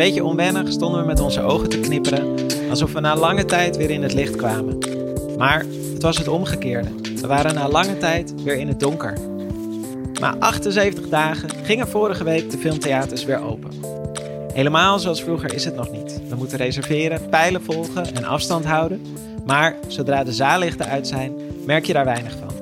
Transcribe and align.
beetje 0.00 0.24
onwennig 0.24 0.72
stonden 0.72 1.00
we 1.00 1.06
met 1.06 1.20
onze 1.20 1.42
ogen 1.42 1.68
te 1.68 1.80
knipperen, 1.80 2.36
alsof 2.70 2.92
we 2.92 3.00
na 3.00 3.16
lange 3.16 3.44
tijd 3.44 3.76
weer 3.76 3.90
in 3.90 4.02
het 4.02 4.12
licht 4.12 4.36
kwamen. 4.36 4.78
Maar 5.38 5.64
het 5.92 6.02
was 6.02 6.18
het 6.18 6.28
omgekeerde. 6.28 6.88
We 7.20 7.26
waren 7.26 7.54
na 7.54 7.68
lange 7.68 7.98
tijd 7.98 8.42
weer 8.42 8.56
in 8.56 8.68
het 8.68 8.80
donker. 8.80 9.18
Na 10.20 10.36
78 10.38 11.08
dagen 11.08 11.50
gingen 11.62 11.88
vorige 11.88 12.24
week 12.24 12.50
de 12.50 12.58
filmtheaters 12.58 13.24
weer 13.24 13.42
open. 13.42 13.70
Helemaal 14.52 14.98
zoals 14.98 15.22
vroeger 15.22 15.54
is 15.54 15.64
het 15.64 15.74
nog 15.74 15.90
niet. 15.90 16.20
We 16.28 16.36
moeten 16.36 16.58
reserveren, 16.58 17.28
pijlen 17.28 17.62
volgen 17.62 18.14
en 18.14 18.24
afstand 18.24 18.64
houden. 18.64 19.02
Maar 19.46 19.76
zodra 19.88 20.24
de 20.24 20.32
zaallichten 20.32 20.86
uit 20.86 21.06
zijn, 21.06 21.32
merk 21.66 21.84
je 21.84 21.92
daar 21.92 22.04
weinig 22.04 22.36
van. 22.38 22.54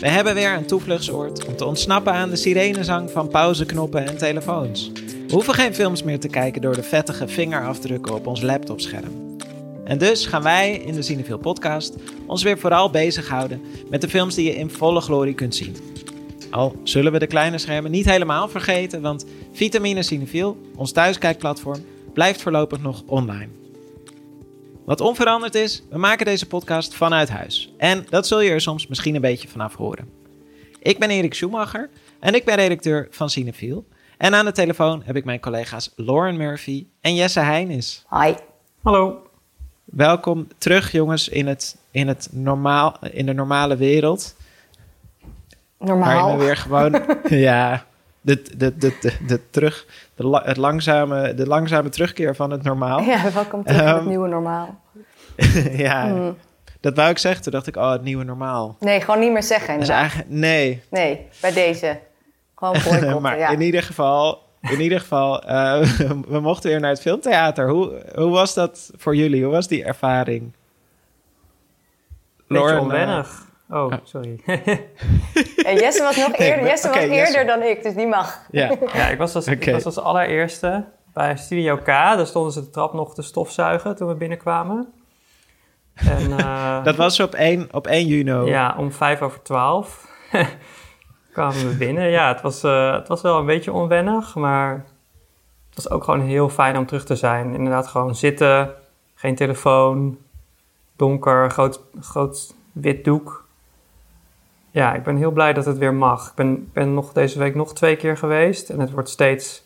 We 0.00 0.08
hebben 0.08 0.34
weer 0.34 0.52
een 0.52 0.66
toevluchtsoord 0.66 1.46
om 1.46 1.56
te 1.56 1.64
ontsnappen 1.64 2.12
aan 2.12 2.30
de 2.30 2.36
sirenezang 2.36 3.10
van 3.10 3.28
pauzeknoppen 3.28 4.06
en 4.06 4.16
telefoons. 4.16 4.90
We 5.28 5.34
hoeven 5.34 5.54
geen 5.54 5.74
films 5.74 6.02
meer 6.02 6.20
te 6.20 6.28
kijken 6.28 6.60
door 6.60 6.74
de 6.74 6.82
vettige 6.82 7.28
vingerafdrukken 7.28 8.14
op 8.14 8.26
ons 8.26 8.42
laptopscherm. 8.42 9.36
En 9.84 9.98
dus 9.98 10.26
gaan 10.26 10.42
wij 10.42 10.72
in 10.76 10.94
de 10.94 11.02
Cineville 11.02 11.38
podcast 11.38 11.96
ons 12.26 12.42
weer 12.42 12.58
vooral 12.58 12.90
bezighouden 12.90 13.60
met 13.90 14.00
de 14.00 14.08
films 14.08 14.34
die 14.34 14.44
je 14.44 14.56
in 14.56 14.70
volle 14.70 15.00
glorie 15.00 15.34
kunt 15.34 15.54
zien. 15.54 15.76
Al 16.50 16.76
zullen 16.82 17.12
we 17.12 17.18
de 17.18 17.26
kleine 17.26 17.58
schermen 17.58 17.90
niet 17.90 18.04
helemaal 18.04 18.48
vergeten, 18.48 19.00
want 19.00 19.26
Vitamine 19.52 20.02
Cineville, 20.02 20.54
ons 20.76 20.92
thuiskijkplatform, 20.92 21.84
blijft 22.12 22.42
voorlopig 22.42 22.80
nog 22.80 23.02
online. 23.06 23.48
Wat 24.84 25.00
onveranderd 25.00 25.54
is, 25.54 25.82
we 25.90 25.98
maken 25.98 26.26
deze 26.26 26.46
podcast 26.46 26.94
vanuit 26.94 27.28
huis. 27.28 27.72
En 27.76 28.06
dat 28.10 28.26
zul 28.26 28.40
je 28.40 28.50
er 28.50 28.60
soms 28.60 28.86
misschien 28.86 29.14
een 29.14 29.20
beetje 29.20 29.48
vanaf 29.48 29.74
horen. 29.74 30.08
Ik 30.82 30.98
ben 30.98 31.10
Erik 31.10 31.34
Schumacher 31.34 31.90
en 32.20 32.34
ik 32.34 32.44
ben 32.44 32.56
redacteur 32.56 33.06
van 33.10 33.30
Cinefiel. 33.30 33.84
En 34.18 34.34
aan 34.34 34.44
de 34.44 34.52
telefoon 34.52 35.02
heb 35.04 35.16
ik 35.16 35.24
mijn 35.24 35.40
collega's 35.40 35.92
Lauren 35.96 36.36
Murphy 36.36 36.86
en 37.00 37.14
Jesse 37.14 37.40
Heinis. 37.40 38.04
Hi. 38.10 38.34
Hallo. 38.82 39.22
Welkom 39.84 40.48
terug, 40.58 40.92
jongens, 40.92 41.28
in, 41.28 41.46
het, 41.46 41.76
in, 41.90 42.08
het 42.08 42.28
normaal, 42.32 42.96
in 43.10 43.26
de 43.26 43.32
normale 43.32 43.76
wereld. 43.76 44.34
Normaal. 45.78 46.22
Waar 46.28 46.32
je 46.38 46.44
weer 46.44 46.56
gewoon. 46.56 47.02
ja, 47.48 47.84
de, 48.20 48.42
de, 48.56 48.76
de, 48.76 48.96
de, 49.00 49.12
de 49.26 49.50
terug, 49.50 49.86
de, 50.14 50.40
het 50.44 50.56
langzame, 50.56 51.34
de 51.34 51.46
langzame 51.46 51.88
terugkeer 51.88 52.36
van 52.36 52.50
het 52.50 52.62
normaal. 52.62 53.00
Ja, 53.00 53.32
welkom 53.32 53.64
terug 53.64 53.80
in 53.80 53.86
het 53.86 53.96
Ehm, 53.96 54.08
nieuwe 54.08 54.28
normaal. 54.28 54.80
ja, 55.86 56.04
Mm. 56.04 56.36
dat 56.80 56.96
wou 56.96 57.10
ik 57.10 57.18
zeggen. 57.18 57.42
Toen 57.42 57.52
dacht 57.52 57.66
ik, 57.66 57.76
oh, 57.76 57.90
het 57.90 58.02
nieuwe 58.02 58.24
normaal. 58.24 58.76
Nee, 58.80 59.00
gewoon 59.00 59.20
niet 59.20 59.32
meer 59.32 59.42
zeggen 59.42 59.80
eigenlijk, 59.80 60.28
nee, 60.30 60.82
Nee, 60.90 61.26
bij 61.40 61.52
deze. 61.52 61.98
Gewoon 62.58 62.72
boycotten, 62.72 63.22
maar 63.22 63.38
ja. 63.38 63.48
in 63.48 63.60
ieder 63.60 63.82
geval, 63.82 64.42
in 64.60 64.80
ieder 64.80 65.00
geval 65.00 65.42
eh, 65.42 65.80
we 66.28 66.40
mochten 66.40 66.70
weer 66.70 66.80
naar 66.80 66.90
het 66.90 67.00
filmtheater. 67.00 67.68
Hoe, 67.68 68.02
hoe 68.14 68.30
was 68.30 68.54
dat 68.54 68.90
voor 68.96 69.16
jullie? 69.16 69.44
Hoe 69.44 69.52
was 69.52 69.68
die 69.68 69.84
ervaring? 69.84 70.52
Beetje 72.36 72.64
Lauren, 72.64 72.80
onwennig. 72.80 73.46
Oh, 73.70 73.92
sorry. 74.02 74.40
En 75.64 75.76
Jesse 75.76 76.02
was 76.02 76.16
nog 76.16 76.36
eerder, 76.36 76.64
Jesse 76.64 76.88
was 76.88 76.96
eerder 76.96 77.16
Jesse. 77.16 77.44
dan 77.44 77.62
ik, 77.62 77.82
dus 77.82 77.94
die 77.94 78.06
mag. 78.06 78.46
ja, 78.50 78.70
ja, 78.94 79.08
ik 79.08 79.18
was, 79.18 79.34
als, 79.34 79.48
Oké. 79.48 79.56
ik 79.56 79.72
was 79.72 79.84
als 79.84 79.98
allereerste 79.98 80.84
bij 81.12 81.36
Studio 81.36 81.76
K. 81.76 81.86
Daar 81.86 82.26
stonden 82.26 82.52
ze 82.52 82.60
de 82.60 82.70
trap 82.70 82.92
nog 82.92 83.14
te 83.14 83.22
stofzuigen 83.22 83.96
toen 83.96 84.08
we 84.08 84.14
binnenkwamen. 84.14 84.92
En, 85.94 86.38
eh, 86.38 86.84
dat 86.84 86.96
was 86.96 87.20
op 87.20 87.34
1, 87.34 87.68
op 87.70 87.86
1 87.86 88.06
juni. 88.06 88.50
Ja, 88.50 88.74
om 88.78 88.92
vijf 88.92 89.22
over 89.22 89.42
twaalf 89.42 90.06
kwamen 91.38 91.68
we 91.68 91.76
binnen. 91.76 92.10
Ja, 92.10 92.28
het 92.28 92.40
was, 92.40 92.62
eh, 92.62 92.92
het 92.92 93.08
was 93.08 93.22
wel 93.22 93.38
een 93.38 93.46
beetje 93.46 93.72
onwennig, 93.72 94.34
maar 94.34 94.72
het 95.68 95.74
was 95.74 95.90
ook 95.90 96.04
gewoon 96.04 96.20
heel 96.20 96.48
fijn 96.48 96.76
om 96.76 96.86
terug 96.86 97.04
te 97.04 97.16
zijn. 97.16 97.54
Inderdaad, 97.54 97.86
gewoon 97.86 98.14
zitten, 98.14 98.74
geen 99.14 99.34
telefoon, 99.34 100.18
donker, 100.96 101.50
groot, 101.50 101.80
groot 102.00 102.54
wit 102.72 103.04
doek. 103.04 103.46
Ja, 104.70 104.94
ik 104.94 105.02
ben 105.02 105.16
heel 105.16 105.30
blij 105.30 105.52
dat 105.52 105.64
het 105.64 105.78
weer 105.78 105.94
mag. 105.94 106.28
Ik 106.28 106.34
ben, 106.34 106.70
ben 106.72 106.94
nog 106.94 107.12
deze 107.12 107.38
week 107.38 107.54
nog 107.54 107.74
twee 107.74 107.96
keer 107.96 108.16
geweest 108.16 108.70
en 108.70 108.80
het 108.80 108.90
wordt 108.90 109.08
steeds, 109.08 109.64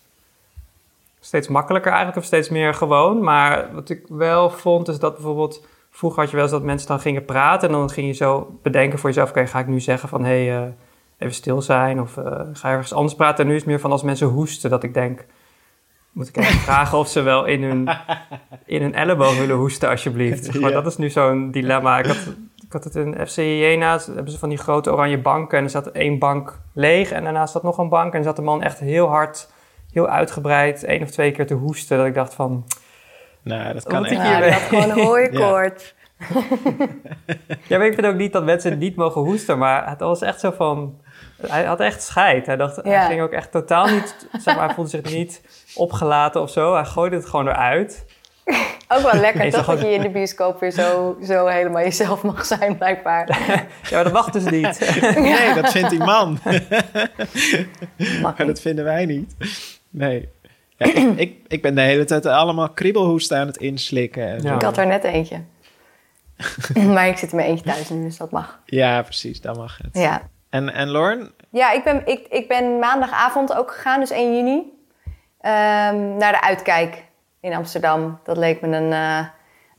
steeds 1.21 1.49
makkelijker 1.49 1.91
eigenlijk, 1.91 2.21
of 2.21 2.27
steeds 2.27 2.49
meer 2.49 2.75
gewoon. 2.75 3.23
Maar 3.23 3.75
wat 3.75 3.91
ik 3.91 4.05
wel 4.09 4.51
vond, 4.51 4.89
is 4.89 4.99
dat 4.99 5.15
bijvoorbeeld 5.15 5.67
Vroeger 5.95 6.21
had 6.21 6.31
je 6.31 6.37
wel 6.37 6.45
eens 6.45 6.55
dat 6.55 6.63
mensen 6.63 6.89
dan 6.89 7.01
gingen 7.01 7.25
praten 7.25 7.69
en 7.69 7.75
dan 7.75 7.91
ging 7.91 8.07
je 8.07 8.13
zo 8.13 8.59
bedenken 8.63 8.99
voor 8.99 9.09
jezelf: 9.09 9.29
oké, 9.31 9.47
ga 9.47 9.59
ik 9.59 9.67
nu 9.67 9.81
zeggen 9.81 10.09
van 10.09 10.25
hé, 10.25 10.47
hey, 10.47 10.65
eh, 10.65 10.73
even 11.23 11.35
stil 11.35 11.63
zijn 11.63 12.01
of 12.01 12.17
eh, 12.17 12.41
ga 12.53 12.71
ergens 12.71 12.93
anders 12.93 13.15
praten? 13.15 13.39
En 13.45 13.47
nu 13.47 13.55
is 13.55 13.61
het 13.61 13.71
meer 13.71 13.81
van 13.81 13.91
als 13.93 14.03
mensen 14.03 14.27
hoesten, 14.27 14.71
dat 14.71 14.83
ik 14.83 14.95
denk: 14.95 15.25
moet 16.13 16.29
ik 16.29 16.37
even 16.37 16.59
vragen 16.69 16.99
of 16.99 17.09
ze 17.09 17.21
wel 17.23 17.45
in 17.45 17.63
hun, 17.63 17.89
in 18.67 18.83
hun 18.83 18.95
elleboog 18.95 19.39
willen 19.39 19.57
hoesten, 19.57 19.89
alsjeblieft? 19.89 20.45
Zeg 20.45 20.55
maar, 20.61 20.71
Ja. 20.71 20.77
Dat 20.81 20.87
is 20.87 20.97
nu 20.97 21.11
zo'n 21.11 21.51
dilemma. 21.51 21.99
Ik 21.99 22.07
had, 22.07 22.17
ik 22.67 22.73
had 22.73 22.85
het 22.85 22.95
in 22.95 23.27
FC 23.27 23.37
Jena, 23.37 23.99
hebben 24.15 24.33
ze 24.33 24.39
van 24.39 24.49
die 24.49 24.59
grote 24.59 24.93
oranje 24.93 25.19
banken 25.19 25.59
en 25.59 25.65
er 25.65 25.71
zat 25.71 25.87
één 25.87 26.19
bank 26.19 26.61
leeg 26.73 27.11
en 27.11 27.25
daarnaast 27.25 27.53
zat 27.53 27.63
nog 27.63 27.79
een 27.79 27.89
bank 27.89 28.13
en 28.13 28.19
er 28.19 28.25
zat 28.25 28.37
de 28.37 28.43
man 28.43 28.63
echt 28.63 28.79
heel 28.79 29.09
hard, 29.09 29.53
heel 29.93 30.09
uitgebreid, 30.09 30.85
één 30.85 31.03
of 31.03 31.11
twee 31.11 31.33
keer 31.33 31.47
te 31.47 31.55
hoesten. 31.55 31.97
Dat 31.99 32.07
ik 32.07 32.15
dacht 32.15 32.35
van, 32.35 32.65
Nou, 33.43 33.73
dat 33.73 33.85
kan 33.85 34.05
echt. 34.05 34.13
ik 34.13 34.19
Ja, 34.19 34.49
had 34.51 34.63
gewoon 34.63 34.91
een 34.91 35.05
hooikoord. 35.07 35.95
Ja, 37.67 37.79
maar 37.79 37.87
ik 37.87 37.95
vind 37.95 38.07
ook 38.07 38.15
niet 38.17 38.33
dat 38.33 38.45
mensen 38.45 38.79
niet 38.79 38.97
mogen 38.97 39.21
hoesten, 39.21 39.59
maar 39.59 39.89
het 39.89 40.01
was 40.01 40.23
echt 40.23 40.41
zo 40.41 40.51
van... 40.51 41.01
Hij 41.47 41.65
had 41.65 41.81
echt 41.81 42.03
scheid. 42.03 42.47
Hij, 42.47 42.57
dacht, 42.57 42.77
Ja. 42.85 42.91
hij 42.91 43.07
ging 43.07 43.21
ook 43.21 43.33
echt 43.33 43.51
totaal 43.51 43.87
niet... 43.87 44.27
Zeg 44.39 44.57
maar, 44.57 44.65
hij 44.67 44.75
voelde 44.75 44.91
zich 44.91 45.03
niet 45.03 45.41
opgelaten 45.75 46.41
of 46.43 46.51
zo. 46.51 46.75
Hij 46.75 46.85
gooide 46.85 47.17
het 47.17 47.27
gewoon 47.27 47.49
eruit. 47.49 48.05
Ook 48.89 49.13
wel 49.13 49.21
lekker, 49.21 49.41
Nee, 49.43 49.51
toch? 49.51 49.67
Dat 49.67 49.81
je 49.81 49.91
in 49.91 50.01
de 50.01 50.11
bioscoop 50.11 50.61
weer 50.61 50.71
zo, 50.71 51.17
zo 51.25 51.47
helemaal 51.47 51.83
jezelf 51.83 52.23
mag 52.23 52.45
zijn, 52.47 52.77
blijkbaar. 52.77 53.27
Ja, 53.91 53.95
maar 53.95 54.05
dat 54.05 54.13
mag 54.13 54.31
dus 54.31 54.45
niet. 54.45 55.01
Nee, 55.17 55.55
dat 55.55 55.71
vindt 55.73 55.91
die 55.91 55.99
man. 55.99 56.39
Mag 58.21 58.37
Maar 58.37 58.47
dat 58.47 58.61
vinden 58.61 58.85
wij 58.85 59.07
niet. 59.07 59.35
Nee. 59.91 60.29
Ja, 60.77 60.87
ik, 60.87 61.19
ik, 61.19 61.37
ik 61.49 61.63
ben 61.63 61.75
de 61.75 61.81
hele 61.81 62.05
tijd 62.05 62.27
allemaal 62.27 62.69
kriebelhoesten 62.69 63.39
aan 63.39 63.47
het 63.47 63.57
inslikken. 63.57 64.27
En 64.29 64.43
Ja. 64.43 64.49
zo. 64.49 64.55
Ik 64.55 64.63
had 64.63 64.77
er 64.79 64.87
net 64.87 65.05
eentje. 65.05 65.41
maar 66.75 67.09
ik 67.09 67.17
zit 67.19 67.31
in 67.31 67.37
mijn 67.37 67.49
eentje 67.49 67.65
thuis 67.65 67.89
nu, 67.89 68.03
dus 68.05 68.17
dat 68.17 68.31
mag. 68.31 68.61
ja, 68.67 69.03
precies, 69.03 69.41
dan 69.41 69.57
mag 69.57 69.79
het. 69.83 69.89
Ja, 70.03 70.23
En, 70.53 70.73
en 70.73 70.91
Lauren? 70.91 71.33
ja 71.51 71.73
ik, 71.73 71.85
ben, 71.85 72.03
ik, 72.07 72.27
ik 72.29 72.49
ben 72.49 72.79
maandagavond 72.79 73.55
ook 73.55 73.71
gegaan, 73.71 74.01
dus 74.01 74.11
1 74.11 74.37
juni, 74.37 74.87
ehm, 75.41 76.17
naar 76.17 76.33
de 76.33 76.41
Uitkijk 76.41 77.05
in 77.41 77.55
Amsterdam. 77.55 78.21
Dat 78.25 78.37
leek 78.37 78.61
me 78.61 78.77
een, 78.77 78.93
eh, 78.93 79.27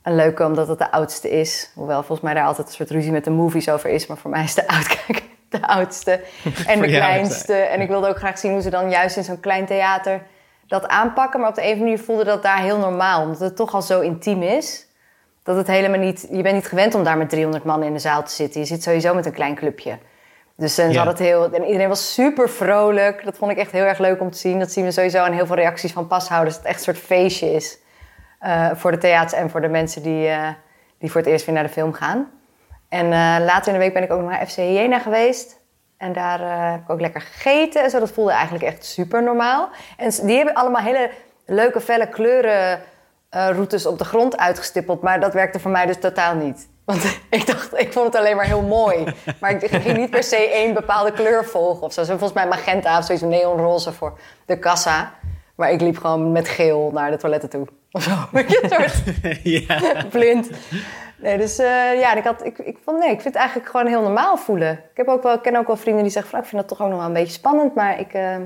een 0.02 0.14
leuke, 0.14 0.44
omdat 0.44 0.68
het 0.68 0.78
de 0.78 0.90
oudste 0.90 1.30
is. 1.30 1.70
Hoewel 1.74 1.98
volgens 1.98 2.20
mij 2.20 2.34
daar 2.34 2.44
altijd 2.44 2.66
een 2.66 2.72
soort 2.72 2.90
ruzie 2.90 3.12
met 3.12 3.24
de 3.24 3.30
movies 3.30 3.68
over 3.68 3.90
is. 3.90 4.06
Maar 4.06 4.16
voor 4.16 4.30
mij 4.30 4.42
is 4.42 4.54
de 4.54 4.68
Uitkijk 4.68 5.22
de 5.48 5.66
oudste 5.66 6.20
en 6.66 6.80
de 6.80 6.86
kleinste. 6.86 7.54
En 7.54 7.80
ik 7.80 7.88
wilde 7.88 8.08
ook 8.08 8.18
graag 8.18 8.38
zien 8.38 8.52
hoe 8.52 8.62
ze 8.62 8.70
dan 8.70 8.90
juist 8.90 9.16
in 9.16 9.24
zo'n 9.24 9.40
klein 9.40 9.66
theater 9.66 10.22
dat 10.66 10.86
aanpakken. 10.86 11.40
Maar 11.40 11.48
op 11.48 11.54
de 11.54 11.60
een 11.60 11.66
of 11.66 11.72
andere 11.72 11.90
manier 11.90 12.04
voelde 12.04 12.24
dat 12.24 12.42
daar 12.42 12.60
heel 12.60 12.78
normaal. 12.78 13.22
Omdat 13.22 13.40
het 13.40 13.56
toch 13.56 13.74
al 13.74 13.82
zo 13.82 14.00
intiem 14.00 14.42
is. 14.42 14.86
Dat 15.42 15.56
het 15.56 15.66
helemaal 15.66 16.00
niet... 16.00 16.28
Je 16.30 16.42
bent 16.42 16.54
niet 16.54 16.66
gewend 16.66 16.94
om 16.94 17.04
daar 17.04 17.18
met 17.18 17.28
300 17.28 17.64
man 17.64 17.82
in 17.82 17.92
de 17.92 17.98
zaal 17.98 18.22
te 18.22 18.32
zitten. 18.32 18.60
Je 18.60 18.66
zit 18.66 18.82
sowieso 18.82 19.14
met 19.14 19.26
een 19.26 19.32
klein 19.32 19.54
clubje. 19.54 19.98
Dus 20.56 20.78
en 20.78 20.90
Ja. 20.92 20.98
had 20.98 21.06
het 21.06 21.18
heel... 21.18 21.52
En 21.52 21.64
iedereen 21.64 21.88
was 21.88 22.14
super 22.14 22.48
vrolijk. 22.48 23.24
Dat 23.24 23.36
vond 23.36 23.50
ik 23.50 23.56
echt 23.58 23.70
heel 23.72 23.84
erg 23.84 23.98
leuk 23.98 24.20
om 24.20 24.30
te 24.30 24.38
zien. 24.38 24.58
Dat 24.58 24.72
zien 24.72 24.84
we 24.84 24.90
sowieso 24.90 25.18
aan 25.18 25.32
heel 25.32 25.46
veel 25.46 25.56
reacties 25.56 25.92
van 25.92 26.06
pashouders. 26.06 26.54
Dat 26.54 26.64
het 26.64 26.72
echt 26.74 26.86
een 26.86 26.94
soort 26.94 27.06
feestje 27.06 27.52
is. 27.52 27.78
eh, 28.40 28.70
voor 28.74 28.90
de 28.90 28.98
theaters 28.98 29.32
en 29.32 29.50
voor 29.50 29.60
de 29.60 29.68
mensen 29.68 30.02
die, 30.02 30.28
eh, 30.28 30.48
die 30.98 31.10
voor 31.10 31.20
het 31.20 31.30
eerst 31.30 31.44
weer 31.46 31.54
naar 31.54 31.64
de 31.64 31.70
film 31.72 31.92
gaan. 31.92 32.30
En 32.88 33.04
eh, 33.04 33.36
later 33.44 33.66
in 33.66 33.72
de 33.72 33.78
week 33.78 33.92
ben 33.92 34.02
ik 34.02 34.12
ook 34.12 34.20
nog 34.20 34.30
naar 34.30 34.46
FC 34.46 34.56
Jena 34.56 34.98
geweest. 34.98 35.60
En 35.98 36.12
daar 36.12 36.70
heb 36.72 36.80
ik 36.80 36.90
ook 36.90 37.00
lekker 37.00 37.20
gegeten. 37.20 37.82
En 37.82 37.90
zo, 37.90 37.98
dat 37.98 38.10
voelde 38.10 38.32
eigenlijk 38.32 38.64
echt 38.64 38.84
super 38.84 39.22
normaal. 39.22 39.68
En 39.96 40.10
die 40.26 40.36
hebben 40.36 40.54
allemaal 40.54 40.82
hele 40.82 41.10
leuke, 41.46 41.80
felle 41.80 42.08
kleuren 42.08 42.80
eh, 43.30 43.48
routes 43.50 43.86
op 43.86 43.98
de 43.98 44.04
grond 44.04 44.36
uitgestippeld. 44.36 45.02
Maar 45.02 45.20
dat 45.20 45.32
werkte 45.34 45.60
voor 45.60 45.70
mij 45.70 45.86
dus 45.86 45.98
totaal 46.00 46.34
niet. 46.34 46.68
Want 46.84 47.04
ik 47.30 47.46
dacht, 47.46 47.78
ik 47.78 47.92
vond 47.92 48.06
het 48.06 48.16
alleen 48.16 48.36
maar 48.36 48.46
heel 48.46 48.62
mooi. 48.62 49.04
Maar 49.40 49.50
ik 49.50 49.70
ging 49.70 49.96
niet 49.96 50.10
per 50.10 50.22
se 50.22 50.36
één 50.36 50.74
bepaalde 50.74 51.12
kleur 51.12 51.44
volgen 51.44 51.82
of 51.82 51.92
zo. 51.92 52.04
Volgens 52.04 52.32
mij 52.32 52.46
magenta 52.46 52.98
of 52.98 53.04
zoiets 53.04 53.24
neonroze 53.24 53.92
voor 53.92 54.18
de 54.46 54.58
kassa. 54.58 55.12
Maar 55.54 55.70
ik 55.72 55.80
liep 55.80 55.98
gewoon 55.98 56.32
met 56.32 56.48
geel 56.48 56.90
naar 56.92 57.10
de 57.10 57.16
toiletten 57.16 57.48
toe. 57.48 57.66
Of 57.92 58.02
zo. 58.02 58.10
Een 58.32 58.70
soort 58.70 59.02
ja. 59.66 60.04
blind. 60.10 60.50
Nee, 61.16 61.38
dus 61.38 61.58
eh, 61.58 62.00
ja, 62.00 62.14
ik, 62.14 62.24
had, 62.24 62.44
ik, 62.44 62.58
ik, 62.58 62.78
vond, 62.84 62.98
nee, 62.98 63.10
ik 63.10 63.20
vind 63.20 63.34
het 63.34 63.42
eigenlijk 63.42 63.70
gewoon 63.70 63.86
heel 63.86 64.02
normaal 64.02 64.36
voelen. 64.36 64.72
Ik, 64.72 64.96
heb 64.96 65.08
ook 65.08 65.22
wel, 65.22 65.34
ik 65.34 65.42
ken 65.42 65.56
ook 65.56 65.66
wel 65.66 65.76
vrienden 65.76 66.02
die 66.02 66.12
zeggen 66.12 66.30
van, 66.30 66.40
"Nou, 66.40 66.52
ik 66.52 66.56
vind 66.56 66.68
dat 66.68 66.78
toch 66.78 66.86
ook 66.86 66.92
nog 66.92 66.98
wel 67.02 67.08
een 67.08 67.22
beetje 67.22 67.38
spannend. 67.38 67.74
Maar 67.74 68.00
ik, 68.00 68.12
eh, 68.12 68.36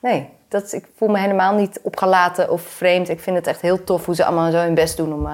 nee, 0.00 0.28
dat, 0.48 0.72
ik 0.72 0.86
voel 0.96 1.08
me 1.08 1.18
helemaal 1.18 1.54
niet 1.54 1.80
opgelaten 1.82 2.50
of 2.50 2.62
vreemd. 2.62 3.08
Ik 3.08 3.20
vind 3.20 3.36
het 3.36 3.46
echt 3.46 3.60
heel 3.60 3.84
tof 3.84 4.06
hoe 4.06 4.14
ze 4.14 4.24
allemaal 4.24 4.50
zo 4.50 4.58
hun 4.58 4.74
best 4.74 4.96
doen 4.96 5.12
om, 5.12 5.26
eh, 5.26 5.32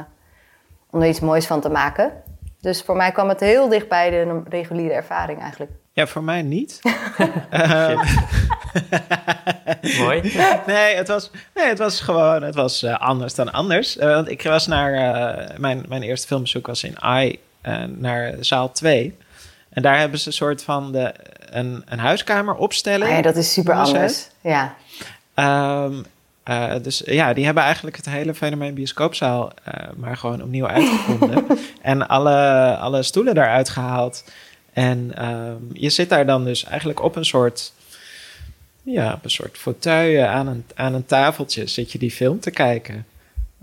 om 0.96 1.02
er 1.02 1.08
iets 1.08 1.20
moois 1.20 1.46
van 1.46 1.60
te 1.60 1.68
maken. 1.68 2.12
Dus 2.60 2.82
voor 2.82 2.96
mij 2.96 3.12
kwam 3.12 3.28
het 3.28 3.40
heel 3.40 3.68
dicht 3.68 3.88
bij 3.88 4.10
de 4.10 4.42
reguliere 4.48 4.94
ervaring 4.94 5.40
eigenlijk. 5.40 5.70
Ja, 5.92 6.06
voor 6.06 6.22
mij 6.22 6.42
niet. 6.42 6.80
Ehm, 7.50 7.98
Mooi. 9.98 10.20
nee, 10.66 10.96
het 10.96 11.08
was, 11.08 11.30
nee, 11.54 11.66
het 11.66 11.78
was 11.78 12.00
gewoon 12.00 12.42
het 12.42 12.54
was, 12.54 12.82
uh, 12.82 12.98
anders 12.98 13.34
dan 13.34 13.52
anders. 13.52 13.96
Uh, 13.96 14.04
want 14.04 14.30
ik 14.30 14.42
was 14.42 14.66
naar... 14.66 14.92
Uh, 14.92 15.56
mijn, 15.58 15.84
mijn 15.88 16.02
eerste 16.02 16.26
filmbezoek 16.26 16.66
was 16.66 16.84
in 16.84 17.02
AI 17.02 17.38
naar 17.86 18.34
zaal 18.40 18.72
2. 18.72 19.16
En 19.68 19.82
daar 19.82 19.98
hebben 19.98 20.18
ze 20.18 20.26
een 20.26 20.32
soort 20.32 20.62
van 20.62 20.92
de, 20.92 21.14
een, 21.50 21.82
een 21.86 21.98
huiskamer 21.98 22.54
opstelling. 22.54 23.10
Ah 23.10 23.16
ja, 23.16 23.22
dat 23.22 23.36
is 23.36 23.52
super 23.52 23.74
anders. 23.74 24.28
Ja. 24.40 24.74
Um, 25.84 26.04
uh, 26.48 26.74
dus 26.82 27.02
ja, 27.04 27.32
die 27.32 27.44
hebben 27.44 27.62
eigenlijk 27.62 27.96
het 27.96 28.08
hele 28.08 28.34
fenomeen 28.34 28.74
bioscoopzaal 28.74 29.52
uh, 29.68 29.88
maar 29.96 30.16
gewoon 30.16 30.42
opnieuw 30.42 30.66
uitgevonden. 30.66 31.46
en 31.82 32.08
alle, 32.08 32.76
alle 32.76 33.02
stoelen 33.02 33.34
daaruit 33.34 33.68
gehaald. 33.68 34.24
En 34.72 35.26
um, 35.26 35.68
je 35.72 35.90
zit 35.90 36.08
daar 36.08 36.26
dan 36.26 36.44
dus 36.44 36.64
eigenlijk 36.64 37.02
op 37.02 37.16
een 37.16 37.24
soort, 37.24 37.72
ja, 38.82 39.12
op 39.12 39.24
een 39.24 39.30
soort 39.30 39.58
fauteuil 39.58 40.26
aan 40.26 40.46
een, 40.46 40.64
aan 40.74 40.94
een 40.94 41.06
tafeltje 41.06 41.66
zit 41.66 41.92
je 41.92 41.98
die 41.98 42.10
film 42.10 42.40
te 42.40 42.50
kijken. 42.50 43.06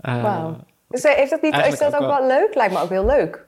Uh, 0.02 0.22
Wauw. 0.22 0.56
Dus 0.88 1.02
heeft 1.02 1.30
dat 1.30 1.42
niet, 1.42 1.56
is 1.56 1.78
dat 1.78 1.94
ook 1.94 1.98
wel, 1.98 2.08
wel 2.08 2.26
leuk? 2.26 2.54
Lijkt 2.54 2.72
me 2.72 2.80
ook 2.80 2.90
heel 2.90 3.06
leuk. 3.06 3.43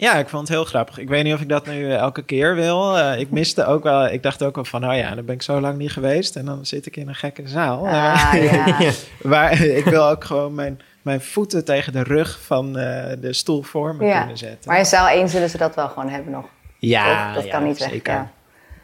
Ja, 0.00 0.14
ik 0.14 0.28
vond 0.28 0.48
het 0.48 0.56
heel 0.56 0.64
grappig. 0.64 0.98
Ik 0.98 1.08
weet 1.08 1.24
niet 1.24 1.34
of 1.34 1.40
ik 1.40 1.48
dat 1.48 1.66
nu 1.66 1.92
elke 1.92 2.22
keer 2.22 2.54
wil. 2.54 2.98
Uh, 2.98 3.18
ik 3.18 3.30
miste 3.30 3.64
ook 3.64 3.82
wel, 3.82 4.06
ik 4.06 4.22
dacht 4.22 4.42
ook 4.42 4.54
wel 4.54 4.64
van, 4.64 4.90
oh 4.90 4.96
ja, 4.96 5.14
dan 5.14 5.24
ben 5.24 5.34
ik 5.34 5.42
zo 5.42 5.60
lang 5.60 5.78
niet 5.78 5.92
geweest 5.92 6.36
en 6.36 6.44
dan 6.44 6.66
zit 6.66 6.86
ik 6.86 6.96
in 6.96 7.08
een 7.08 7.14
gekke 7.14 7.48
zaal. 7.48 7.88
Ah, 7.88 8.32
ja. 8.32 8.90
maar 9.30 9.62
ik 9.62 9.84
wil 9.84 10.08
ook 10.08 10.24
gewoon 10.24 10.54
mijn, 10.54 10.80
mijn 11.02 11.20
voeten 11.20 11.64
tegen 11.64 11.92
de 11.92 12.02
rug 12.02 12.40
van 12.40 12.66
uh, 12.66 13.04
de 13.20 13.32
stoel 13.32 13.62
voor 13.62 13.94
me 13.94 14.06
ja. 14.06 14.18
kunnen 14.18 14.38
zetten. 14.38 14.70
Maar 14.70 14.78
in 14.78 14.86
zaal 14.86 15.08
1 15.08 15.28
zullen 15.28 15.50
ze 15.50 15.58
dat 15.58 15.74
wel 15.74 15.88
gewoon 15.88 16.08
hebben 16.08 16.32
nog. 16.32 16.46
Ja, 16.78 17.34
dat 17.34 17.44
ja, 17.44 17.50
kan 17.50 17.64
niet 17.64 17.78
zeker. 17.78 18.12
weg. 18.12 18.14
Ja. 18.14 18.30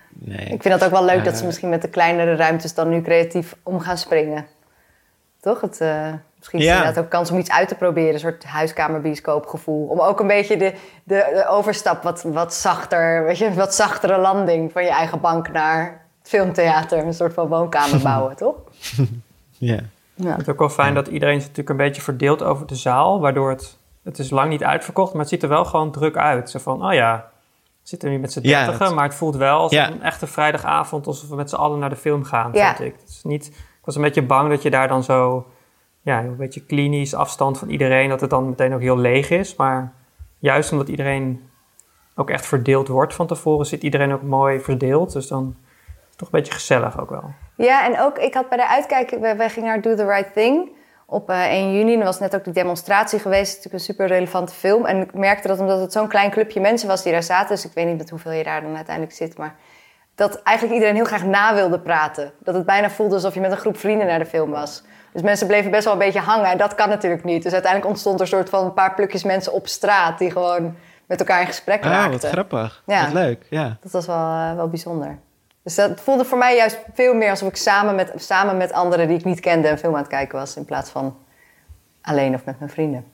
Nee. 0.09 0.47
Ik 0.47 0.63
vind 0.63 0.81
dat 0.81 0.85
ook 0.85 0.91
wel 0.91 1.05
leuk 1.05 1.25
dat 1.25 1.37
ze 1.37 1.45
misschien 1.45 1.69
met 1.69 1.83
de 1.83 1.89
kleinere 1.89 2.37
ruimtes 2.37 2.75
dan 2.75 2.89
nu 2.89 3.03
creatief 3.03 3.57
om 3.63 3.81
gaan 3.81 3.99
springen. 3.99 4.47
Toch? 5.41 5.61
Het, 5.61 5.81
misschien 6.45 6.59
is 6.59 6.65
Ja. 6.65 6.71
het 6.71 6.79
inderdaad 6.81 7.05
ook 7.05 7.11
kans 7.11 7.31
om 7.31 7.39
iets 7.39 7.51
uit 7.51 7.69
te 7.69 7.75
proberen. 7.75 8.13
Een 8.15 8.19
soort 8.21 8.45
huiskamerbioscoopgevoel. 8.45 9.87
Om 9.87 10.01
ook 10.01 10.21
een 10.21 10.27
beetje 10.27 10.57
de, 10.57 10.73
de, 11.05 11.31
de 11.35 11.47
overstap 11.49 12.03
wat, 12.03 12.23
wat 12.23 12.55
zachter, 12.55 13.25
weet 13.25 13.39
je, 13.39 13.53
wat 13.55 13.75
zachtere 13.75 14.19
landing 14.19 14.73
van 14.73 14.83
je 14.83 14.91
eigen 14.91 15.21
bank 15.21 15.53
naar 15.53 16.07
het 16.19 16.29
filmtheater. 16.29 16.99
Een 16.99 17.15
soort 17.15 17.35
van 17.35 17.49
woonkamer 17.49 18.01
bouwen, 18.11 18.37
toch? 18.37 18.55
Ja. 19.51 19.79
Ja. 20.15 20.31
Het 20.31 20.41
is 20.41 20.49
ook 20.49 20.59
wel 20.59 20.69
fijn 20.69 20.95
dat 20.95 21.07
iedereen 21.07 21.37
is 21.37 21.43
natuurlijk 21.43 21.69
een 21.69 21.77
beetje 21.77 22.03
verdeeld 22.03 22.43
over 22.43 22.67
de 22.67 22.75
zaal. 22.75 23.21
Waardoor 23.21 23.51
het, 23.51 23.77
het 24.05 24.19
is 24.19 24.31
lang 24.31 24.49
niet 24.49 24.65
uitverkocht, 24.65 25.13
maar 25.13 25.21
het 25.21 25.31
ziet 25.31 25.43
er 25.43 25.49
wel 25.49 25.65
gewoon 25.65 25.91
druk 25.91 26.17
uit. 26.17 26.51
Zo 26.51 26.59
van, 26.59 26.87
oh 26.87 26.93
ja, 26.93 27.29
we 27.63 27.89
zitten 27.89 28.11
nu 28.11 28.19
met 28.19 28.33
z'n 28.33 28.39
Ja, 28.43 28.65
dertigen, 28.65 28.95
maar 28.95 29.05
het 29.05 29.15
voelt 29.15 29.37
wel 29.37 29.59
als 29.59 29.73
Ja. 29.73 29.91
een 29.91 30.03
echte 30.03 30.27
vrijdagavond. 30.27 31.07
Alsof 31.07 31.29
we 31.29 31.37
met 31.37 31.51
z'n 31.51 31.57
allen 31.57 31.79
naar 31.79 31.89
de 31.89 31.97
film 31.97 32.25
gaan, 32.25 32.51
Ja. 32.53 32.75
vind 32.75 32.89
ik. 32.93 33.01
Het 33.01 33.09
is 33.09 33.23
niet, 33.23 33.47
ik 33.47 33.85
was 33.85 33.97
een 33.97 34.03
beetje 34.03 34.23
bang 34.23 34.51
dat 34.51 34.63
je 34.63 34.71
daar 34.71 34.89
dan 34.89 35.03
zo, 35.05 35.47
ja, 36.05 36.23
een 36.23 36.37
beetje 36.37 36.65
klinisch 36.65 37.15
afstand 37.15 37.59
van 37.59 37.69
iedereen, 37.69 38.09
dat 38.09 38.21
het 38.21 38.31
dan 38.31 38.49
meteen 38.49 38.75
ook 38.75 38.81
heel 38.81 38.99
leeg 38.99 39.31
is. 39.31 39.57
Maar 39.57 39.93
juist 40.39 40.73
omdat 40.73 40.89
iedereen 40.89 41.49
ook 42.15 42.31
echt 42.31 42.47
verdeeld 42.47 42.89
wordt 42.89 43.15
van 43.15 43.27
tevoren, 43.27 43.67
zit 43.67 43.83
iedereen 43.83 44.13
ook 44.13 44.23
mooi 44.23 44.61
verdeeld. 44.61 45.13
Dus 45.13 45.27
dan 45.27 45.57
toch 46.17 46.33
een 46.33 46.39
beetje 46.39 46.53
gezellig 46.53 47.01
ook 47.01 47.11
wel. 47.11 47.33
Ja, 47.57 47.85
en 47.85 48.01
ook, 48.01 48.19
ik 48.19 48.35
had 48.35 48.49
bij 48.49 48.59
de 48.59 48.69
uitkijk, 48.69 49.11
wij 49.21 49.51
gingen 49.51 49.69
naar 49.69 49.81
Do 49.81 49.95
the 49.95 50.07
Right 50.07 50.33
Thing 50.33 50.71
op 51.07 51.31
eh 51.31 51.47
1 51.47 51.75
juni. 51.75 51.93
En 51.93 51.99
er 51.99 52.05
was 52.05 52.19
net 52.19 52.35
ook 52.35 52.45
die 52.45 52.53
demonstratie 52.53 53.19
geweest. 53.19 53.47
Natuurlijk 53.47 53.75
een 53.75 53.95
super 53.95 54.07
relevante 54.07 54.55
film. 54.55 54.87
En 54.87 55.01
ik 55.01 55.15
merkte 55.15 55.49
dat 55.49 55.61
omdat 55.61 55.81
het 55.81 55.93
zo'n 55.93 56.09
klein 56.09 56.31
clubje 56.31 56.61
mensen 56.61 56.89
was 56.89 57.03
die 57.03 57.13
daar 57.13 57.23
zaten. 57.23 57.55
Dus 57.55 57.65
ik 57.65 57.73
weet 57.75 57.87
niet 57.87 57.99
met 57.99 58.11
hoeveel 58.11 58.33
je 58.33 58.45
daar 58.45 58.63
dan 58.63 58.77
uiteindelijk 58.77 59.17
zit. 59.17 59.39
Maar 59.39 59.57
dat 60.15 60.43
eigenlijk 60.43 60.77
iedereen 60.77 60.97
heel 60.97 61.05
graag 61.05 61.25
na 61.25 61.55
wilde 61.55 61.81
praten. 61.81 62.33
Dat 62.39 62.55
het 62.55 62.67
bijna 62.67 62.91
voelde 62.91 63.15
alsof 63.15 63.35
je 63.35 63.41
met 63.41 63.51
een 63.51 63.57
groep 63.57 63.79
vrienden 63.79 64.07
naar 64.07 64.19
de 64.19 64.27
film 64.27 64.51
was. 64.51 64.85
Dus 65.15 65.23
mensen 65.23 65.47
bleven 65.47 65.71
best 65.71 65.85
wel 65.85 65.93
een 65.93 65.99
beetje 65.99 66.21
hangen. 66.21 66.51
En 66.51 66.59
dat 66.59 66.75
kan 66.75 66.89
natuurlijk 66.89 67.25
niet. 67.25 67.43
Dus 67.43 67.53
uiteindelijk 67.53 67.91
ontstond 67.91 68.15
er 68.17 68.21
een 68.21 68.27
soort 68.33 68.49
van 68.49 68.65
een 68.65 68.73
paar 68.73 68.95
plukjes 68.95 69.25
mensen 69.25 69.53
op 69.53 69.69
straat... 69.69 70.19
die 70.19 70.31
gewoon 70.31 70.77
met 71.07 71.19
elkaar 71.19 71.41
in 71.41 71.47
gesprek 71.47 71.85
Ah, 71.85 71.91
raakten. 71.91 72.21
wat 72.21 72.31
grappig. 72.31 72.83
Ja. 72.87 73.05
Wat 73.05 73.13
leuk, 73.13 73.47
ja. 73.51 73.77
Dat 73.83 73.93
was 73.93 74.07
wel, 74.07 74.17
eh, 74.17 74.55
wel 74.55 74.69
bijzonder. 74.69 75.19
Dus 75.63 75.75
dat 75.75 76.01
voelde 76.01 76.25
voor 76.25 76.39
mij 76.39 76.57
juist 76.57 76.79
veel 76.95 77.15
meer 77.15 77.31
alsof 77.31 77.49
ik 77.49 77.57
samen 77.57 77.95
met, 77.95 78.13
samen 78.17 78.57
met 78.57 78.73
anderen 78.73 79.09
die 79.09 79.19
ik 79.19 79.25
niet 79.25 79.41
kende 79.41 79.69
een 79.69 79.79
film 79.79 79.93
aan 79.95 79.99
het 80.01 80.09
kijken 80.09 80.39
was. 80.39 80.57
In 80.57 80.65
plaats 80.65 80.91
van 80.91 81.17
alleen 82.03 82.35
of 82.35 82.45
met 82.45 82.59
mijn 82.59 82.71
vrienden. 82.71 83.05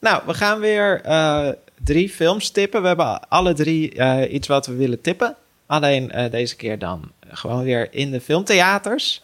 Nou, 0.00 0.22
we 0.26 0.34
gaan 0.34 0.60
weer 0.60 1.00
eh, 1.02 1.48
drie 1.84 2.08
films 2.08 2.50
tippen. 2.50 2.80
We 2.82 2.86
hebben 2.86 3.28
alle 3.28 3.52
drie 3.52 3.94
eh, 3.94 4.32
iets 4.32 4.48
wat 4.48 4.66
we 4.66 4.74
willen 4.74 5.00
tippen. 5.00 5.36
Alleen 5.66 6.12
deze 6.30 6.56
keer 6.56 6.78
dan 6.78 7.10
gewoon 7.28 7.62
weer 7.64 7.88
in 7.92 8.10
de 8.10 8.20
filmtheaters. 8.20 9.22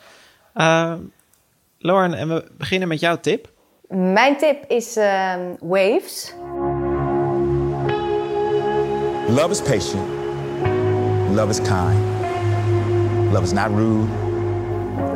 Lauren, 1.82 2.14
en 2.14 2.28
we 2.28 2.50
beginnen 2.58 2.88
met 2.88 3.00
jouw 3.00 3.16
tip. 3.16 3.52
Mijn 3.88 4.36
tip 4.36 4.64
is 4.68 4.96
ehm, 4.96 5.54
Waves. 5.60 6.34
Love 9.28 9.50
is 9.50 9.60
patient. 9.62 10.08
Love 11.34 11.48
is 11.48 11.56
kind. 11.56 11.98
Love 13.32 13.42
is 13.42 13.52
not 13.52 13.66
rude. 13.66 14.06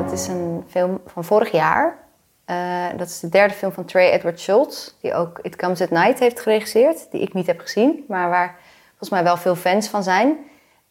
Dat 0.03 0.13
is 0.13 0.27
een 0.27 0.65
film 0.69 1.01
van 1.07 1.25
vorig 1.25 1.51
jaar. 1.51 1.99
Eh, 2.45 2.87
dat 2.97 3.09
is 3.09 3.21
de 3.21 3.29
derde 3.29 3.55
film 3.55 3.73
van 3.73 3.85
Trey 3.85 4.11
Edward 4.11 4.41
Schultz. 4.41 4.91
Die 5.01 5.15
ook 5.15 5.39
It 5.43 5.57
Comes 5.57 5.81
at 5.81 5.91
Night 5.91 6.19
heeft 6.19 6.41
geregisseerd. 6.41 7.11
Die 7.11 7.21
ik 7.21 7.35
niet 7.35 7.47
heb 7.47 7.61
gezien. 7.61 8.05
Maar 8.09 8.29
waar 8.29 8.59
volgens 8.89 9.11
mij 9.11 9.23
wel 9.23 9.37
veel 9.37 9.57
fans 9.57 9.89
van 9.89 10.03
zijn. 10.03 10.37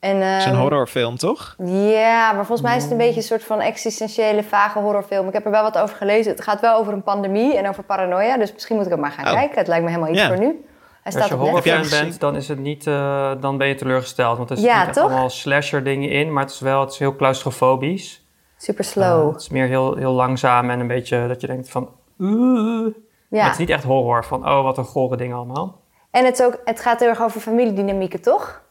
En, 0.04 0.18
Het 0.22 0.40
is 0.40 0.46
een 0.46 0.52
ehm, 0.52 0.62
horrorfilm, 0.62 1.18
toch? 1.18 1.56
Ja, 1.66 2.32
maar 2.32 2.46
volgens 2.46 2.62
mij 2.68 2.76
is 2.76 2.82
het 2.84 2.92
een 2.92 2.98
beetje 2.98 3.16
een 3.16 3.22
soort 3.24 3.44
van 3.44 3.62
existentiële, 3.62 4.44
vage 4.44 4.80
horrorfilm. 4.80 5.28
Ik 5.28 5.34
heb 5.34 5.46
er 5.46 5.52
wel 5.52 5.64
wat 5.64 5.78
over 5.78 5.96
gelezen. 5.96 6.32
Het 6.32 6.42
gaat 6.44 6.62
wel 6.62 6.78
over 6.78 6.94
een 6.94 7.04
pandemie 7.04 7.58
en 7.58 7.68
over 7.70 7.84
paranoia. 7.84 8.38
Dus 8.38 8.54
misschien 8.54 8.76
moet 8.76 8.86
ik 8.86 8.92
hem 8.92 9.00
maar 9.00 9.12
gaan 9.12 9.26
Oh. 9.26 9.34
kijken. 9.34 9.58
Het 9.58 9.68
lijkt 9.68 9.84
me 9.84 9.90
helemaal 9.90 10.12
iets 10.12 10.24
voor 10.26 10.40
nu. 10.40 10.66
Hij 11.04 11.14
Als 11.14 11.28
je 11.28 11.34
horrorfan 11.36 11.90
bent, 11.90 12.20
dan, 12.20 12.36
is 12.36 12.48
het 12.48 12.60
niet, 12.60 12.88
eh, 12.88 13.32
dan 13.40 13.58
ben 13.58 13.68
je 13.68 13.76
teleurgesteld. 13.76 14.38
Want 14.38 14.50
er 14.50 14.58
zitten 14.58 15.04
allemaal 15.04 15.30
slasher 15.30 15.84
dingen 15.84 16.10
in, 16.10 16.34
maar 16.34 16.44
het 16.44 16.52
is 16.52 16.60
wel 16.60 16.80
het 16.82 16.92
is 16.92 17.00
heel 17.00 17.16
claustrofobisch. 17.16 18.26
Super 18.58 18.84
Eh, 18.86 18.90
slow. 18.92 19.32
het 19.32 19.42
is 19.42 19.50
meer 19.50 19.68
heel, 19.68 19.96
heel 19.96 20.12
langzaam 20.14 20.70
en 20.70 20.80
een 20.80 20.88
beetje 20.88 21.28
dat 21.28 21.42
je 21.42 21.48
denkt 21.48 21.70
van... 21.70 21.90
Ja. 23.30 23.44
het 23.44 23.52
is 23.52 23.58
niet 23.58 23.70
echt 23.70 23.84
horror, 23.84 24.26
van 24.26 24.48
oh, 24.50 24.64
wat 24.64 24.78
een 24.78 24.86
gore 24.86 25.18
dingen 25.18 25.36
allemaal. 25.36 25.82
En 26.12 26.26
het, 26.26 26.40
is 26.40 26.46
ook, 26.46 26.60
het 26.66 26.80
gaat 26.80 27.00
heel 27.00 27.10
erg 27.10 27.22
over 27.22 27.42
familiedynamieken, 27.42 28.22
toch? 28.22 28.62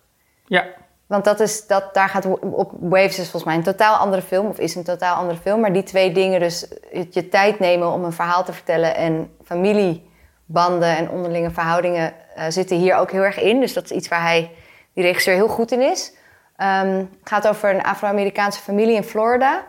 Ja, 0.47 0.65
Want 1.13 1.25
dat 1.25 1.41
is, 1.41 1.67
dat, 1.67 1.95
daar 1.95 2.09
gaat 2.09 2.27
op 2.41 2.73
Waves 2.81 3.19
is 3.19 3.31
volgens 3.31 3.45
mij 3.45 3.55
een 3.55 3.63
totaal 3.63 3.97
andere 3.97 4.23
film. 4.23 4.47
Of 4.47 4.59
is 4.59 4.75
een 4.75 4.85
totaal 4.85 5.17
andere 5.17 5.39
film. 5.39 5.61
Maar 5.61 5.73
die 5.73 5.83
twee 5.83 6.13
dingen, 6.13 6.41
dus 6.41 6.67
je 7.11 7.29
tijd 7.29 7.59
nemen 7.59 7.93
om 7.93 8.05
een 8.05 8.13
verhaal 8.13 8.45
te 8.45 8.53
vertellen... 8.53 8.95
en 8.97 9.37
familiebanden 9.45 10.97
en 10.97 11.11
onderlinge 11.11 11.51
verhoudingen 11.51 12.13
eh, 12.35 12.45
zitten 12.49 12.77
hier 12.77 12.95
ook 12.95 13.11
heel 13.11 13.23
erg 13.23 13.41
in. 13.41 13.61
Dus 13.61 13.73
dat 13.73 13.85
is 13.85 13.91
iets 13.91 14.09
waar 14.09 14.23
hij, 14.23 14.51
die 14.95 15.05
regisseur, 15.05 15.35
heel 15.35 15.49
goed 15.49 15.71
in 15.71 15.81
is. 15.81 16.13
Ehm, 16.57 16.97
het 16.97 17.09
gaat 17.25 17.49
over 17.49 17.75
een 17.75 17.83
Afro-Amerikaanse 17.83 18.61
familie 18.61 18.95
in 18.95 19.05
Florida. 19.05 19.65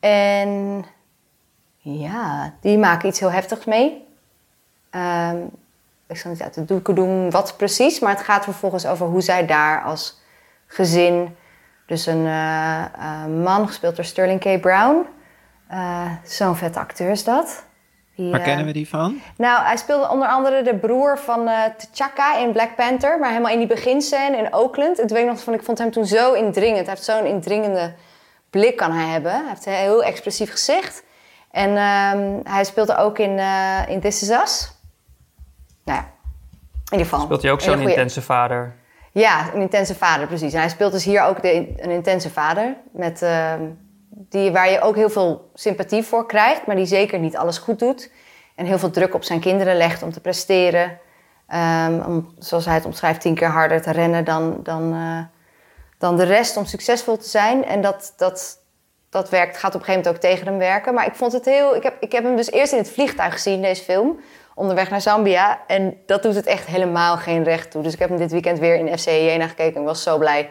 En 0.00 0.84
ja, 1.76 2.54
die 2.60 2.78
maken 2.78 3.08
iets 3.08 3.20
heel 3.20 3.32
heftigs 3.32 3.64
mee. 3.64 4.08
Ehm, 4.90 5.36
ik 6.06 6.16
zal 6.16 6.30
niet 6.30 6.42
uit 6.42 6.54
de 6.54 6.64
doeken 6.64 6.94
doen 6.94 7.30
wat 7.30 7.56
precies, 7.56 8.00
maar 8.00 8.12
het 8.12 8.24
gaat 8.24 8.44
vervolgens 8.44 8.86
over 8.86 9.06
hoe 9.06 9.22
zij 9.22 9.46
daar 9.46 9.82
als 9.82 10.20
gezin. 10.72 11.36
Dus 11.86 12.06
een 12.06 12.26
eh, 12.26 12.82
eh, 12.84 13.26
man, 13.42 13.66
gespeeld 13.66 13.96
door 13.96 14.04
Sterling 14.04 14.40
K. 14.40 14.60
Brown. 14.60 15.06
Eh, 15.68 16.10
Zo'n 16.24 16.56
vette 16.56 16.78
acteur 16.78 17.10
is 17.10 17.24
dat. 17.24 17.64
Die, 18.16 18.30
Waar 18.30 18.40
kennen 18.40 18.66
we 18.66 18.72
die 18.72 18.88
van? 18.88 19.20
nou, 19.36 19.64
hij 19.64 19.76
speelde 19.76 20.08
onder 20.08 20.28
andere 20.28 20.62
de 20.62 20.74
broer 20.74 21.18
van 21.18 21.48
eh 21.48 21.64
T'Chaka 21.76 22.36
in 22.36 22.52
Black 22.52 22.76
Panther. 22.76 23.18
Maar 23.18 23.28
helemaal 23.28 23.52
in 23.52 23.58
die 23.58 23.66
beginscène 23.66 24.36
in 24.36 24.54
Oakland. 24.54 24.98
En 25.00 25.06
toen 25.06 25.16
weet 25.16 25.26
ik 25.26 25.32
nog 25.32 25.42
van, 25.42 25.54
ik 25.54 25.62
vond 25.62 25.78
hem 25.78 25.90
toen 25.90 26.06
zo 26.06 26.32
indringend. 26.32 26.86
Hij 26.86 26.94
heeft 26.94 27.04
zo'n 27.04 27.26
indringende 27.26 27.94
blik 28.50 28.76
kan 28.76 28.92
hij 28.92 29.06
hebben. 29.06 29.32
Hij 29.32 29.48
heeft 29.48 29.66
een 29.66 29.72
heel 29.72 30.02
expressief 30.02 30.50
gezicht. 30.50 31.04
En 31.50 31.68
ehm, 31.68 32.54
hij 32.54 32.64
speelde 32.64 32.96
ook 32.96 33.18
in, 33.18 33.38
eh, 33.38 33.88
in 33.88 34.00
This 34.00 34.22
Is 34.22 34.28
Us. 34.30 34.72
Nou 35.84 35.98
ja, 35.98 36.04
in 36.04 36.98
ieder 36.98 37.06
geval. 37.06 37.20
speelt 37.24 37.42
hij 37.42 37.50
ook 37.50 37.60
zo'n 37.60 37.80
intense 37.80 38.22
vader. 38.22 38.76
Ja, 39.12 39.54
een 39.54 39.60
intense 39.60 39.94
vader, 39.94 40.26
precies. 40.26 40.52
Hij 40.52 40.68
speelt 40.68 40.92
dus 40.92 41.04
hier 41.04 41.22
ook 41.22 41.42
de, 41.42 41.74
een 41.76 41.90
intense 41.90 42.30
vader. 42.30 42.76
Met, 42.92 43.22
ehm, 43.22 43.62
die, 44.08 44.52
waar 44.52 44.70
je 44.70 44.80
ook 44.80 44.96
heel 44.96 45.10
veel 45.10 45.50
sympathie 45.54 46.02
voor 46.02 46.26
krijgt, 46.26 46.66
maar 46.66 46.76
die 46.76 46.86
zeker 46.86 47.18
niet 47.18 47.36
alles 47.36 47.58
goed 47.58 47.78
doet. 47.78 48.10
En 48.54 48.66
heel 48.66 48.78
veel 48.78 48.90
druk 48.90 49.14
op 49.14 49.24
zijn 49.24 49.40
kinderen 49.40 49.76
legt 49.76 50.02
om 50.02 50.12
te 50.12 50.20
presteren. 50.20 50.98
Ehm, 51.46 52.00
om, 52.06 52.34
zoals 52.38 52.64
hij 52.64 52.74
het 52.74 52.84
omschrijft, 52.84 53.20
tien 53.20 53.34
keer 53.34 53.48
harder 53.48 53.82
te 53.82 53.90
rennen 53.90 54.24
dan, 54.24 54.60
dan, 54.62 54.92
eh, 54.92 55.38
dan 55.98 56.16
de 56.16 56.24
rest 56.24 56.56
om 56.56 56.64
succesvol 56.64 57.16
te 57.16 57.28
zijn. 57.28 57.64
En 57.64 57.80
dat, 57.80 58.14
dat, 58.16 58.58
dat 59.10 59.30
werkt, 59.30 59.56
gaat 59.56 59.74
op 59.74 59.80
een 59.80 59.86
gegeven 59.86 60.10
moment 60.10 60.24
ook 60.24 60.30
tegen 60.30 60.46
hem 60.46 60.58
werken. 60.58 60.94
Maar 60.94 61.06
ik 61.06 61.14
vond 61.14 61.32
het 61.32 61.44
heel. 61.44 61.76
Ik 61.76 61.82
heb, 61.82 61.96
ik 62.00 62.12
heb 62.12 62.24
hem 62.24 62.36
dus 62.36 62.50
eerst 62.50 62.72
in 62.72 62.78
het 62.78 62.90
vliegtuig 62.90 63.32
gezien, 63.32 63.62
deze 63.62 63.82
film. 63.82 64.20
Onderweg 64.54 64.90
naar 64.90 65.00
Zambia. 65.00 65.60
En 65.66 65.96
dat 66.06 66.22
doet 66.22 66.34
het 66.34 66.46
echt 66.46 66.66
helemaal 66.66 67.16
geen 67.16 67.44
recht 67.44 67.70
toe. 67.70 67.82
Dus 67.82 67.92
ik 67.92 67.98
heb 67.98 68.08
hem 68.08 68.18
dit 68.18 68.32
weekend 68.32 68.58
weer 68.58 68.74
in 68.74 68.98
FC 68.98 69.04
Jena 69.04 69.46
gekeken. 69.46 69.74
En 69.74 69.80
ik 69.80 69.86
was 69.86 70.02
zo 70.02 70.18
blij 70.18 70.50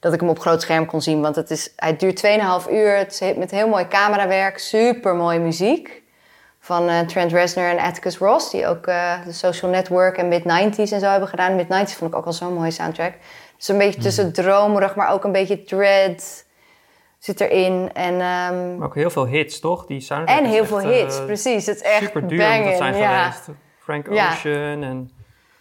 dat 0.00 0.12
ik 0.12 0.20
hem 0.20 0.28
op 0.28 0.38
groot 0.38 0.62
scherm 0.62 0.86
kon 0.86 1.02
zien. 1.02 1.20
Want 1.20 1.36
het, 1.36 1.50
is, 1.50 1.72
hij 1.76 1.96
duurt 1.96 2.26
2,5 2.66 2.72
uur. 2.72 2.96
Het 2.96 3.20
is 3.20 3.36
met 3.36 3.50
heel 3.50 3.68
mooi 3.68 3.88
camerawerk. 3.88 4.58
Super 4.58 5.14
mooie 5.14 5.38
muziek. 5.38 6.02
Van 6.60 6.88
eh, 6.88 7.00
Trent 7.00 7.32
Reznor 7.32 7.68
en 7.68 7.78
Atticus 7.78 8.18
Ross. 8.18 8.50
Die 8.50 8.66
ook 8.66 8.86
uh, 8.86 9.24
de 9.24 9.32
Social 9.32 9.70
Network 9.70 10.16
en 10.16 10.28
Mid-90s 10.28 10.92
en 10.92 11.00
zo 11.00 11.06
hebben 11.06 11.28
gedaan. 11.28 11.56
Mid-90s 11.56 11.96
vond 11.96 12.10
ik 12.10 12.16
ook 12.16 12.26
al 12.26 12.32
zo'n 12.32 12.54
mooie 12.54 12.70
soundtrack. 12.70 13.12
Dus 13.56 13.68
een 13.68 13.78
beetje 13.78 14.00
tussen 14.00 14.32
dromerig, 14.32 14.94
maar 14.94 15.12
ook 15.12 15.24
een 15.24 15.32
beetje 15.32 15.62
dread 15.62 16.44
zit 17.20 17.40
erin. 17.40 17.90
En, 17.92 18.12
um, 18.12 18.76
maar 18.78 18.86
ook 18.86 18.94
heel 18.94 19.10
veel 19.10 19.26
hits, 19.26 19.60
toch? 19.60 19.86
Die 19.86 20.00
soundtrack 20.00 20.38
en 20.38 20.44
heel 20.44 20.66
veel 20.66 20.78
hits, 20.78 21.18
uh, 21.18 21.24
precies. 21.24 21.66
Het 21.66 21.76
is 21.76 21.82
echt 21.82 22.04
super 22.04 22.28
duur 22.28 22.38
banging, 22.38 22.64
dat 22.64 22.76
zijn 22.76 22.96
ja. 22.96 23.30
geweest. 23.30 23.58
Frank 23.78 24.10
Ocean 24.10 24.82
en... 24.82 25.10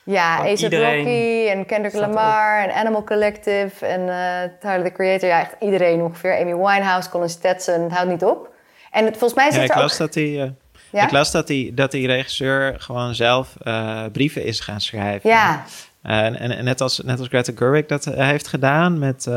Ja, 0.03 0.37
A$AP 0.37 0.59
Rocky 0.59 1.47
en 1.47 1.65
Kendrick 1.65 1.93
Lamar 1.93 2.63
en 2.63 2.71
Animal 2.75 3.03
Collective 3.03 3.85
en 3.85 4.01
uh, 4.01 4.59
Tyler, 4.59 4.83
the 4.83 4.91
Creator. 4.91 5.29
Ja, 5.29 5.39
echt 5.39 5.55
iedereen 5.59 6.01
ongeveer. 6.01 6.39
Amy 6.39 6.55
Winehouse, 6.55 7.09
Colin 7.09 7.29
Stetson, 7.29 7.81
het 7.81 7.91
houdt 7.91 8.09
niet 8.09 8.23
op. 8.23 8.49
En 8.91 9.05
het, 9.05 9.17
volgens 9.17 9.39
mij 9.39 9.51
zit 9.51 9.59
ja, 9.59 9.63
ik 9.63 9.71
er 9.71 9.81
las 9.81 9.91
ook... 9.91 9.97
dat 9.97 10.13
hij... 10.13 10.23
Uh, 10.23 10.49
ja? 10.91 11.03
Ik 11.03 11.11
las 11.11 11.31
dat 11.31 11.47
die, 11.47 11.73
dat 11.73 11.91
die 11.91 12.07
regisseur 12.07 12.75
gewoon 12.79 13.15
zelf 13.15 13.55
uh, 13.63 14.03
brieven 14.11 14.43
is 14.43 14.59
gaan 14.59 14.81
schrijven. 14.81 15.29
Ja. 15.29 15.63
En, 16.01 16.39
en, 16.39 16.63
net, 16.63 16.81
als, 16.81 16.99
net 16.99 17.19
als 17.19 17.27
Greta 17.27 17.51
Gerwig 17.55 17.85
dat 17.85 18.05
heeft 18.05 18.47
gedaan 18.47 18.99
met... 18.99 19.29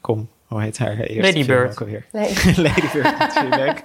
kom, 0.00 0.28
hoe 0.48 0.62
heet 0.62 0.78
haar 0.78 0.96
eerste 0.96 1.20
Lady 1.22 1.44
film 1.44 1.46
Bird. 1.46 1.70
ook 1.70 1.80
alweer? 1.80 2.04
Nee. 2.12 2.34
Lady 2.66 2.88
Bird 2.92 3.18
natuurlijk. 3.18 3.82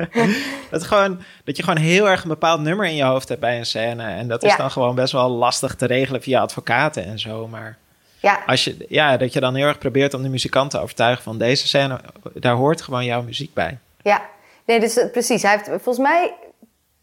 dat, 0.70 0.82
gewoon, 0.84 1.20
dat 1.44 1.56
je 1.56 1.62
gewoon 1.62 1.78
heel 1.78 2.08
erg 2.08 2.22
een 2.22 2.28
bepaald 2.28 2.60
nummer 2.60 2.86
in 2.86 2.94
je 2.94 3.04
hoofd 3.04 3.28
hebt 3.28 3.40
bij 3.40 3.58
een 3.58 3.66
scène. 3.66 4.02
En 4.04 4.28
dat 4.28 4.42
is 4.42 4.50
Ja. 4.50 4.56
dan 4.56 4.70
gewoon 4.70 4.94
best 4.94 5.12
wel 5.12 5.28
lastig 5.30 5.74
te 5.74 5.86
regelen 5.86 6.22
via 6.22 6.40
advocaten 6.40 7.04
en 7.04 7.18
zo. 7.18 7.48
Maar 7.48 7.76
Ja, 8.20 8.42
als 8.46 8.64
je, 8.64 8.76
ja, 8.88 9.16
dat 9.16 9.32
je 9.32 9.40
dan 9.40 9.54
heel 9.54 9.66
erg 9.66 9.78
probeert 9.78 10.14
om 10.14 10.22
de 10.22 10.28
muzikant 10.28 10.70
te 10.70 10.80
overtuigen 10.80 11.22
van 11.22 11.38
deze 11.38 11.66
scène, 11.66 12.00
daar 12.34 12.54
hoort 12.54 12.82
gewoon 12.82 13.04
jouw 13.04 13.22
muziek 13.22 13.54
bij. 13.54 13.78
ja. 14.02 14.22
Nee, 14.66 14.80
dus 14.80 14.98
eh, 14.98 15.10
precies. 15.10 15.42
Hij 15.42 15.50
heeft 15.52 15.66
volgens 15.68 15.98
mij... 15.98 16.34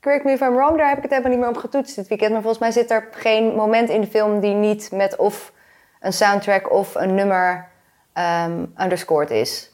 Correct 0.01 0.23
me 0.25 0.31
if 0.31 0.41
I'm 0.41 0.55
wrong, 0.55 0.77
daar 0.77 0.87
heb 0.87 0.97
ik 0.97 1.03
het 1.03 1.11
helemaal 1.11 1.31
niet 1.31 1.39
meer 1.39 1.49
op 1.49 1.57
getoetst 1.57 1.95
dit 1.95 2.07
weekend. 2.07 2.31
Maar 2.31 2.41
volgens 2.41 2.61
mij 2.61 2.71
zit 2.71 2.91
er 2.91 3.07
geen 3.11 3.55
moment 3.55 3.89
in 3.89 4.01
de 4.01 4.07
film 4.07 4.39
die 4.39 4.53
niet 4.53 4.89
met 4.93 5.15
of 5.15 5.51
een 5.99 6.13
soundtrack 6.13 6.71
of 6.71 6.95
een 6.95 7.15
nummer 7.15 7.67
ehm 8.19 8.65
underscored 8.81 9.29
is. 9.31 9.69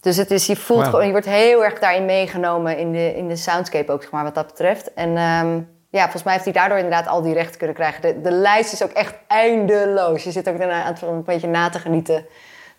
Dus 0.00 0.16
het 0.16 0.30
is, 0.30 0.46
je 0.46 0.56
voelt 0.56 0.84
gewoon, 0.84 1.06
je 1.06 1.10
wordt 1.10 1.26
heel 1.26 1.64
erg 1.64 1.78
daarin 1.78 2.04
meegenomen 2.04 2.78
in 2.78 2.92
de, 2.92 3.16
in 3.16 3.28
de 3.28 3.36
soundscape 3.36 3.92
ook, 3.92 4.02
zeg 4.02 4.10
maar, 4.10 4.24
wat 4.24 4.34
dat 4.34 4.46
betreft. 4.46 4.94
En 4.94 5.16
ehm, 5.16 5.60
ja, 5.90 6.02
volgens 6.02 6.22
mij 6.22 6.32
heeft 6.32 6.44
hij 6.44 6.52
daardoor 6.52 6.78
inderdaad 6.78 7.06
al 7.06 7.22
die 7.22 7.34
rechten 7.34 7.58
kunnen 7.58 7.76
krijgen. 7.76 8.02
De, 8.02 8.20
de 8.20 8.30
lijst 8.30 8.72
is 8.72 8.82
ook 8.82 8.90
echt 8.90 9.14
eindeloos. 9.26 10.24
Je 10.24 10.30
zit 10.30 10.48
ook 10.48 10.58
daarna 10.58 10.82
aan 10.82 10.92
het 10.92 11.02
een 11.02 11.24
beetje 11.24 11.48
na 11.48 11.68
te 11.68 11.78
genieten. 11.78 12.26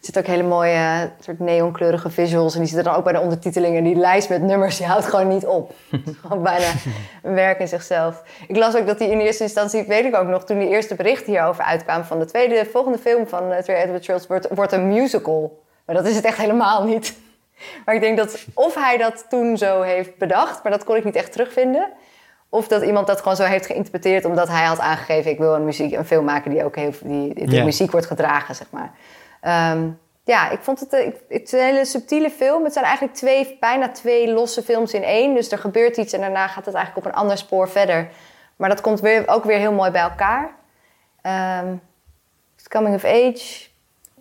Er 0.03 0.09
zitten 0.09 0.31
ook 0.31 0.37
hele 0.37 0.49
mooie 0.49 0.71
eh, 0.71 1.01
soort 1.19 1.39
neonkleurige 1.39 2.09
visuals. 2.09 2.53
En 2.53 2.59
die 2.59 2.67
zitten 2.67 2.85
dan 2.85 2.95
ook 2.95 3.03
bij 3.03 3.13
de 3.13 3.19
ondertitelingen. 3.19 3.83
Die 3.83 3.95
lijst 3.95 4.29
met 4.29 4.41
nummers, 4.41 4.77
die 4.77 4.85
houdt 4.85 5.05
gewoon 5.05 5.27
niet 5.27 5.45
op. 5.45 5.73
Het 5.89 6.07
is 6.07 6.15
gewoon 6.21 6.43
bijna 6.43 6.71
een 7.21 7.33
werk 7.33 7.59
in 7.59 7.67
zichzelf. 7.67 8.23
Ik 8.47 8.55
las 8.55 8.75
ook 8.75 8.87
dat 8.87 8.99
hij 8.99 9.09
in 9.09 9.19
eerste 9.19 9.43
instantie, 9.43 9.83
weet 9.83 10.05
ik 10.05 10.15
ook 10.15 10.27
nog... 10.27 10.45
toen 10.45 10.59
die 10.59 10.67
eerste 10.67 10.95
berichten 10.95 11.31
hierover 11.31 11.63
uitkwamen... 11.63 12.05
van 12.05 12.19
de 12.19 12.25
tweede, 12.25 12.65
volgende 12.71 12.97
film 12.97 13.27
van 13.27 13.51
uh, 13.51 13.57
Edward 13.67 14.03
Schultz 14.03 14.27
wordt, 14.27 14.47
wordt 14.49 14.71
een 14.71 14.87
musical. 14.87 15.63
Maar 15.85 15.95
dat 15.95 16.05
is 16.05 16.15
het 16.15 16.25
echt 16.25 16.37
helemaal 16.37 16.83
niet. 16.83 17.13
Maar 17.85 17.95
ik 17.95 18.01
denk 18.01 18.17
dat 18.17 18.45
of 18.53 18.75
hij 18.75 18.97
dat 18.97 19.25
toen 19.29 19.57
zo 19.57 19.81
heeft 19.81 20.17
bedacht... 20.17 20.63
maar 20.63 20.71
dat 20.71 20.83
kon 20.83 20.95
ik 20.95 21.03
niet 21.03 21.15
echt 21.15 21.31
terugvinden... 21.31 21.89
Of 22.49 22.67
dat 22.67 22.83
iemand 22.83 23.07
dat 23.07 23.19
gewoon 23.21 23.35
zo 23.35 23.43
heeft 23.43 23.65
geïnterpreteerd... 23.65 24.25
omdat 24.25 24.47
hij 24.47 24.65
had 24.65 24.79
aangegeven... 24.79 25.31
ik 25.31 25.37
wil 25.37 25.53
een, 25.53 25.65
muziek, 25.65 25.93
een 25.93 26.05
film 26.05 26.25
maken 26.25 26.51
die 26.51 26.63
ook 26.63 26.75
heel, 26.75 26.91
die, 27.03 27.47
die 27.47 27.63
muziek 27.63 27.91
wordt 27.91 28.05
gedragen, 28.05 28.55
zeg 28.55 28.67
maar. 28.69 28.91
Ehm, 29.43 29.89
ja, 30.23 30.49
ik 30.49 30.59
vond 30.61 30.79
het, 30.79 30.93
eh, 30.93 31.05
ik- 31.05 31.21
het 31.29 31.41
is 31.43 31.51
een 31.51 31.59
hele 31.59 31.85
subtiele 31.85 32.29
film. 32.29 32.63
Het 32.63 32.73
zijn 32.73 32.85
eigenlijk 32.85 33.15
twee, 33.15 33.57
bijna 33.59 33.89
twee 33.91 34.33
losse 34.33 34.61
films 34.63 34.93
in 34.93 35.03
één. 35.03 35.33
Dus 35.35 35.51
er 35.51 35.57
gebeurt 35.57 35.97
iets 35.97 36.13
en 36.13 36.19
daarna 36.21 36.47
gaat 36.47 36.65
het 36.65 36.75
eigenlijk 36.75 37.05
op 37.05 37.11
een 37.13 37.19
ander 37.19 37.37
spoor 37.37 37.69
verder. 37.69 38.09
Maar 38.55 38.69
dat 38.69 38.81
komt 38.81 38.99
weer, 38.99 39.23
ook 39.27 39.43
weer 39.43 39.57
heel 39.57 39.73
mooi 39.73 39.91
bij 39.91 40.01
elkaar. 40.01 40.55
Ehm, 41.21 41.73
it's 42.55 42.67
coming 42.67 42.95
of 42.95 43.03
age. 43.03 43.71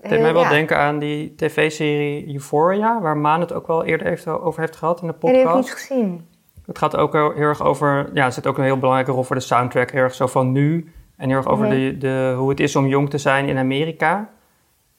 Het 0.00 0.10
deed 0.10 0.20
mij 0.20 0.32
wel 0.32 0.42
ja. 0.42 0.48
denken 0.48 0.78
aan 0.78 0.98
die 0.98 1.34
tv-serie 1.34 2.32
Euphoria, 2.32 3.00
waar 3.00 3.16
Maan 3.16 3.40
het 3.40 3.52
ook 3.52 3.66
wel 3.66 3.84
eerder 3.84 4.06
heeft, 4.06 4.26
over 4.26 4.60
heeft 4.60 4.76
gehad 4.76 5.00
in 5.00 5.06
de 5.06 5.14
Ja, 5.20 5.28
die 5.28 5.38
heb 5.38 5.38
ik 5.48 5.52
podcast. 5.52 5.68
niet 5.68 5.78
gezien. 5.78 6.28
Het 6.66 6.78
gaat 6.78 6.96
ook 6.96 7.12
heel, 7.12 7.32
heel 7.32 7.48
erg 7.48 7.62
over, 7.62 8.10
ja, 8.14 8.24
er 8.24 8.32
zit 8.32 8.46
ook 8.46 8.58
een 8.58 8.64
heel 8.64 8.78
belangrijke 8.78 9.12
rol 9.12 9.22
voor 9.22 9.36
de 9.36 9.42
soundtrack, 9.42 9.90
heel 9.90 10.02
erg 10.02 10.14
zo 10.14 10.26
van 10.26 10.52
nu. 10.52 10.92
En 11.16 11.28
heel 11.28 11.36
erg 11.36 11.46
over 11.48 11.68
de, 11.68 11.98
de, 11.98 12.34
hoe 12.38 12.50
het 12.50 12.60
is 12.60 12.76
om 12.76 12.86
jong 12.86 13.10
te 13.10 13.18
zijn 13.18 13.48
in 13.48 13.58
Amerika. 13.58 14.30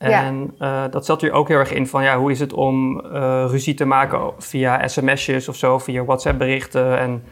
Ja. 0.09 0.23
En 0.23 0.55
eh, 0.59 0.83
dat 0.89 1.05
zat 1.05 1.21
hier 1.21 1.31
ook 1.31 1.47
heel 1.47 1.57
erg 1.57 1.73
in 1.73 1.87
van, 1.87 2.03
ja, 2.03 2.17
hoe 2.17 2.31
is 2.31 2.39
het 2.39 2.53
om 2.53 2.99
eh, 3.05 3.45
ruzie 3.47 3.73
te 3.73 3.85
maken 3.85 4.33
via 4.37 4.87
sms'jes 4.87 5.47
of 5.47 5.55
zo, 5.55 5.79
via 5.79 6.03
WhatsApp-berichten. 6.03 6.97
En 6.99 7.23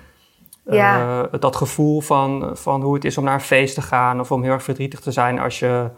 Ja. 0.65 1.27
dat 1.39 1.55
gevoel 1.55 2.01
van, 2.01 2.49
van 2.53 2.81
hoe 2.81 2.93
het 2.93 3.05
is 3.05 3.17
om 3.17 3.23
naar 3.23 3.33
een 3.33 3.41
feest 3.41 3.75
te 3.75 3.81
gaan 3.81 4.19
of 4.19 4.31
om 4.31 4.43
heel 4.43 4.51
erg 4.51 4.63
verdrietig 4.63 4.99
te 4.99 5.11
zijn 5.11 5.39
als 5.39 5.59
je 5.59 5.89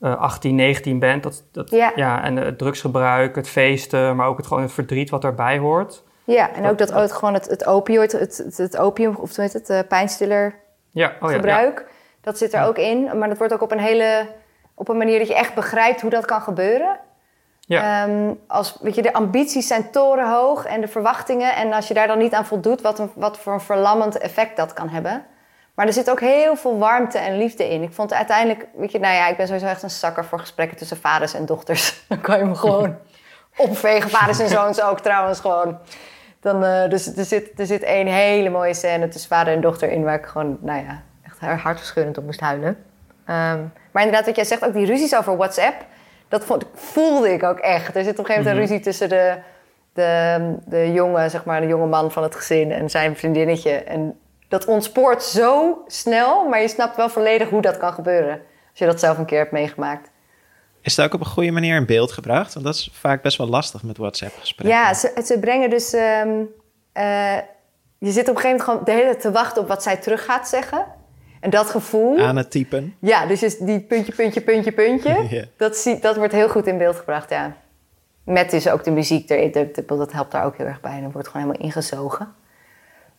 eh 0.00 0.16
18, 0.20 0.54
19 0.54 0.98
bent. 0.98 1.22
Dat, 1.22 1.44
dat, 1.52 1.70
Ja. 1.70 2.22
en 2.24 2.36
het 2.36 2.58
drugsgebruik, 2.58 3.36
het 3.36 3.48
feesten, 3.48 4.16
maar 4.16 4.26
ook 4.26 4.36
het, 4.36 4.46
gewoon 4.46 4.62
het 4.62 4.72
verdriet 4.72 5.10
wat 5.10 5.22
daarbij 5.22 5.58
hoort. 5.58 6.02
Ja, 6.24 6.52
en 6.52 6.70
ook 6.70 6.78
dat 6.78 6.92
ook 6.92 7.12
gewoon 7.12 7.34
het, 7.34 7.46
het 7.48 7.66
opioid, 7.66 8.12
het, 8.12 8.36
het, 8.44 8.56
het 8.56 8.76
opium, 8.76 9.14
of 9.14 9.36
het, 9.36 9.70
eh, 9.70 9.78
pijnstiller 9.88 10.54
Ja, 10.90 11.06
oh 11.06 11.14
ja, 11.20 11.28
ja. 11.28 11.34
gebruik. 11.34 11.86
Dat 12.20 12.38
zit 12.38 12.54
er 12.54 12.64
ook 12.64 12.78
in. 12.78 13.18
Maar 13.18 13.28
dat 13.28 13.38
wordt 13.38 13.52
ook 13.52 13.62
op 13.62 13.72
een 13.72 13.78
hele... 13.78 14.26
op 14.76 14.88
een 14.88 14.96
manier 14.96 15.18
dat 15.18 15.28
je 15.28 15.34
echt 15.34 15.54
begrijpt 15.54 16.00
hoe 16.00 16.10
dat 16.10 16.24
kan 16.24 16.40
gebeuren. 16.40 16.98
Ja. 17.60 18.04
Ehm, 18.04 18.34
als, 18.46 18.76
weet 18.80 18.94
je, 18.94 19.02
de 19.02 19.12
ambities 19.12 19.66
zijn 19.66 19.90
torenhoog 19.90 20.64
en 20.64 20.80
de 20.80 20.88
verwachtingen. 20.88 21.54
En 21.54 21.72
als 21.72 21.88
je 21.88 21.94
daar 21.94 22.06
dan 22.06 22.18
niet 22.18 22.34
aan 22.34 22.46
voldoet, 22.46 22.80
wat, 22.80 22.98
een, 22.98 23.10
wat 23.14 23.38
voor 23.38 23.52
een 23.52 23.60
verlammend 23.60 24.18
effect 24.18 24.56
dat 24.56 24.72
kan 24.72 24.88
hebben. 24.88 25.24
Maar 25.74 25.86
er 25.86 25.92
zit 25.92 26.10
ook 26.10 26.20
heel 26.20 26.56
veel 26.56 26.78
warmte 26.78 27.18
en 27.18 27.38
liefde 27.38 27.70
in. 27.70 27.82
Ik 27.82 27.92
vond 27.92 28.12
uiteindelijk, 28.12 28.66
weet 28.74 28.92
je, 28.92 28.98
nou 28.98 29.14
ja, 29.14 29.28
ik 29.28 29.36
ben 29.36 29.46
sowieso 29.46 29.66
echt 29.66 29.82
een 29.82 29.90
zakker 29.90 30.24
voor 30.24 30.38
gesprekken 30.38 30.76
tussen 30.76 30.96
vaders 30.96 31.34
en 31.34 31.46
dochters. 31.46 32.00
Dan 32.08 32.20
kan 32.20 32.38
je 32.38 32.44
me 32.44 32.54
gewoon 32.54 32.96
opvegen. 33.56 34.10
Vaders 34.10 34.38
en 34.38 34.48
zoons 34.48 34.82
ook 34.82 35.00
trouwens 35.00 35.40
gewoon. 35.40 35.78
Dan, 36.40 36.64
eh, 36.64 36.88
dus 36.90 37.16
er 37.16 37.24
zit, 37.24 37.60
er 37.60 37.66
zit 37.66 37.82
één 37.82 38.06
hele 38.06 38.50
mooie 38.50 38.74
scène 38.74 39.08
tussen 39.08 39.30
vader 39.30 39.54
en 39.54 39.60
dochter 39.60 39.90
in... 39.90 40.04
waar 40.04 40.18
ik 40.18 40.26
gewoon, 40.26 40.58
nou 40.60 40.84
ja, 40.84 41.02
echt 41.22 41.60
hartverscheurend 41.62 42.18
op 42.18 42.24
moest 42.24 42.40
huilen. 42.40 42.84
Ehm, 43.26 43.60
maar 43.96 44.04
inderdaad, 44.04 44.26
wat 44.26 44.36
jij 44.36 44.44
zegt, 44.44 44.64
ook 44.64 44.72
die 44.72 44.86
ruzies 44.86 45.16
over 45.16 45.36
WhatsApp... 45.36 45.84
dat 46.28 46.44
vond, 46.44 46.64
voelde 46.74 47.32
ik 47.32 47.42
ook 47.42 47.58
echt. 47.58 47.96
Er 47.96 48.04
zit 48.04 48.18
op 48.18 48.18
een 48.18 48.24
gegeven 48.24 48.44
moment 48.44 48.56
een 48.56 48.68
ruzie 48.68 48.84
tussen 48.84 49.08
de, 49.08 49.36
de, 49.92 50.56
de 50.64 50.92
jonge, 50.92 51.28
zeg 51.28 51.44
maar, 51.44 51.60
de 51.60 51.66
jonge 51.66 51.86
man 51.86 52.12
van 52.12 52.22
het 52.22 52.34
gezin... 52.34 52.72
en 52.72 52.90
zijn 52.90 53.16
vriendinnetje. 53.16 53.70
En 53.70 54.18
dat 54.48 54.64
ontspoort 54.64 55.22
zo 55.22 55.82
snel, 55.86 56.48
maar 56.48 56.60
je 56.60 56.68
snapt 56.68 56.96
wel 56.96 57.08
volledig 57.08 57.48
hoe 57.48 57.62
dat 57.62 57.76
kan 57.76 57.92
gebeuren. 57.92 58.40
Als 58.70 58.78
je 58.78 58.86
dat 58.86 59.00
zelf 59.00 59.18
een 59.18 59.24
keer 59.24 59.38
hebt 59.38 59.52
meegemaakt. 59.52 60.10
Is 60.80 60.94
dat 60.94 61.06
ook 61.06 61.14
op 61.14 61.20
een 61.20 61.26
goede 61.26 61.50
manier 61.50 61.76
in 61.76 61.86
beeld 61.86 62.12
gebracht? 62.12 62.54
Want 62.54 62.66
dat 62.66 62.74
is 62.74 62.90
vaak 62.92 63.22
best 63.22 63.38
wel 63.38 63.48
lastig 63.48 63.82
met 63.82 63.96
WhatsApp-gesprekken. 63.96 64.76
Ja, 64.78 64.94
ze, 64.94 65.20
ze 65.24 65.38
brengen 65.38 65.70
dus. 65.70 65.92
ehm, 65.92 66.42
eh, 66.92 67.36
je 67.98 68.10
zit 68.10 68.28
op 68.28 68.34
een 68.34 68.40
gegeven 68.40 68.48
moment 68.48 68.62
gewoon 68.62 68.84
de 68.84 68.90
hele 68.90 69.04
tijd 69.04 69.20
te 69.20 69.32
wachten 69.32 69.62
op 69.62 69.68
wat 69.68 69.82
zij 69.82 69.96
terug 69.96 70.24
gaat 70.24 70.48
zeggen. 70.48 70.86
En 71.46 71.52
dat 71.52 71.70
gevoel. 71.70 72.18
Aan 72.18 72.36
het 72.36 72.50
typen. 72.50 72.96
Ja, 73.00 73.26
dus 73.26 73.42
is 73.42 73.58
die 73.58 73.80
puntje, 73.80 74.12
puntje, 74.12 74.40
puntje, 74.40 74.72
puntje. 74.72 75.48
Dat, 75.56 75.76
zie, 75.76 75.98
dat 75.98 76.16
wordt 76.16 76.32
heel 76.32 76.48
goed 76.48 76.66
in 76.66 76.78
beeld 76.78 76.96
gebracht, 76.96 77.30
ja. 77.30 77.56
Met 78.24 78.50
dus 78.50 78.68
ook 78.68 78.84
de 78.84 78.90
muziek 78.90 79.30
erin. 79.30 79.72
Dat, 79.86 80.12
helpt 80.12 80.32
daar 80.32 80.44
ook 80.44 80.56
heel 80.56 80.66
erg 80.66 80.80
bij. 80.80 80.92
En 80.92 81.02
dan 81.02 81.12
wordt 81.12 81.28
gewoon 81.28 81.46
helemaal 81.46 81.66
ingezogen. 81.66 82.34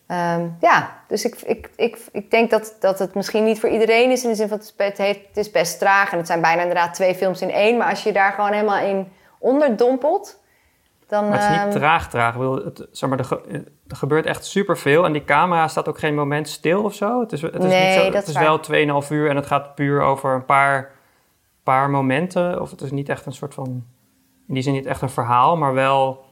Ehm, 0.07 0.47
ja, 0.59 1.01
dus 1.07 1.25
ik, 1.25 1.35
ik, 1.41 1.69
ik, 1.75 1.97
ik 2.11 2.31
denk 2.31 2.49
dat, 2.49 2.75
dat 2.79 2.99
het 2.99 3.13
misschien 3.13 3.43
niet 3.43 3.59
voor 3.59 3.69
iedereen 3.69 4.11
is. 4.11 4.23
In 4.23 4.29
de 4.29 4.35
zin 4.35 4.47
van 4.47 4.57
het 4.57 4.99
is, 4.99 5.07
het 5.07 5.37
is 5.37 5.51
best 5.51 5.79
traag. 5.79 6.11
En 6.11 6.17
het 6.17 6.27
zijn 6.27 6.41
bijna 6.41 6.61
inderdaad 6.61 6.93
twee 6.93 7.15
films 7.15 7.41
in 7.41 7.51
één. 7.51 7.77
Maar 7.77 7.89
als 7.89 8.03
je 8.03 8.11
daar 8.11 8.31
gewoon 8.31 8.51
helemaal 8.51 8.85
in 8.85 9.07
onderdompelt... 9.39 10.39
Dan, 11.07 11.29
Maar 11.29 11.33
het 11.33 11.43
is 11.43 11.49
niet 11.49 11.73
ehm, 11.73 11.77
traag, 11.79 12.09
traag. 12.09 12.33
Ik 12.33 12.39
bedoel, 12.39 12.65
het, 12.65 12.87
zeg 12.91 13.09
maar, 13.09 13.19
er, 13.19 13.41
er 13.87 13.95
gebeurt 13.95 14.25
echt 14.25 14.45
superveel. 14.45 15.05
En 15.05 15.11
die 15.11 15.23
camera 15.23 15.67
staat 15.67 15.87
ook 15.87 15.99
geen 15.99 16.15
moment 16.15 16.49
stil 16.49 16.83
of 16.83 16.93
zo. 16.93 17.19
Het 17.19 17.31
is, 17.31 17.41
het 17.41 17.63
is, 17.63 17.69
Nee, 17.69 17.87
niet 17.87 17.97
zo, 17.97 18.11
dat 18.11 18.25
het 18.25 18.35
is 18.35 18.37
wel 18.37 19.03
2,5 19.03 19.09
uur 19.09 19.29
en 19.29 19.35
het 19.35 19.45
gaat 19.45 19.75
puur 19.75 20.01
over 20.01 20.33
een 20.33 20.45
paar, 20.45 20.91
paar 21.63 21.89
momenten. 21.89 22.61
Of 22.61 22.71
het 22.71 22.81
is 22.81 22.91
niet 22.91 23.09
echt 23.09 23.25
een 23.25 23.33
soort 23.33 23.53
van... 23.53 23.65
In 24.47 24.53
die 24.53 24.63
zin 24.63 24.73
niet 24.73 24.85
echt 24.85 25.01
een 25.01 25.09
verhaal, 25.09 25.57
maar 25.57 25.73
wel 25.73 26.25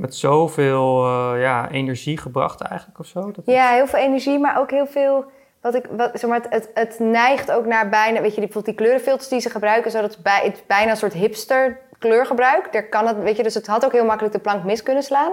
met 0.00 0.14
zoveel 0.14 1.04
eh, 1.04 1.40
ja, 1.40 1.70
energie 1.70 2.18
gebracht 2.18 2.60
eigenlijk 2.60 2.98
of 2.98 3.06
zo. 3.06 3.30
Dat 3.30 3.46
Ja, 3.46 3.72
heel 3.72 3.86
veel 3.86 3.98
energie, 3.98 4.38
maar 4.38 4.58
ook 4.58 4.70
heel 4.70 4.86
veel. 4.86 5.24
Wat 5.60 5.74
ik, 5.74 5.86
wat, 5.90 6.10
zeg 6.14 6.30
maar, 6.30 6.40
het, 6.48 6.70
het, 6.74 6.98
neigt 6.98 7.52
ook 7.52 7.66
naar 7.66 7.88
bijna. 7.88 8.20
Weet 8.20 8.34
je, 8.34 8.40
die, 8.40 8.48
bijvoorbeeld 8.48 8.64
die 8.64 8.74
kleurenfilters 8.74 9.28
die 9.28 9.40
ze 9.40 9.50
gebruiken, 9.50 9.90
zodat 9.90 10.14
het, 10.14 10.22
bij, 10.22 10.40
het 10.44 10.64
bijna 10.66 10.90
een 10.90 10.96
soort 10.96 11.12
hipster 11.12 11.80
kleurgebruik. 12.00 12.72
Daar 12.72 12.88
kan 12.88 13.06
het, 13.06 13.16
weet 13.18 13.36
je, 13.36 13.42
dus 13.42 13.54
het 13.54 13.66
had 13.66 13.84
ook 13.84 13.92
heel 13.92 14.04
makkelijk 14.04 14.34
de 14.34 14.40
plank 14.40 14.64
mis 14.64 14.82
kunnen 14.82 15.02
slaan. 15.02 15.32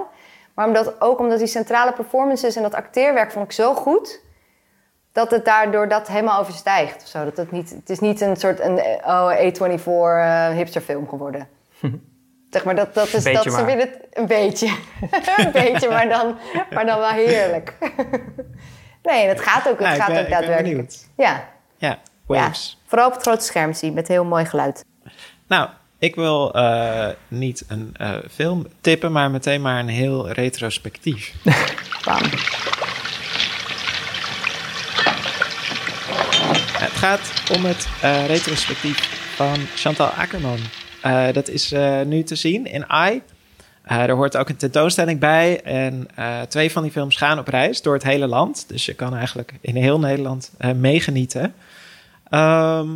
Maar 0.53 0.67
omdat, 0.67 1.01
ook 1.01 1.19
omdat 1.19 1.38
die 1.38 1.47
centrale 1.47 1.93
performances 1.93 2.55
en 2.55 2.62
dat 2.62 2.74
acteerwerk 2.75 3.31
vond 3.31 3.45
ik 3.45 3.51
zo 3.51 3.74
goed... 3.74 4.21
dat 5.12 5.31
het 5.31 5.45
daardoor 5.45 5.88
dat 5.88 6.07
helemaal 6.07 6.39
overstijgt. 6.39 7.01
Of 7.03 7.07
zo. 7.07 7.24
Dat 7.24 7.38
het, 7.38 7.51
niet, 7.51 7.69
het 7.69 7.89
is 7.89 8.00
niet 8.00 8.21
een 8.21 8.36
soort 8.36 8.59
een, 8.59 8.79
oh, 9.05 9.33
A24 9.33 9.83
uh, 9.88 10.50
hipsterfilm 10.50 11.09
geworden. 11.09 11.47
zeg 12.50 12.65
maar, 12.65 12.75
dat, 12.75 12.93
dat 12.93 13.05
is... 13.13 13.24
Beetje 13.24 13.33
dat 13.33 13.43
ze 13.53 13.63
maar. 13.63 13.77
het, 13.77 14.00
een 14.13 14.27
beetje. 14.27 14.67
een 15.38 15.51
beetje, 15.51 15.89
maar 15.89 16.09
dan, 16.09 16.38
maar 16.71 16.86
dan 16.86 17.00
wel 17.00 17.09
heerlijk. 17.09 17.74
nee, 19.03 19.27
het 19.27 19.41
gaat 19.41 19.67
ook, 19.69 19.79
het 19.79 19.88
Ja, 19.88 19.93
ik 19.93 20.01
gaat 20.01 20.07
ben- 20.13 20.24
ook 20.24 20.29
daadwerkelijk. 20.29 20.63
benieuwd. 20.74 21.07
Ja, 21.15 21.43
Ja, 21.77 21.97
Waves. 22.25 22.77
ja, 22.81 22.88
vooral 22.89 23.07
op 23.07 23.13
het 23.13 23.21
grote 23.21 23.43
scherm 23.45 23.74
zien 23.74 23.93
met 23.93 24.07
heel 24.07 24.25
mooi 24.25 24.45
geluid. 24.45 24.86
Nou, 25.47 25.69
ik 26.00 26.16
wil 26.16 26.54
eh, 26.54 27.08
niet 27.27 27.63
een 27.68 27.89
eh, 27.94 28.16
film 28.32 28.68
tippen, 28.82 29.12
maar 29.12 29.32
meteen 29.32 29.62
maar 29.62 29.80
een 29.80 29.88
heel 29.88 30.30
retrospectief. 30.32 31.34
Bam. 32.06 32.22
Het 36.77 36.92
gaat 36.92 37.34
om 37.56 37.66
het 37.66 37.88
eh, 38.01 38.25
retrospectief 38.25 38.98
van 39.36 39.56
Chantal 39.75 40.08
Ackerman. 40.08 40.60
Dat 41.34 41.48
is 41.48 41.74
nu 42.06 42.24
te 42.24 42.36
zien 42.36 42.66
in 42.66 42.89
AI. 42.89 43.22
Eh, 43.82 44.04
er 44.04 44.16
hoort 44.16 44.38
ook 44.38 44.50
een 44.50 44.56
tentoonstelling 44.56 45.20
bij. 45.20 45.62
En 45.62 46.08
twee 46.48 46.72
van 46.72 46.84
die 46.84 46.92
films 46.92 47.16
gaan 47.16 47.39
op 47.39 47.48
reis 47.48 47.82
door 47.82 47.94
het 47.94 48.04
hele 48.04 48.27
land. 48.27 48.66
Dus 48.68 48.86
je 48.86 48.94
kan 48.94 49.16
eigenlijk 49.16 49.54
in 49.62 49.75
heel 49.75 50.00
Nederland 50.00 50.51
meegenieten. 50.75 51.54
Ehm, 52.30 52.88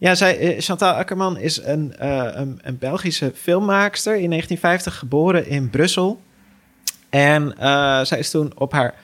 ja, 0.00 0.14
zij, 0.14 0.38
eh, 0.38 0.60
Chantal 0.60 0.92
Ackerman 0.92 1.38
is 1.38 1.62
een, 1.62 1.96
eh, 1.96 2.28
een, 2.32 2.58
een 2.62 2.78
Belgische 2.78 3.32
filmmaakster. 3.34 4.16
In 4.16 4.28
1950 4.28 4.98
geboren 4.98 5.46
in 5.46 5.70
Brussel. 5.70 6.20
En 7.10 7.58
eh, 7.58 8.04
zij 8.04 8.18
is 8.18 8.30
toen 8.30 8.52
op 8.54 8.72
haar 8.72 8.94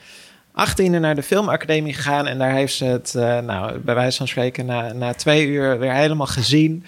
achttiende 0.53 0.99
naar 0.99 1.15
de 1.15 1.23
filmacademie 1.23 1.95
gegaan. 1.95 2.27
En 2.27 2.39
daar 2.39 2.53
heeft 2.53 2.75
ze 2.75 2.85
het, 2.85 3.13
nou, 3.45 3.79
bij 3.79 3.95
wijze 3.95 4.17
van 4.17 4.29
spreken, 4.29 4.67
na, 4.67 4.93
na 4.93 5.13
twee 5.15 5.47
uur 5.47 5.79
weer 5.79 5.93
helemaal 5.93 6.27
gezien. 6.27 6.85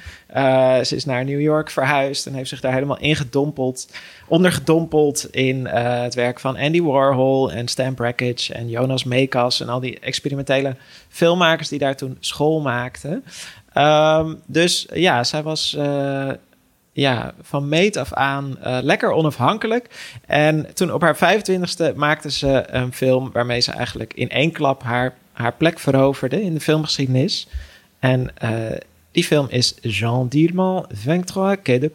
Ze 0.85 0.97
is 0.97 1.05
naar 1.05 1.25
New 1.25 1.41
York 1.41 1.71
verhuisd 1.71 2.27
en 2.27 2.35
heeft 2.35 2.49
zich 2.49 2.61
daar 2.61 2.73
helemaal 2.73 2.99
ingedompeld. 2.99 3.88
Ondergedompeld 4.29 5.35
in 5.35 5.67
het 5.67 6.15
werk 6.15 6.41
van 6.41 6.57
Andy 6.57 6.83
Warhol 6.83 7.53
en 7.53 7.69
Stan 7.69 7.95
Brakhage 7.95 8.55
en 8.55 8.69
Jonas 8.69 9.05
Mekas. 9.05 9.61
En 9.61 9.69
al 9.69 9.81
die 9.81 10.00
experimentele 10.00 10.77
filmmakers 11.09 11.69
die 11.69 11.79
daar 11.79 11.97
toen 11.97 12.17
school 12.21 12.61
maakten. 12.61 13.25
Ehm, 13.79 14.35
dus 14.47 14.87
ja, 14.95 15.25
zij 15.25 15.43
was 15.43 15.75
eh, 15.75 16.31
ja, 16.93 17.35
van 17.41 17.69
meet 17.69 17.97
af 17.97 18.13
aan 18.13 18.59
eh, 18.59 18.79
lekker 18.83 19.11
onafhankelijk. 19.11 20.17
En 20.27 20.75
toen 20.75 20.93
op 20.93 21.01
haar 21.01 21.17
25ste 21.17 21.95
maakte 21.95 22.31
ze 22.31 22.65
een 22.67 22.93
film 22.93 23.31
waarmee 23.33 23.61
ze 23.61 23.73
eigenlijk 23.73 24.15
in 24.15 24.29
één 24.29 24.53
klap 24.53 24.83
haar, 24.83 25.15
haar 25.33 25.53
plek 25.53 25.79
veroverde 25.79 26.43
in 26.43 26.55
de 26.55 26.61
filmgeschiedenis. 26.61 27.49
En 27.99 28.31
eh, 28.37 28.51
die 29.13 29.25
film 29.25 29.47
is 29.49 29.75
Jean 29.81 30.29
Dierman, 30.29 30.87
23 31.05 31.63
Quai 31.63 31.79
de 31.79 31.91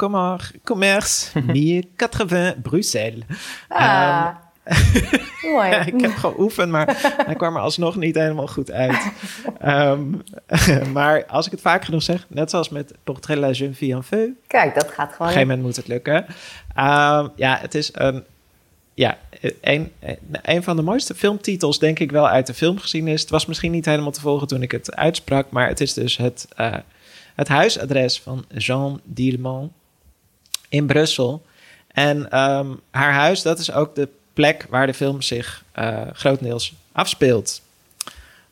Commerce, 0.63 1.41
1080 1.41 2.61
Bruxelles. 2.61 3.23
Ah, 3.67 4.27
mooi. 5.51 5.71
Ik 5.85 6.01
heb 6.01 6.15
geoefend, 6.15 6.71
maar 6.71 6.97
hij 7.25 7.35
kwam 7.35 7.55
er 7.55 7.61
alsnog 7.61 7.95
niet 7.95 8.15
helemaal 8.15 8.47
goed 8.47 8.71
uit. 8.71 9.11
Ehm, 9.59 10.03
maar 10.91 11.25
als 11.25 11.45
ik 11.45 11.51
het 11.51 11.61
vaak 11.61 11.85
genoeg 11.85 12.03
zeg, 12.03 12.25
net 12.27 12.49
zoals 12.49 12.69
met 12.69 12.93
Portrait 13.03 13.39
la 13.39 13.51
jeune 13.51 13.73
fille 13.73 13.95
en 13.95 14.03
feu, 14.03 14.29
Kijk, 14.47 14.75
dat 14.75 14.91
gaat 14.91 14.93
op 14.93 15.09
een 15.09 15.13
gewoon... 15.15 15.27
gegeven 15.27 15.47
moment 15.47 15.65
moet 15.65 15.75
het 15.75 15.87
lukken. 15.87 16.25
Ehm, 16.75 17.27
ja, 17.35 17.57
het 17.61 17.75
is 17.75 17.89
een, 17.93 18.23
ja, 18.93 19.17
een, 19.61 19.91
een 20.41 20.63
van 20.63 20.75
de 20.75 20.81
mooiste 20.81 21.15
filmtitels, 21.15 21.79
denk 21.79 21.99
ik 21.99 22.11
wel, 22.11 22.27
uit 22.27 22.47
de 22.47 22.53
filmgeschiedenis. 22.53 23.21
Het 23.21 23.29
was 23.29 23.45
misschien 23.45 23.71
niet 23.71 23.85
helemaal 23.85 24.11
te 24.11 24.21
volgen 24.21 24.47
toen 24.47 24.61
ik 24.61 24.71
het 24.71 24.95
uitsprak, 24.95 25.49
maar 25.49 25.67
het 25.67 25.81
is 25.81 25.93
dus 25.93 26.17
het, 26.17 26.47
eh, 26.55 26.73
het 27.35 27.47
huisadres 27.47 28.21
van 28.21 28.45
Jean 28.57 29.01
Dierman 29.03 29.71
in 30.69 30.85
Brussel. 30.85 31.45
En 31.87 32.29
ehm, 32.31 32.67
haar 32.91 33.13
huis, 33.13 33.41
dat 33.41 33.59
is 33.59 33.71
ook 33.71 33.95
de 33.95 34.09
plek 34.33 34.65
waar 34.69 34.87
de 34.87 34.93
film 34.93 35.21
zich 35.21 35.63
eh, 35.71 36.01
grotendeels 36.13 36.73
afspeelt. 36.91 37.61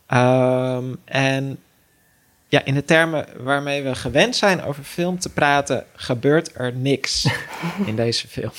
Ehm, 0.08 0.94
en 1.06 1.60
ja, 2.48 2.66
in 2.66 2.74
de 2.74 2.86
termen 2.86 3.26
waarmee 3.38 3.84
we 3.84 3.96
gewend 3.96 4.36
zijn 4.36 4.64
over 4.64 4.84
film 4.84 5.20
te 5.20 5.30
praten, 5.30 5.86
gebeurt 5.96 6.52
er 6.56 6.74
niks 6.74 7.28
in 7.86 7.96
deze 7.96 8.28
film. 8.28 8.52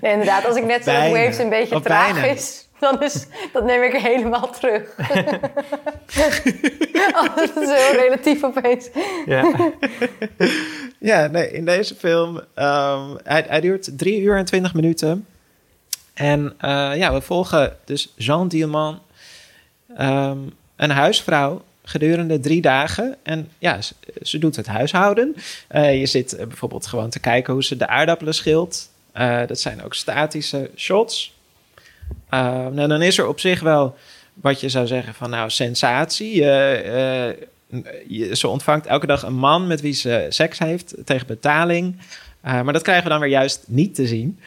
Nee, 0.00 0.12
inderdaad, 0.12 0.44
als 0.46 0.56
ik 0.56 0.64
net 0.64 0.84
zeg 0.84 1.02
dat. 1.02 1.12
Waves 1.12 1.38
een 1.38 1.48
beetje 1.48 1.80
traag 1.80 2.12
bijna. 2.12 2.26
is, 2.26 2.68
dan 2.80 3.02
is, 3.02 3.26
dat 3.52 3.64
neem 3.64 3.82
ik 3.82 3.92
helemaal 3.92 4.50
terug. 4.50 4.94
oh, 7.18 7.36
dat 7.36 7.56
is 7.56 7.68
heel 7.68 8.00
relatief 8.00 8.44
opeens. 8.44 8.88
Ja. 9.26 9.72
Ja, 10.98 11.26
nee, 11.26 11.50
in 11.50 11.64
deze 11.64 11.94
film, 11.94 12.40
ehm, 12.54 13.16
hij, 13.22 13.44
hij 13.48 13.60
duurt 13.60 13.98
drie 13.98 14.20
uur 14.20 14.36
en 14.36 14.44
twintig 14.44 14.74
minuten. 14.74 15.26
En 16.14 16.54
eh, 16.58 16.92
ja, 16.96 17.12
we 17.12 17.20
volgen 17.20 17.76
dus 17.84 18.12
Jean 18.16 18.48
Dielman, 18.48 19.00
ehm, 19.96 20.38
een 20.76 20.90
huisvrouw 20.90 21.62
gedurende 21.84 22.40
drie 22.40 22.60
dagen. 22.60 23.16
En 23.22 23.48
ja, 23.58 23.78
ze, 24.22 24.38
doet 24.38 24.56
het 24.56 24.66
huishouden. 24.66 25.36
Eh, 25.68 25.98
je 25.98 26.06
zit 26.06 26.32
eh, 26.36 26.46
bijvoorbeeld 26.46 26.86
gewoon 26.86 27.10
te 27.10 27.20
kijken 27.20 27.52
hoe 27.52 27.64
ze 27.64 27.76
de 27.76 27.86
aardappelen 27.86 28.34
schilt. 28.34 28.88
Dat 29.46 29.60
zijn 29.60 29.82
ook 29.84 29.94
statische 29.94 30.70
shots. 30.76 31.34
Uh, 32.30 32.40
nou, 32.66 32.88
dan 32.88 33.02
is 33.02 33.18
er 33.18 33.26
op 33.26 33.40
zich 33.40 33.60
wel 33.60 33.96
wat 34.34 34.60
je 34.60 34.68
zou 34.68 34.86
zeggen 34.86 35.14
van 35.14 35.30
nou, 35.30 35.50
sensatie. 35.50 36.34
Je- 36.34 38.30
ze 38.32 38.48
ontvangt 38.48 38.86
elke 38.86 39.06
dag 39.06 39.22
een 39.22 39.34
man 39.34 39.66
met 39.66 39.80
wie 39.80 39.92
ze 39.92 40.26
seks 40.28 40.58
heeft 40.58 40.94
tegen 41.04 41.26
betaling. 41.26 41.96
Maar 42.40 42.72
dat 42.72 42.82
krijgen 42.82 43.04
we 43.04 43.10
dan 43.10 43.20
weer 43.20 43.28
juist 43.28 43.64
niet 43.66 43.94
te 43.94 44.06
zien. 44.06 44.40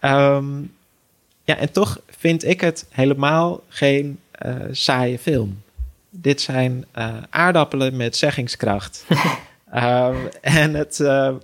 Ehm, 0.00 0.46
ja, 1.50 1.56
en 1.56 1.72
toch 1.72 1.98
vind 2.18 2.44
ik 2.44 2.60
het 2.60 2.86
helemaal 2.90 3.60
geen 3.68 4.20
eh, 4.32 4.54
saaie 4.70 5.18
film. 5.18 5.62
Dit 6.10 6.40
zijn 6.40 6.84
eh, 6.92 7.14
aardappelen 7.30 7.96
met 7.96 8.16
zeggingskracht. 8.16 9.04
Ehm, 9.70 10.16
en 10.40 10.74
het, 10.74 11.00
eh, 11.00 11.34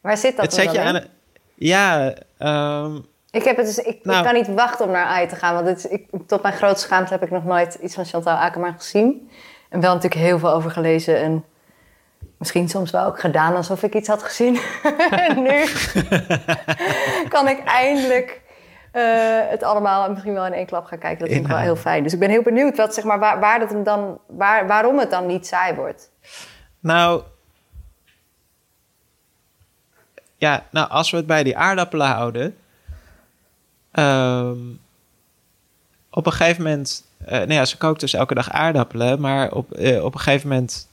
Waar 0.00 0.16
zit 0.16 0.36
dat 0.36 0.44
het 0.46 0.54
dan 0.54 0.64
zet 0.64 0.72
je 0.72 0.78
in? 0.80 0.84
aan. 0.86 0.94
een- 0.94 1.06
Ja, 1.54 2.14
ehm, 2.38 2.96
Ik, 3.30 3.44
heb 3.44 3.56
het 3.56 3.66
dus, 3.66 3.78
ik, 3.78 3.98
Nou. 4.04 4.18
ik 4.18 4.24
kan 4.24 4.34
niet 4.34 4.48
wachten 4.54 4.84
om 4.86 4.90
naar 4.90 5.06
AI 5.06 5.28
te 5.28 5.36
gaan. 5.36 5.54
Want 5.54 5.66
het, 5.66 5.92
ik, 5.92 6.06
tot 6.26 6.42
mijn 6.42 6.54
grote 6.54 6.80
schaamte 6.80 7.12
heb 7.12 7.22
ik 7.22 7.30
nog 7.30 7.44
nooit 7.44 7.74
iets 7.82 7.94
van 7.94 8.04
Chantal 8.04 8.36
Akerman 8.36 8.74
gezien. 8.76 9.30
En 9.68 9.80
wel 9.80 9.94
natuurlijk 9.94 10.20
heel 10.22 10.38
veel 10.38 10.52
over 10.52 10.70
gelezen. 10.70 11.16
En 11.16 11.44
misschien 12.40 12.68
soms 12.68 12.90
wel 12.90 13.04
ook 13.04 13.20
gedaan 13.20 13.56
alsof 13.56 13.82
ik 13.82 13.94
iets 13.94 14.08
had 14.08 14.22
gezien. 14.22 14.60
en 15.10 15.42
nu 15.48 15.64
kan 17.34 17.48
ik 17.48 17.62
eindelijk 17.64 18.40
eh, 18.92 19.02
het 19.48 19.62
allemaal 19.62 20.10
misschien 20.10 20.32
wel 20.32 20.46
in 20.46 20.52
één 20.52 20.66
klap 20.66 20.84
gaan 20.84 20.98
kijken. 20.98 21.18
Dat 21.18 21.28
vind 21.28 21.44
ik 21.44 21.50
wel 21.50 21.60
heel 21.60 21.76
fijn. 21.76 22.02
Dus 22.02 22.12
ik 22.12 22.18
ben 22.18 22.30
heel 22.30 22.42
benieuwd 22.42 22.76
wat, 22.76 22.94
zeg 22.94 23.04
maar, 23.04 23.18
waar, 23.18 23.40
waar 23.40 23.58
dat 23.58 23.70
hem 23.70 23.82
dan, 23.82 24.18
waar, 24.26 24.66
waarom 24.66 24.98
het 24.98 25.10
dan 25.10 25.26
niet 25.26 25.46
saai 25.46 25.74
wordt. 25.74 26.10
Nou. 26.80 27.22
Ja, 30.36 30.64
nou, 30.70 30.90
als 30.90 31.10
we 31.10 31.16
het 31.16 31.26
bij 31.26 31.42
die 31.42 31.56
aardappelen 31.56 32.06
houden. 32.06 32.56
ehm, 33.90 34.58
op 36.10 36.26
een 36.26 36.32
gegeven 36.32 36.62
moment. 36.62 37.04
nou 37.18 37.52
ja, 37.52 37.64
ze 37.64 37.76
kookt 37.76 38.00
dus 38.00 38.14
elke 38.14 38.34
dag 38.34 38.50
aardappelen. 38.50 39.20
Maar 39.20 39.52
op, 39.52 39.72
eh, 39.72 40.04
op 40.04 40.14
een 40.14 40.20
gegeven 40.20 40.48
moment. 40.48 40.88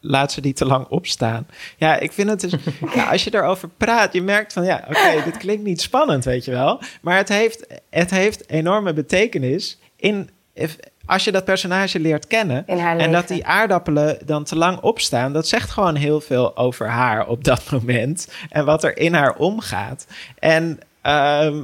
Laat 0.00 0.32
ze 0.32 0.40
die 0.40 0.52
te 0.52 0.66
lang 0.66 0.86
opstaan. 0.86 1.46
Ja, 1.76 1.98
ik 1.98 2.12
vind 2.12 2.28
het 2.28 2.40
dus. 2.40 2.54
ja, 2.94 3.10
als 3.10 3.24
je 3.24 3.34
erover 3.34 3.68
praat, 3.68 4.12
je 4.12 4.22
merkt 4.22 4.52
van 4.52 4.64
ja, 4.64 4.84
oké, 4.88 5.22
dit 5.30 5.36
klinkt 5.36 5.64
niet 5.64 5.80
spannend, 5.80 6.24
weet 6.24 6.44
je 6.44 6.50
wel. 6.50 6.80
Maar 7.00 7.16
het 7.16 7.28
heeft, 7.28 7.66
het 7.90 8.10
heeft 8.10 8.50
enorme 8.50 8.92
betekenis 8.92 9.78
in. 9.96 10.30
als 11.06 11.24
je 11.24 11.32
dat 11.32 11.44
personage 11.44 12.00
leert 12.00 12.26
kennen. 12.26 12.66
En 12.66 13.12
dat 13.12 13.28
die 13.28 13.46
aardappelen 13.46 14.18
dan 14.24 14.44
te 14.44 14.56
lang 14.56 14.80
opstaan, 14.80 15.32
dat 15.32 15.48
zegt 15.48 15.70
gewoon 15.70 15.96
heel 15.96 16.20
veel 16.20 16.56
over 16.56 16.88
haar 16.88 17.26
op 17.26 17.44
dat 17.44 17.70
moment. 17.72 18.28
En 18.48 18.64
wat 18.64 18.84
er 18.84 18.98
in 18.98 19.14
haar 19.14 19.36
omgaat. 19.36 20.06
En 20.38 20.78
ehm, 21.02 21.62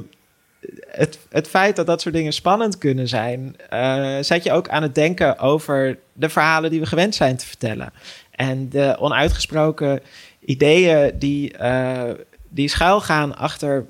het, 0.87 1.19
het 1.29 1.47
feit 1.47 1.75
dat 1.75 1.85
dat 1.85 2.01
soort 2.01 2.15
dingen 2.15 2.33
spannend 2.33 2.77
kunnen 2.77 3.07
zijn, 3.07 3.55
eh, 3.69 4.17
zet 4.21 4.43
je 4.43 4.51
ook 4.51 4.69
aan 4.69 4.81
het 4.81 4.95
denken 4.95 5.39
over 5.39 5.97
de 6.13 6.29
verhalen 6.29 6.69
die 6.69 6.79
we 6.79 6.85
gewend 6.85 7.15
zijn 7.15 7.37
te 7.37 7.45
vertellen. 7.45 7.93
En 8.37 8.69
de 8.69 8.95
onuitgesproken 8.99 10.01
ideeën 10.39 11.19
die, 11.19 11.57
eh, 11.57 12.13
die 12.49 12.67
schuilgaan 12.67 13.35
achter 13.35 13.85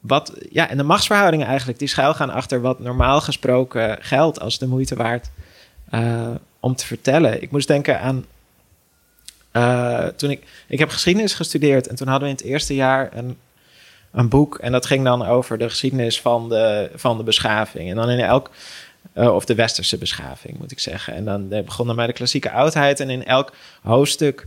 wat, 0.00 0.32
ja, 0.50 0.68
en 0.68 0.76
de 0.76 0.82
machtsverhoudingen 0.82 1.46
eigenlijk, 1.46 1.78
die 1.78 1.88
schuilgaan 1.88 2.30
achter 2.30 2.60
wat 2.60 2.80
normaal 2.80 3.20
gesproken 3.20 3.96
geldt 4.00 4.40
als 4.40 4.58
de 4.58 4.66
moeite 4.66 4.96
waard 4.96 5.30
eh, 5.90 6.34
om 6.60 6.74
te 6.74 6.86
vertellen. 6.86 7.42
Ik 7.42 7.50
moest 7.50 7.68
denken 7.68 8.00
aan. 8.00 8.24
eh, 9.52 10.06
toen 10.06 10.30
ik, 10.30 10.44
ik 10.68 10.78
heb 10.78 10.90
geschiedenis 10.90 11.34
gestudeerd 11.34 11.86
en 11.86 11.96
toen 11.96 12.08
hadden 12.08 12.28
we 12.28 12.34
in 12.34 12.40
het 12.40 12.50
eerste 12.52 12.74
jaar 12.74 13.16
een, 13.16 13.38
een 14.12 14.28
boek 14.28 14.58
en 14.58 14.72
dat 14.72 14.86
ging 14.86 15.04
dan 15.04 15.26
over 15.26 15.58
de 15.58 15.68
geschiedenis 15.68 16.20
van 16.20 16.48
de, 16.48 16.90
van 16.94 17.16
de 17.16 17.22
beschaving. 17.22 17.90
En 17.90 17.96
dan 17.96 18.10
in 18.10 18.18
elk, 18.18 18.50
uh, 19.14 19.34
of 19.34 19.44
de 19.44 19.54
westerse 19.54 19.98
beschaving 19.98 20.58
moet 20.58 20.70
ik 20.70 20.78
zeggen. 20.78 21.14
En 21.14 21.24
dan 21.24 21.46
uh, 21.50 21.64
begon 21.64 21.86
dan 21.86 21.96
bij 21.96 22.06
de 22.06 22.12
klassieke 22.12 22.50
oudheid 22.50 23.00
en 23.00 23.10
in 23.10 23.24
elk 23.24 23.52
hoofdstuk 23.82 24.46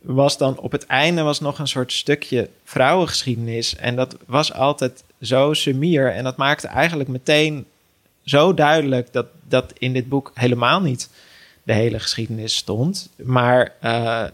was 0.00 0.38
dan 0.38 0.58
op 0.58 0.72
het 0.72 0.86
einde 0.86 1.22
was 1.22 1.40
nog 1.40 1.58
een 1.58 1.68
soort 1.68 1.92
stukje 1.92 2.48
vrouwengeschiedenis. 2.64 3.76
En 3.76 3.96
dat 3.96 4.16
was 4.26 4.52
altijd 4.52 5.04
zo 5.20 5.52
sumier 5.52 6.12
en 6.12 6.24
dat 6.24 6.36
maakte 6.36 6.66
eigenlijk 6.66 7.08
meteen 7.08 7.66
zo 8.24 8.54
duidelijk 8.54 9.12
dat, 9.12 9.26
dat 9.48 9.72
in 9.78 9.92
dit 9.92 10.08
boek 10.08 10.30
helemaal 10.34 10.80
niet 10.80 11.10
de 11.62 11.72
hele 11.72 11.98
geschiedenis 12.00 12.56
stond. 12.56 13.08
Maar 13.16 13.72
uh, 13.84 14.24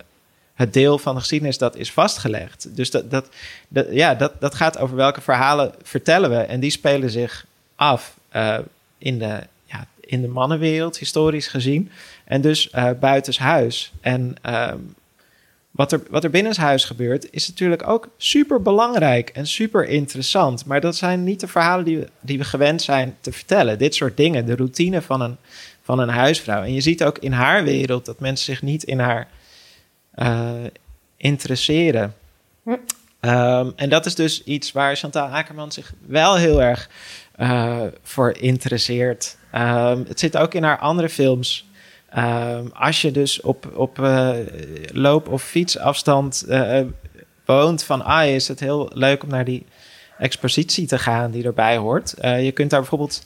het 0.55 0.73
deel 0.73 0.99
van 0.99 1.15
de 1.15 1.21
geschiedenis 1.21 1.59
dat 1.59 1.77
is 1.77 1.93
vastgelegd. 1.93 2.77
Dus 2.77 2.91
dat, 2.91 3.11
dat, 3.11 3.29
ja, 3.91 4.15
dat, 4.15 4.33
dat 4.41 4.55
gaat 4.55 4.79
over 4.79 4.97
welke 4.97 5.21
verhalen 5.21 5.75
vertellen 5.83 6.31
we. 6.31 6.37
En 6.37 6.61
die 6.61 6.71
spelen 6.71 7.11
zich 7.11 7.47
af 7.77 8.17
in, 8.99 9.19
de, 9.19 9.41
in 10.07 10.21
de 10.21 10.29
mannenwereld, 10.29 10.99
historisch 10.99 11.49
gezien. 11.49 11.90
En 12.25 12.40
dus 12.40 12.69
uh, 12.75 12.90
buitenshuis. 13.01 13.92
En 14.01 14.37
ehm, 14.42 14.79
wat 15.71 15.92
er, 15.92 16.03
wat 16.11 16.25
er 16.25 16.31
binnenshuis 16.31 16.85
gebeurt, 16.85 17.31
is 17.31 17.49
natuurlijk 17.49 17.88
ook 17.88 18.09
super 18.16 18.62
belangrijk 18.62 19.29
en 19.29 19.47
super 19.47 19.88
interessant. 19.88 20.64
Maar 20.64 20.81
dat 20.81 20.97
zijn 20.97 21.25
niet 21.25 21.40
de 21.40 21.49
verhalen 21.49 21.85
die 21.85 21.99
we, 21.99 22.09
die 22.21 22.38
we 22.38 22.45
gewend 22.45 22.83
zijn 22.83 23.16
te 23.21 23.33
vertellen. 23.33 23.79
Dit 23.79 23.95
soort 23.95 24.16
dingen, 24.16 24.47
de 24.47 24.57
routine 24.57 25.03
van 25.03 25.21
een, 25.21 25.37
van 25.83 25.99
een 25.99 26.09
huisvrouw. 26.09 26.62
En 26.62 26.73
je 26.73 26.81
ziet 26.81 27.05
ook 27.05 27.19
in 27.19 27.33
haar 27.33 27.64
wereld 27.64 28.07
dat 28.07 28.21
mensen 28.21 28.45
zich 28.45 28.62
niet 28.62 28.83
in 28.83 28.99
haar 28.99 29.29
uh, 30.14 30.51
interesseren. 31.16 32.14
Hm. 32.62 32.71
Um, 33.21 33.73
en 33.77 33.88
dat 33.88 34.07
is 34.07 34.14
dus 34.14 34.45
iets 34.45 34.73
waar 34.73 34.97
Chantal 34.97 35.27
Akerman 35.27 35.73
zich 35.73 35.92
wel 36.07 36.37
heel 36.37 36.62
erg 36.62 36.88
uh, 37.38 37.83
voor 38.03 38.37
interesseert. 38.38 39.37
Um, 39.55 40.05
het 40.09 40.20
zit 40.20 40.37
ook 40.37 40.55
in 40.55 40.62
haar 40.62 40.79
andere 40.79 41.09
films. 41.09 41.68
Um, 42.16 42.70
als 42.72 43.03
je 43.03 43.11
dus 43.11 43.40
op, 43.40 43.70
op 43.75 43.99
uh, 43.99 44.31
loop- 44.92 45.29
of 45.29 45.42
fietsafstand 45.42 46.44
uh, 46.49 46.81
woont 47.44 47.85
van 47.85 48.03
AI, 48.03 48.35
is 48.35 48.49
het 48.49 48.61
heel 48.61 48.90
leuk 48.94 49.22
om 49.22 49.29
naar 49.29 49.44
die 49.44 49.66
expositie 50.18 50.87
te 50.87 50.99
gaan 50.99 51.31
die 51.31 51.44
erbij 51.44 51.77
hoort. 51.77 52.14
Je 52.20 52.53
kunt 52.55 52.70
daar 52.70 52.81
bijvoorbeeld 52.81 53.22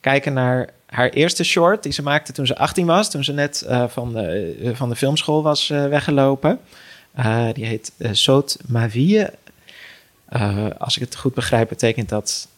kijken 0.00 0.32
naar 0.32 0.70
haar 0.86 1.08
eerste 1.08 1.44
short 1.44 1.82
die 1.82 1.92
ze 1.92 2.02
maakte 2.02 2.32
toen 2.32 2.46
ze 2.46 2.56
18 2.56 2.86
was, 2.86 3.10
toen 3.10 3.24
ze 3.24 3.32
net 3.32 3.66
van, 3.88 4.12
de, 4.12 4.72
van 4.74 4.88
de 4.88 4.96
filmschool 4.96 5.42
was 5.42 5.68
weggelopen. 5.68 6.60
die 7.52 7.64
heet 7.64 7.92
Saut 7.98 8.58
ma 8.66 8.90
vie. 8.90 9.26
als 10.78 10.96
ik 10.96 11.02
het 11.02 11.16
goed 11.16 11.34
begrijp, 11.34 11.68
betekent 11.68 12.08
dat 12.08 12.48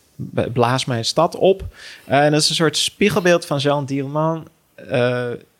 blaas 0.52 0.85
mijn 0.85 1.05
stad 1.05 1.37
op. 1.37 1.64
en 2.05 2.31
dat 2.31 2.40
is 2.40 2.48
een 2.48 2.55
soort 2.55 2.76
spiegelbeeld 2.76 3.46
van 3.46 3.59
Jean 3.59 3.85
Dielman 3.85 4.48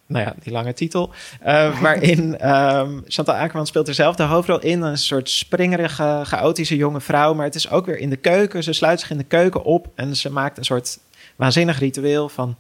nou 0.07 0.25
ja, 0.25 0.35
die 0.43 0.53
lange 0.53 0.73
titel. 0.73 1.11
Uh, 1.47 1.81
waarin 1.83 2.49
um, 2.51 3.05
Chantal 3.09 3.35
Akerman 3.35 3.67
speelt 3.67 3.89
er 3.89 3.95
zelf 3.95 4.17
de 4.17 4.23
hoofdrol 4.23 4.61
in. 4.61 4.83
Een 4.83 4.99
soort 4.99 5.31
springerige, 5.31 6.21
chaotische 6.25 6.77
jonge 6.77 7.01
vrouw. 7.01 7.35
Maar 7.35 7.45
het 7.45 7.55
is 7.55 7.71
ook 7.71 7.87
weer 7.87 7.99
in 7.99 8.11
de 8.11 8.17
keuken. 8.17 8.63
Ze 8.63 8.73
sluit 8.73 9.01
zich 9.01 9.11
in 9.11 9.19
de 9.19 9.25
keuken 9.25 9.65
op. 9.65 9.89
En 9.95 10.17
ze 10.17 10.33
maakt 10.33 10.59
een 10.59 10.65
soort 10.65 10.99
waanzinnig 11.37 11.79
ritueel 11.79 12.29
van 12.29 12.57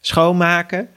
schoonmaken. 0.00 0.88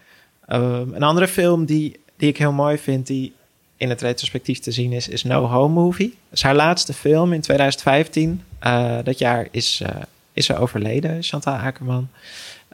Um, 0.50 0.94
een 0.94 1.04
andere 1.04 1.28
film 1.28 1.66
die, 1.66 2.00
die 2.18 2.30
ik 2.30 2.38
heel 2.38 2.52
mooi 2.52 2.78
vind, 2.78 3.08
die 3.08 3.34
in 3.78 3.90
het 3.90 4.02
retrospectief 4.02 4.60
te 4.60 4.72
zien 4.72 4.92
is, 4.92 5.08
is 5.08 5.24
No 5.24 5.46
Home 5.46 5.74
Movie. 5.74 6.10
Dat 6.10 6.38
is 6.38 6.44
haar 6.44 6.56
laatste 6.56 6.94
film 6.94 7.34
in 7.34 7.42
2015. 7.42 8.44
Uh, 8.66 8.98
dat 9.04 9.20
jaar 9.20 9.48
is, 9.52 9.82
uh, 9.84 9.90
is 10.34 10.46
ze 10.46 10.58
overleden, 10.58 11.24
Chantal 11.24 11.54
Akerman. 11.54 12.10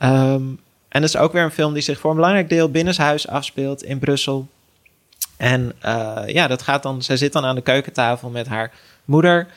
Um, 0.04 0.60
en 0.89 1.02
dat 1.02 1.10
is 1.10 1.17
ook 1.17 1.32
weer 1.32 1.43
een 1.43 1.52
film 1.52 1.73
die 1.73 1.82
zich 1.82 2.00
voor 2.00 2.10
een 2.10 2.15
belangrijk 2.15 2.50
deel 2.50 2.71
binnenshuis 2.71 3.28
afspeelt 3.28 3.84
in 3.84 4.00
Brussel. 4.00 4.47
En 5.38 5.73
uh, 5.86 6.21
ja, 6.26 6.47
dat 6.47 6.62
gaat 6.62 6.84
dan. 6.84 7.02
Zij 7.02 7.17
zit 7.17 7.34
dan 7.34 7.45
aan 7.45 7.56
de 7.56 7.62
keukentafel 7.62 8.30
met 8.30 8.47
haar 8.47 8.71
moeder, 9.06 9.47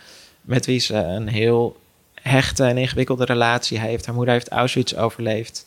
met 0.40 0.66
wie 0.66 0.78
ze 0.78 0.94
een 0.94 1.28
heel 1.28 1.80
hechte 2.14 2.64
en 2.64 2.78
ingewikkelde 2.78 3.24
relatie 3.24 3.78
heeft. 3.78 4.06
Haar 4.06 4.14
moeder 4.14 4.34
heeft 4.34 4.48
Auschwitz 4.48 4.94
overleefd. 4.94 5.64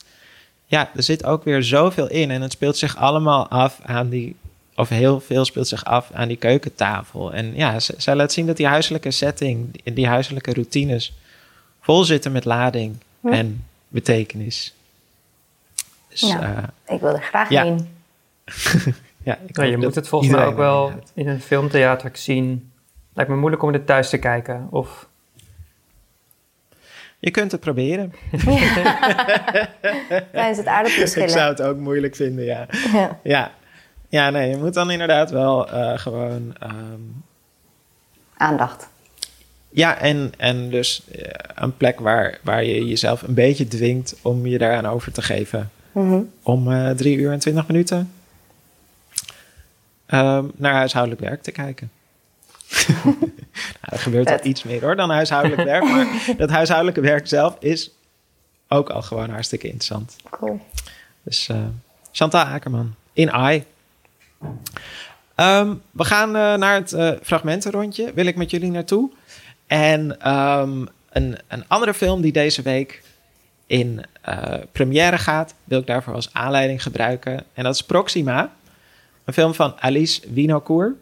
Ja, 0.66 0.90
er 0.96 1.04
zit 1.04 1.26
ook 1.26 1.44
weer 1.44 1.64
zoveel 1.64 2.10
in. 2.10 2.32
En 2.32 2.42
het 2.42 2.52
speelt 2.52 2.78
zich 2.78 2.98
allemaal 2.98 3.48
af 3.48 3.80
aan 3.84 4.10
die. 4.10 4.36
Of 4.76 4.90
heel 4.90 5.20
veel 5.20 5.46
speelt 5.46 5.68
zich 5.68 5.86
af 5.86 6.12
aan 6.12 6.28
die 6.28 6.38
keukentafel. 6.38 7.34
En 7.34 7.56
ja, 7.56 7.80
zij 7.80 8.16
laat 8.16 8.32
zien 8.32 8.46
dat 8.46 8.58
die 8.58 8.68
huiselijke 8.68 9.12
setting, 9.12 9.84
die 9.94 10.08
huiselijke 10.08 10.54
routines, 10.54 11.14
vol 11.82 12.04
zitten 12.04 12.32
met 12.32 12.46
lading 12.46 12.96
en 13.24 13.66
betekenis. 13.88 14.74
Dus, 16.10 16.20
ja, 16.20 16.42
uh, 16.42 16.96
ik 16.96 17.02
wil 17.02 17.14
er 17.14 17.24
graag 17.24 17.50
ja. 17.50 17.64
heen. 17.64 17.88
ja, 19.24 19.38
ik 19.48 19.58
nou, 19.58 19.70
je 19.70 19.78
moet 19.78 19.96
het 19.96 20.08
volgens 20.08 20.32
mij 20.32 20.46
ook 20.46 20.58
wel 20.58 20.92
in 21.14 21.28
een 21.28 21.42
filmtheater 21.42 22.10
zien. 22.14 22.72
Lijkt 23.14 23.32
me 23.32 23.38
moeilijk 23.38 23.64
om 23.64 23.72
dit 23.72 23.86
thuis 23.86 24.10
te 24.10 24.18
kijken. 24.18 24.68
Of... 24.70 25.08
Je 27.20 27.32
kunt 27.32 27.52
het 27.52 27.62
proberen. 27.62 28.14
Tijdens 30.32 30.58
het 30.58 30.68
aardappelschillen. 30.68 31.28
Ik 31.28 31.34
zou 31.34 31.50
het 31.50 31.62
ook 31.62 31.78
moeilijk 31.78 32.16
vinden, 32.16 32.46
ja. 32.46 32.68
Ja, 32.94 33.20
ja. 33.24 33.52
Ja 34.14 34.30
nee, 34.30 34.50
je 34.50 34.58
moet 34.58 34.74
dan 34.74 34.92
inderdaad 34.92 35.32
wel 35.32 35.74
uh, 35.74 35.98
gewoon... 35.98 36.56
Um... 36.64 37.24
Aandacht. 38.38 38.88
Ja, 39.70 39.98
en, 39.98 40.34
en 40.38 40.70
dus 40.70 41.04
uh, 41.16 41.24
een 41.56 41.78
plek 41.78 42.00
waar, 42.00 42.40
waar 42.42 42.64
je 42.64 42.86
jezelf 42.86 43.22
een 43.22 43.34
beetje 43.34 43.68
dwingt 43.68 44.16
om 44.22 44.46
je 44.46 44.58
daaraan 44.58 44.86
over 44.86 45.12
te 45.12 45.22
geven. 45.22 45.72
Mm 45.92 46.10
-hmm. 46.10 46.32
Om 46.44 46.72
uh, 46.72 46.90
drie 46.90 47.18
uur 47.18 47.32
en 47.32 47.40
twintig 47.40 47.68
minuten 47.68 48.12
um, 50.08 50.52
naar 50.56 50.74
huishoudelijk 50.74 51.22
werk 51.22 51.42
te 51.42 51.52
kijken. 51.52 51.92
nou, 53.04 53.32
er 53.82 54.00
gebeurt 54.00 54.32
al 54.32 54.40
iets 54.44 54.64
meer 54.64 54.82
hoor 54.82 54.96
dan 54.96 55.10
huishoudelijk 55.10 55.64
werk. 55.64 55.84
Maar 55.92 56.08
dat 56.38 56.50
huishoudelijke 56.50 57.02
werk 57.02 57.28
zelf 57.28 57.56
is 57.60 57.92
ook 58.68 58.90
al 58.90 59.02
gewoon 59.02 59.30
hartstikke 59.30 59.66
interessant. 59.66 60.16
Cool. 60.30 60.60
Dus 61.24 61.48
uh, 61.48 61.58
Chantal 62.12 62.42
Akerman 62.42 62.96
in 63.14 63.32
AI. 63.32 63.66
Um, 65.36 65.82
we 65.92 66.06
gaan 66.06 66.28
uh, 66.28 66.54
naar 66.54 66.76
het 66.76 66.92
uh, 66.92 67.12
fragmentenrondje. 67.24 68.14
Wil 68.14 68.26
ik 68.26 68.36
met 68.36 68.52
jullie 68.52 68.72
naartoe. 68.72 69.10
En 69.68 70.32
um, 70.34 70.88
een, 71.10 71.38
een 71.48 71.68
andere 71.68 71.94
film 71.94 72.22
die 72.22 72.32
deze 72.32 72.62
week 72.62 73.04
in 73.68 74.04
uh, 74.30 74.54
première 74.72 75.18
gaat, 75.18 75.54
wil 75.64 75.80
ik 75.80 75.88
daarvoor 75.88 76.14
als 76.14 76.34
aanleiding 76.34 76.84
gebruiken. 76.84 77.44
En 77.54 77.64
dat 77.64 77.74
is 77.74 77.84
Proxima, 77.84 78.52
een 79.26 79.34
film 79.34 79.54
van 79.54 79.74
Alice 79.80 80.22
Winocourt. 80.34 80.96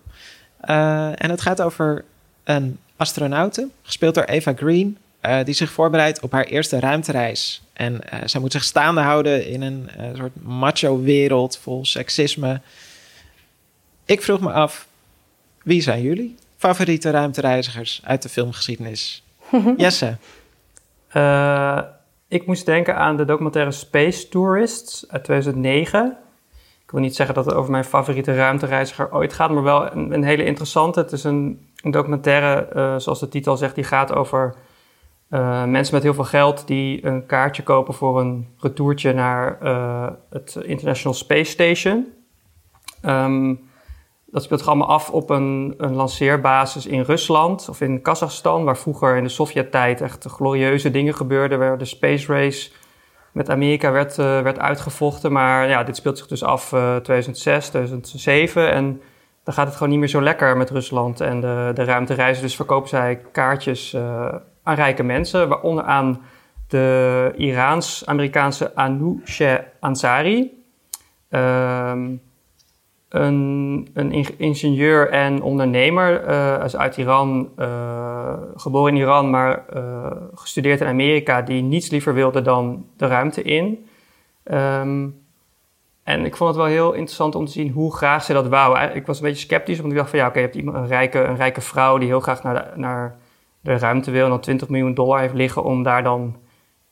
Uh, 0.69 1.07
en 1.07 1.29
het 1.29 1.41
gaat 1.41 1.61
over 1.61 2.03
een 2.43 2.77
astronaute, 2.95 3.67
gespeeld 3.81 4.15
door 4.15 4.23
Eva 4.23 4.53
Green, 4.55 4.97
die 5.43 5.53
zich 5.53 5.71
voorbereidt 5.71 6.21
op 6.21 6.31
haar 6.31 6.43
eerste 6.43 6.79
ruimtereis. 6.79 7.61
En 7.73 7.99
zij 8.25 8.41
moet 8.41 8.51
zich 8.51 8.63
staande 8.63 9.01
houden 9.01 9.47
in 9.47 9.61
een 9.61 9.89
soort 10.15 10.43
macho-wereld 10.43 11.57
vol 11.57 11.85
seksisme. 11.85 12.61
Ik 14.11 14.21
vroeg 14.21 14.39
me 14.39 14.51
af, 14.51 14.87
wie 15.63 15.81
zijn 15.81 16.01
jullie? 16.01 16.35
favoriete 16.57 17.09
ruimtereizigers 17.09 18.01
uit 18.03 18.21
de 18.21 18.29
filmgeschiedenis? 18.29 19.23
Jesse? 19.77 20.17
Uh, 21.13 21.79
ik 22.27 22.45
moest 22.45 22.65
denken 22.65 22.95
aan 22.95 23.17
de 23.17 23.25
documentaire 23.25 23.71
Space 23.71 24.29
Tourists 24.29 25.05
uit 25.09 25.23
2009. 25.23 26.17
Ik 26.83 26.91
wil 26.91 26.99
niet 26.99 27.15
zeggen 27.15 27.35
dat 27.35 27.45
het 27.45 27.53
over 27.53 27.71
mijn 27.71 27.83
favoriete 27.83 28.35
ruimtereiziger 28.35 29.13
ooit 29.13 29.33
gaat, 29.33 29.51
maar 29.51 29.63
wel 29.63 29.91
een, 29.91 30.13
een 30.13 30.23
hele 30.23 30.43
interessante. 30.43 30.99
Het 30.99 31.11
is 31.11 31.23
een, 31.23 31.69
een 31.81 31.91
documentaire, 31.91 32.69
uh, 32.75 32.99
zoals 32.99 33.19
de 33.19 33.29
titel 33.29 33.57
zegt, 33.57 33.75
die 33.75 33.83
gaat 33.83 34.13
over 34.13 34.55
uh, 35.29 35.65
mensen 35.65 35.93
met 35.93 36.03
heel 36.03 36.13
veel 36.13 36.23
geld 36.23 36.67
die 36.67 37.05
een 37.05 37.25
kaartje 37.25 37.63
kopen 37.63 37.93
voor 37.93 38.19
een 38.19 38.47
retourtje 38.57 39.13
naar 39.13 39.57
het 40.29 40.55
International 40.55 41.17
Space 41.17 41.51
Station. 41.51 42.07
Um, 43.05 43.69
dat 44.31 44.43
speelt 44.43 44.59
zich 44.59 44.69
allemaal 44.69 44.87
af 44.87 45.09
op 45.09 45.29
een, 45.29 45.73
een 45.77 45.95
lanceerbasis 45.95 46.85
in 46.85 47.01
Rusland 47.01 47.69
of 47.69 47.81
in 47.81 48.01
Kazachstan, 48.01 48.63
waar 48.63 48.77
vroeger 48.77 49.15
in 49.15 49.23
de 49.23 49.29
Sovjet-tijd 49.29 50.01
echt 50.01 50.25
glorieuze 50.25 50.91
dingen 50.91 51.13
gebeurden, 51.13 51.59
waar 51.59 51.77
de 51.77 51.85
space 51.85 52.33
race 52.33 52.71
met 53.31 53.49
Amerika 53.49 53.91
werd, 53.91 54.17
uh, 54.17 54.41
werd 54.41 54.59
uitgevochten. 54.59 55.31
Maar 55.31 55.67
ja, 55.67 55.83
dit 55.83 55.95
speelt 55.95 56.17
zich 56.17 56.27
dus 56.27 56.43
af 56.43 56.71
uh, 56.71 56.95
2006, 56.95 57.69
2007 57.69 58.71
en 58.71 59.01
dan 59.43 59.53
gaat 59.53 59.65
het 59.65 59.75
gewoon 59.75 59.89
niet 59.89 59.99
meer 59.99 60.07
zo 60.07 60.21
lekker 60.21 60.57
met 60.57 60.69
Rusland 60.69 61.21
en 61.21 61.41
de, 61.41 61.71
de 61.73 61.83
ruimtereizen. 61.83 62.43
Dus 62.43 62.55
verkopen 62.55 62.89
zij 62.89 63.21
kaartjes 63.31 63.93
uh, 63.93 64.35
aan 64.63 64.75
rijke 64.75 65.03
mensen, 65.03 65.47
waaronder 65.47 65.83
aan 65.83 66.21
de 66.67 67.33
Iraans-Amerikaanse 67.35 68.75
Anousheh 68.75 69.59
Ansari. 69.79 70.63
Um, 71.29 72.21
een, 73.11 73.89
een 73.93 74.37
ingenieur 74.37 75.09
en 75.09 75.41
ondernemer. 75.41 76.29
Uh, 76.29 76.55
uit 76.55 76.97
Iran, 76.97 77.49
geboren 78.55 78.93
in 78.93 79.01
Iran, 79.01 79.29
maar 79.29 79.65
gestudeerd 80.33 80.81
in 80.81 80.87
Amerika, 80.87 81.41
die 81.41 81.61
niets 81.61 81.89
liever 81.89 82.13
wilde 82.13 82.41
dan 82.41 82.85
de 82.97 83.07
ruimte 83.07 83.41
in. 83.41 83.85
Ehm, 84.43 85.07
en 86.03 86.25
ik 86.25 86.35
vond 86.35 86.49
het 86.49 86.59
wel 86.59 86.67
heel 86.67 86.91
interessant 86.93 87.35
om 87.35 87.45
te 87.45 87.51
zien 87.51 87.71
hoe 87.71 87.95
graag 87.95 88.23
ze 88.23 88.33
dat 88.33 88.47
wou. 88.47 88.79
Ik 88.79 89.05
was 89.05 89.17
een 89.17 89.25
beetje 89.25 89.45
sceptisch, 89.45 89.79
want 89.79 89.91
ik 89.91 89.97
dacht 89.97 90.09
van 90.09 90.19
ja, 90.19 90.27
oké, 90.27 90.39
je 90.39 90.45
hebt 90.45 90.55
een, 90.55 90.87
rijke, 90.87 91.19
een 91.19 91.35
rijke 91.35 91.61
vrouw 91.61 91.97
die 91.97 92.07
heel 92.07 92.19
graag 92.19 92.43
naar 92.43 92.53
de, 92.53 92.79
naar 92.79 93.17
de 93.61 93.77
ruimte 93.77 94.11
wil 94.11 94.23
en 94.23 94.29
dan 94.29 94.39
20 94.39 94.69
miljoen 94.69 94.93
dollar 94.93 95.19
heeft 95.19 95.33
liggen 95.33 95.63
om 95.63 95.83
daar 95.83 96.03
dan 96.03 96.35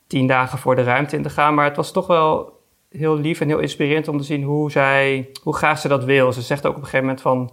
tien 0.06 0.26
dagen 0.26 0.58
voor 0.58 0.76
de 0.76 0.82
ruimte 0.82 1.16
in 1.16 1.22
te 1.22 1.30
gaan. 1.30 1.54
Maar 1.54 1.64
het 1.64 1.76
was 1.76 1.92
toch 1.92 2.06
wel 2.06 2.59
heel 2.90 3.16
lief 3.16 3.40
en 3.40 3.48
heel 3.48 3.58
inspirerend 3.58 4.08
om 4.08 4.18
te 4.18 4.24
zien 4.24 4.42
hoe, 4.42 4.70
zij, 4.70 5.30
hoe 5.42 5.56
graag 5.56 5.78
ze 5.78 5.88
dat 5.88 6.04
wil. 6.04 6.32
Ze 6.32 6.42
zegt 6.42 6.66
ook 6.66 6.76
op 6.76 6.82
een 6.82 6.84
gegeven 6.84 7.06
moment 7.06 7.22
van... 7.22 7.50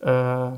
Uh, 0.00 0.52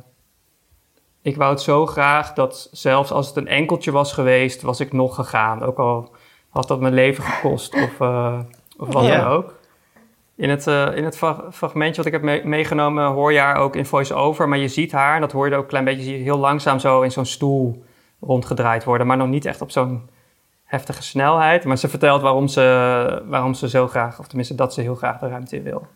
ik 1.22 1.36
wou 1.36 1.50
het 1.50 1.62
zo 1.62 1.86
graag 1.86 2.32
dat 2.32 2.68
zelfs 2.72 3.10
als 3.10 3.26
het 3.26 3.36
een 3.36 3.48
enkeltje 3.48 3.90
was 3.90 4.12
geweest, 4.12 4.62
was 4.62 4.80
ik 4.80 4.92
nog 4.92 5.14
gegaan. 5.14 5.62
Ook 5.62 5.78
al 5.78 6.14
had 6.48 6.68
dat 6.68 6.80
mijn 6.80 6.94
leven 6.94 7.24
gekost 7.24 7.74
of, 7.74 8.00
uh, 8.00 8.38
of 8.78 8.92
wat 8.92 9.06
dan 9.06 9.24
ook. 9.24 9.54
In 10.36 10.50
het, 10.50 10.66
uh, 10.66 10.96
in 10.96 11.04
het 11.04 11.16
fragmentje 11.50 12.02
wat 12.02 12.12
ik 12.12 12.22
heb 12.22 12.44
meegenomen 12.44 13.06
hoor 13.06 13.32
je 13.32 13.38
haar 13.38 13.56
ook 13.56 13.76
in 13.76 13.86
voice-over. 13.86 14.48
Maar 14.48 14.58
je 14.58 14.68
ziet 14.68 14.92
haar, 14.92 15.14
en 15.14 15.20
dat 15.20 15.32
hoor 15.32 15.48
je 15.48 15.54
ook 15.54 15.62
een 15.62 15.68
klein 15.68 15.84
beetje, 15.84 16.12
heel 16.12 16.38
langzaam 16.38 16.78
zo 16.78 17.02
in 17.02 17.12
zo'n 17.12 17.24
stoel 17.24 17.84
rondgedraaid 18.20 18.84
worden. 18.84 19.06
Maar 19.06 19.16
nog 19.16 19.28
niet 19.28 19.44
echt 19.44 19.60
op 19.60 19.70
zo'n 19.70 20.08
heftige 20.74 21.02
snelheid. 21.02 21.64
Maar 21.64 21.78
ze 21.78 21.88
vertelt 21.88 22.22
waarom 22.22 22.48
ze, 22.48 23.22
waarom 23.26 23.54
ze 23.54 23.68
zo 23.68 23.88
graag, 23.88 24.18
of 24.18 24.26
tenminste 24.26 24.54
dat 24.54 24.74
ze 24.74 24.80
heel 24.80 24.94
graag 24.94 25.18
de 25.18 25.28
ruimte 25.28 25.56
in 25.56 25.62
wil. 25.62 25.86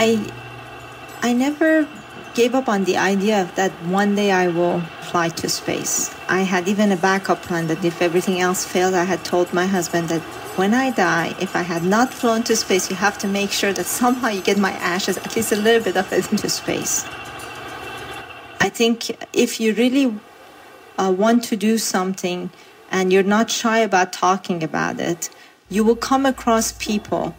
I, 0.00 0.18
I 1.22 1.32
never 1.34 1.86
gave 2.34 2.54
up 2.54 2.68
on 2.68 2.84
the 2.84 2.96
idea 2.96 3.44
that 3.56 3.70
one 3.90 4.14
day 4.14 4.30
I 4.32 4.48
will 4.48 4.80
fly 5.10 5.28
to 5.28 5.48
space. 5.48 6.10
I 6.28 6.40
had 6.40 6.68
even 6.68 6.92
a 6.92 6.96
backup 6.96 7.42
plan 7.42 7.66
that 7.66 7.84
if 7.84 8.00
everything 8.00 8.40
else 8.40 8.64
failed, 8.64 8.94
I 8.94 9.04
had 9.04 9.24
told 9.24 9.52
my 9.52 9.66
husband 9.66 10.08
that 10.08 10.22
when 10.56 10.72
I 10.72 10.90
die, 10.90 11.34
if 11.40 11.54
I 11.54 11.62
had 11.62 11.82
not 11.82 12.14
flown 12.14 12.42
to 12.44 12.56
space, 12.56 12.88
you 12.88 12.96
have 12.96 13.18
to 13.18 13.28
make 13.28 13.50
sure 13.50 13.72
that 13.72 13.86
somehow 14.00 14.28
you 14.28 14.40
get 14.40 14.56
my 14.58 14.72
ashes, 14.72 15.18
at 15.18 15.36
least 15.36 15.52
a 15.52 15.56
little 15.56 15.82
bit 15.82 15.96
of 15.96 16.10
it, 16.12 16.30
into 16.32 16.48
space. 16.48 17.04
I 18.60 18.68
think 18.68 19.10
if 19.32 19.58
you 19.58 19.74
really 19.74 20.12
uh, 20.98 21.10
want 21.16 21.48
to 21.48 21.56
do 21.56 21.78
something 21.78 22.50
and 22.90 23.12
you're 23.12 23.28
not 23.28 23.50
shy 23.50 23.78
about 23.78 24.12
talking 24.12 24.62
about 24.62 25.00
it, 25.00 25.30
you 25.68 25.84
will 25.84 25.96
come 25.96 26.26
across 26.26 26.72
people. 26.72 27.34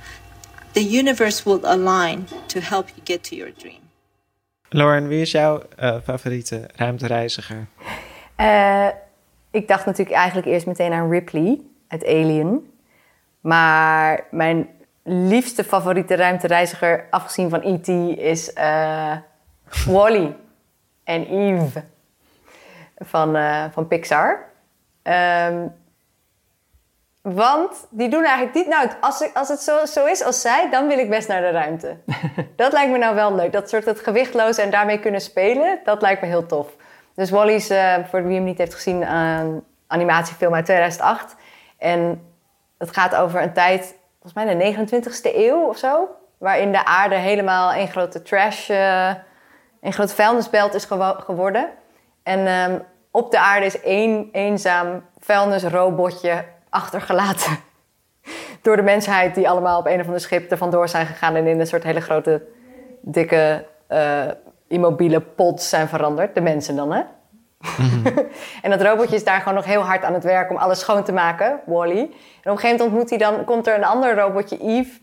The 0.74 0.84
universe 0.84 1.46
will 1.46 1.62
align 1.64 2.26
to 2.48 2.60
help 2.60 2.90
you 2.96 3.04
get 3.04 3.24
to 3.26 3.36
your 3.36 3.52
dream. 3.52 3.82
Lauren, 4.74 5.08
wie 5.08 5.22
is 5.22 5.32
jouw 5.32 5.64
uh, 5.80 6.00
favoriete 6.04 6.70
ruimtereiziger? 6.76 7.68
Uh, 8.38 8.88
ik 9.52 9.68
dacht 9.68 9.86
natuurlijk 9.86 10.18
eigenlijk 10.18 10.48
eerst 10.48 10.66
meteen 10.66 10.94
aan 10.94 11.10
Ripley 11.10 11.60
uit 11.88 12.06
Alien. 12.06 12.72
Maar 13.42 14.28
mijn 14.32 14.70
liefste 15.04 15.64
favoriete 15.64 16.16
ruimtereiziger, 16.16 17.08
afgezien 17.10 17.50
van 17.50 17.62
E.T., 17.62 17.88
is 18.18 18.52
uh, 18.58 19.16
Wally 19.86 20.36
en 21.04 21.26
Eve 21.26 21.84
van, 22.98 23.36
uh, 23.36 23.66
van 23.72 23.88
Pixar. 23.88 24.50
Um, 25.04 25.74
want 27.22 27.88
die 27.90 28.10
doen 28.10 28.24
eigenlijk 28.24 28.56
niet... 28.56 28.68
Nou, 28.68 28.90
als, 29.02 29.34
als 29.34 29.48
het 29.48 29.60
zo, 29.60 29.86
zo 29.86 30.06
is 30.06 30.24
als 30.24 30.42
zij, 30.42 30.70
dan 30.70 30.88
wil 30.88 30.98
ik 30.98 31.10
best 31.10 31.28
naar 31.28 31.42
de 31.42 31.50
ruimte. 31.50 31.98
dat 32.56 32.72
lijkt 32.72 32.92
me 32.92 32.98
nou 32.98 33.16
wel 33.16 33.36
leuk. 33.36 33.52
Dat 33.52 33.70
soort 33.70 33.86
het 33.86 34.00
gewichtloze 34.00 34.62
en 34.62 34.70
daarmee 34.70 35.00
kunnen 35.00 35.22
spelen, 35.22 35.80
dat 35.84 36.02
lijkt 36.02 36.22
me 36.22 36.28
heel 36.28 36.46
tof. 36.46 36.76
Dus 37.16 37.30
Wally 37.30 37.54
is, 37.54 37.72
uh, 37.72 37.96
voor 38.10 38.24
wie 38.24 38.36
hem 38.36 38.44
niet 38.44 38.58
heeft 38.58 38.74
gezien, 38.74 39.12
een 39.12 39.64
animatiefilm 39.88 40.54
uit 40.54 40.66
2008. 40.66 41.36
En 41.78 42.32
het 42.78 42.92
gaat 42.92 43.16
over 43.16 43.42
een 43.42 43.54
tijd, 43.54 43.96
volgens 44.22 44.34
mij 44.34 44.56
de 44.56 44.76
29e 44.76 45.36
eeuw 45.36 45.68
of 45.68 45.78
zo... 45.78 46.08
waarin 46.38 46.72
de 46.72 46.86
aarde 46.86 47.16
helemaal 47.16 47.74
een 47.74 47.88
grote 47.88 48.22
trash... 48.22 48.70
Uh, 48.70 49.12
een 49.82 49.94
groot 49.94 50.14
vuilnisbelt 50.14 50.74
is 50.74 50.88
geworden. 51.26 51.70
En 52.24 52.72
um, 52.72 52.82
op 53.12 53.32
de 53.32 53.40
aarde 53.40 53.66
is 53.66 53.82
één 53.82 54.30
eenzaam 54.32 55.04
vuilnisrobotje 55.20 56.46
achtergelaten. 56.70 57.58
Door 58.62 58.76
de 58.76 58.82
mensheid 58.82 59.36
die 59.36 59.50
allemaal 59.50 59.80
op 59.80 59.86
een 59.86 60.00
of 60.00 60.06
ander 60.06 60.22
schip 60.22 60.52
er 60.52 60.58
vandoor 60.58 60.90
zijn 60.90 61.06
gegaan... 61.06 61.36
en 61.36 61.48
in 61.48 61.60
een 61.60 61.68
soort 61.68 61.84
hele 61.84 62.02
grote, 62.02 62.42
dikke, 63.02 63.66
uh, 63.90 64.22
immobiele 64.68 65.22
pot 65.22 65.62
zijn 65.62 65.88
veranderd. 65.88 66.36
De 66.36 66.42
mensen 66.42 66.76
dan, 66.76 66.92
hè? 66.92 67.02
En 68.62 68.70
dat 68.70 68.82
robotje 68.82 69.16
is 69.16 69.24
daar 69.24 69.40
gewoon 69.40 69.54
nog 69.54 69.66
heel 69.66 69.82
hard 69.82 70.04
aan 70.04 70.14
het 70.14 70.24
werk 70.24 70.50
om 70.50 70.58
alles 70.58 70.80
schoon 70.80 71.04
te 71.04 71.12
maken, 71.12 71.60
Wally. 71.66 72.00
En 72.00 72.04
op 72.04 72.12
een 72.44 72.58
gegeven 72.58 72.70
moment 72.70 72.82
ontmoet 72.82 73.10
hij 73.10 73.18
dan, 73.18 73.46
komt 73.46 73.68
er 73.68 73.76
een 73.76 73.84
ander 73.84 74.16
robotje, 74.16 74.58
Eve, 74.58 75.00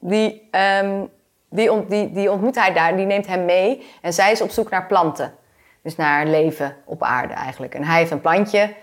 die 0.00 0.48
um, 0.82 1.10
die, 1.50 1.72
ont, 1.72 1.90
die, 1.90 2.12
die 2.12 2.30
ontmoet 2.30 2.54
hij 2.54 2.72
daar, 2.72 2.96
die 2.96 3.06
neemt 3.06 3.26
hem 3.26 3.44
mee. 3.44 3.86
En 4.02 4.12
zij 4.12 4.32
is 4.32 4.40
op 4.40 4.50
zoek 4.50 4.70
naar 4.70 4.86
planten. 4.86 5.34
Dus 5.82 5.96
naar 5.96 6.26
leven 6.26 6.76
op 6.84 7.02
aarde 7.02 7.34
eigenlijk. 7.34 7.74
En 7.74 7.84
hij 7.84 7.98
heeft 7.98 8.10
een 8.10 8.20
plantje. 8.20 8.74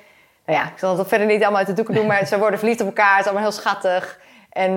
Nou 0.45 0.59
ja, 0.59 0.65
ik 0.65 0.77
zal 0.77 0.97
het 0.97 1.07
verder 1.07 1.27
niet 1.27 1.41
allemaal 1.41 1.59
uit 1.59 1.67
de 1.67 1.73
doeken 1.73 1.95
doen, 1.95 2.05
maar 2.05 2.25
ze 2.25 2.39
worden 2.39 2.59
verliefd 2.59 2.81
op 2.81 2.87
elkaar. 2.87 3.11
Het 3.11 3.19
is 3.19 3.31
allemaal 3.31 3.49
heel 3.49 3.59
schattig. 3.59 4.19
En 4.49 4.71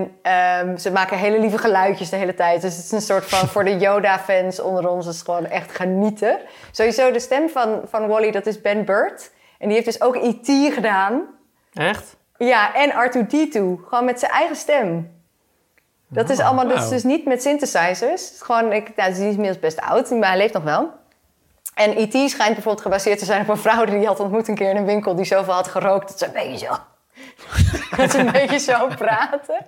um, 0.63 0.79
ze 0.79 0.91
maken 0.93 1.19
hele 1.19 1.41
lieve 1.41 1.59
geluidjes 1.59 2.11
de 2.11 2.17
hele 2.17 2.35
tijd. 2.35 2.63
Dus 2.63 2.77
het 2.77 2.85
is 2.85 2.91
een 2.91 3.01
soort 3.01 3.25
van, 3.25 3.49
voor 3.49 3.65
de 3.65 3.77
Yoda-fans 3.77 4.61
onder 4.61 4.89
ons, 4.89 5.07
is 5.07 5.23
gewoon 5.23 5.47
echt 5.47 5.77
genieten. 5.77 6.39
Sowieso 6.71 7.11
de 7.11 7.21
stem 7.21 7.49
van, 7.49 7.81
van 7.85 8.07
Wally, 8.07 8.31
dat 8.31 8.47
is 8.47 8.61
Ben 8.61 8.85
Burt. 8.85 9.31
En 9.59 9.67
die 9.67 9.73
heeft 9.73 9.85
dus 9.85 10.01
ook 10.01 10.17
E.T. 10.17 10.75
gedaan. 10.75 11.23
Echt? 11.73 12.17
Ja, 12.37 12.75
en 12.75 12.91
R2-D2. 12.91 13.53
Gewoon 13.89 14.05
met 14.05 14.19
zijn 14.19 14.33
eigen 14.33 14.57
stem. 14.57 15.18
Dat 16.09 16.31
is 16.31 16.39
oh, 16.39 16.47
allemaal 16.47 16.69
dus, 16.69 16.89
dus 16.89 17.03
niet 17.03 17.25
met 17.25 17.43
synthesizers. 17.43 18.33
Gewoon, 18.39 18.73
ik, 18.73 18.97
nou, 18.97 19.13
die 19.13 19.23
is 19.23 19.31
inmiddels 19.31 19.59
best 19.59 19.81
oud, 19.81 20.11
maar 20.11 20.29
hij 20.29 20.39
leeft 20.39 20.53
nog 20.53 20.63
wel. 20.63 20.91
En 21.75 21.91
E.T. 21.97 22.31
schijnt 22.31 22.55
bijvoorbeeld 22.55 22.81
gebaseerd 22.81 23.19
te 23.19 23.25
zijn 23.25 23.41
op 23.43 23.49
een 23.49 23.57
vrouw 23.57 23.85
die 23.85 23.95
hij 23.97 24.05
had 24.05 24.21
ontmoet 24.21 24.49
een 24.49 24.55
keer 24.55 24.71
in 24.71 24.77
een 24.77 24.85
winkel 24.85 25.15
die 25.15 25.25
zoveel 25.25 25.53
had 25.53 25.69
gerookt 25.69 26.09
dat 26.09 26.19
ze 26.19 26.27
een 26.27 26.33
beetje 26.33 26.67
zo. 26.67 26.77
dat 27.97 28.11
ze 28.11 28.19
een 28.19 28.33
beetje 28.33 28.59
zo 28.59 28.87
praten. 28.97 29.67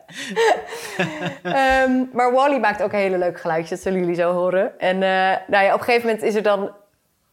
um, 1.43 2.11
maar 2.17 2.33
Wally 2.33 2.59
maakt 2.59 2.83
ook 2.83 2.93
hele 2.93 3.19
leuke 3.19 3.39
geluidjes, 3.39 3.71
dat 3.71 3.81
zullen 3.81 3.99
jullie 3.99 4.15
zo 4.15 4.33
horen. 4.33 4.79
En 4.79 4.95
uh, 4.95 5.37
nou 5.47 5.65
ja, 5.65 5.75
op 5.75 5.79
een 5.79 5.85
gegeven 5.85 6.07
moment 6.07 6.25
is 6.25 6.35
er 6.35 6.43
dan 6.43 6.71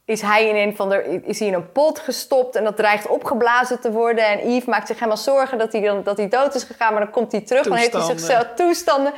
is 0.08 0.22
hij 0.22 0.48
in 0.48 0.56
een 0.56 0.76
van 0.76 0.90
de, 0.90 1.22
is 1.24 1.40
hij 1.40 1.48
in 1.48 1.54
een 1.54 1.72
pot 1.72 2.00
gestopt 2.00 2.56
en 2.56 2.64
dat 2.64 2.76
dreigt 2.76 3.08
opgeblazen 3.08 3.80
te 3.80 3.92
worden. 3.92 4.26
En 4.26 4.50
Yves 4.54 4.66
maakt 4.66 4.88
zich 4.88 4.96
helemaal 4.96 5.18
zorgen 5.18 5.58
dat 5.58 5.72
hij, 5.72 5.82
dan, 5.82 6.04
dat 6.04 6.18
hij 6.18 6.28
dood 6.28 6.56
is 6.56 6.64
gegaan, 6.64 6.94
maar 6.94 7.02
dan 7.02 7.12
komt 7.12 7.32
hij 7.32 7.42
terug. 7.42 7.64
Dan 7.64 7.76
heeft 7.76 7.94
hij 7.94 8.02
zichzelf 8.02 8.48
toestanden. 8.56 9.14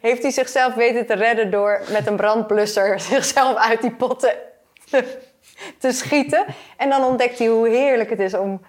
Heeft 0.00 0.22
hij 0.22 0.30
zichzelf 0.30 0.74
weten 0.74 1.06
te 1.06 1.14
redden 1.14 1.50
door 1.50 1.80
met 1.88 2.06
een 2.06 2.16
brandblusser 2.16 3.00
zichzelf 3.12 3.56
uit 3.56 3.80
die 3.80 3.92
potten 3.92 4.32
te 5.78 5.92
schieten. 5.92 6.44
En 6.76 6.90
dan 6.90 7.04
ontdekt 7.04 7.38
hij 7.38 7.46
hoe 7.46 7.68
heerlijk 7.68 8.10
het 8.10 8.20
is 8.20 8.34
om 8.34 8.60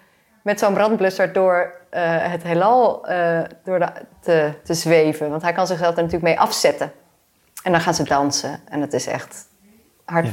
met 0.44 0.60
zo'n 0.60 0.74
brandblusser 0.74 1.34
door 1.34 1.74
uh, 1.92 2.02
het 2.32 2.44
heelal 2.44 3.10
uh, 3.10 3.42
door 3.64 3.80
de, 3.80 3.88
te, 4.22 4.54
te 4.64 4.74
zweven. 4.74 5.30
Want 5.30 5.42
hij 5.42 5.54
kan 5.54 5.68
zichzelf 5.68 5.96
er 5.96 6.04
natuurlijk 6.04 6.24
mee 6.24 6.40
afzetten. 6.40 6.92
En 7.64 7.72
dan 7.72 7.82
gaan 7.82 7.94
ze 7.94 8.04
dansen. 8.04 8.62
En 8.70 8.82
het 8.82 8.94
is 8.94 9.08
echt 9.08 9.52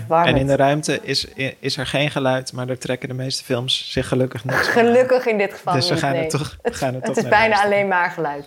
ja. 0.09 0.25
En 0.25 0.37
in 0.37 0.47
de 0.47 0.57
ruimte 0.57 1.01
is, 1.03 1.27
is 1.59 1.77
er 1.77 1.87
geen 1.87 2.11
geluid, 2.11 2.53
maar 2.53 2.67
daar 2.67 2.79
trekken 2.79 3.09
de 3.09 3.15
meeste 3.15 3.45
films 3.45 3.93
zich 3.93 4.09
gelukkig 4.09 4.45
niet. 4.45 4.55
Gelukkig 4.55 5.27
in 5.27 5.39
dit 5.39 5.53
geval 5.53 5.75
dus 5.75 5.89
we 5.89 5.97
gaan 5.97 6.13
nee. 6.13 6.21
het 6.21 6.31
toch, 6.31 6.57
het, 6.63 6.77
gaan 6.77 6.95
het, 6.95 7.07
het 7.07 7.17
is 7.17 7.29
bijna 7.29 7.63
alleen 7.63 7.89
maar 7.89 8.11
geluid. 8.11 8.47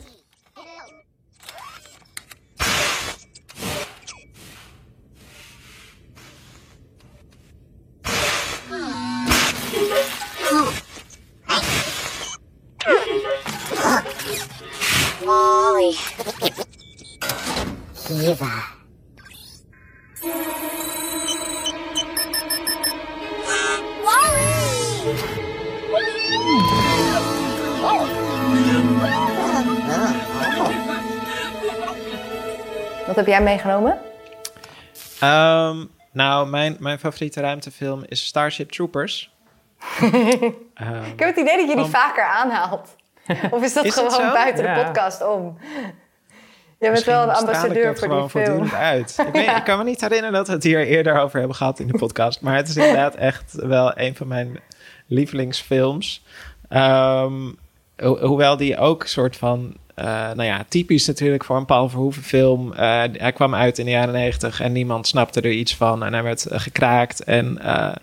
Wat 33.08 33.16
heb 33.16 33.26
jij 33.28 33.42
meegenomen? 33.42 33.92
Um, 35.24 35.90
nou, 36.12 36.48
mijn, 36.48 36.76
mijn 36.80 37.00
favoriete 37.00 37.42
ruimtefilm 37.42 38.04
is 38.08 38.26
Starship 38.26 38.72
Troopers. 38.72 39.32
Ehm, 40.74 41.04
Ik 41.04 41.20
heb 41.20 41.28
het 41.30 41.38
idee 41.38 41.58
dat 41.58 41.70
je 41.70 41.76
die 41.76 41.86
vaker 41.86 42.24
aanhaalt. 42.26 42.96
Of 43.52 43.64
is 43.64 43.74
dat 43.74 43.86
Is 43.86 43.94
gewoon 43.94 44.32
buiten 44.34 44.64
de 44.64 44.82
podcast 44.84 45.28
om? 45.28 45.58
Jij 46.80 46.92
bent 46.92 46.94
Misschien 46.94 47.14
wel 47.14 47.24
een 47.24 47.30
ambassadeur 47.36 47.98
voor 47.98 48.08
gewoon 48.08 48.30
die 48.34 48.44
film. 48.46 48.70
uit. 48.70 49.16
Ik, 49.28 49.34
weet- 49.34 49.58
ik 49.58 49.64
kan 49.64 49.78
me 49.78 49.84
niet 49.84 50.02
herinneren 50.02 50.34
dat 50.34 50.48
we 50.48 50.54
het 50.54 50.64
hier 50.64 50.86
eerder 50.86 51.20
over 51.20 51.38
hebben 51.40 51.56
gehad 51.58 51.80
in 51.80 51.88
de 51.88 51.98
podcast. 51.98 52.42
Maar 52.42 52.56
het 52.56 52.68
is 52.68 52.76
inderdaad 52.76 53.16
echt 53.16 53.54
wel 53.54 53.92
een 54.00 54.16
van 54.16 54.28
mijn 54.28 54.60
lievelingsfilms. 55.08 56.26
Ehm, 56.70 57.52
ho- 57.98 58.18
hoewel 58.28 58.58
die 58.58 58.78
ook 58.78 59.06
soort 59.06 59.36
van... 59.38 59.78
eh, 59.94 60.06
nou 60.06 60.44
ja, 60.44 60.66
typisch 60.70 61.08
natuurlijk 61.08 61.44
voor 61.44 61.58
een 61.58 61.66
Paul 61.66 61.90
Verhoeven 61.90 62.24
film. 62.24 62.74
Eh, 62.74 63.04
hij 63.12 63.32
kwam 63.34 63.56
uit 63.56 63.80
in 63.80 63.86
de 63.86 63.92
jaren 63.92 64.14
negentig 64.14 64.62
en 64.62 64.72
niemand 64.72 65.08
snapte 65.08 65.42
er 65.42 65.52
iets 65.52 65.76
van. 65.76 66.04
En 66.04 66.14
hij 66.14 66.24
werd 66.24 66.46
gekraakt. 66.50 67.24
En 67.24 67.60
eh, 67.60 67.96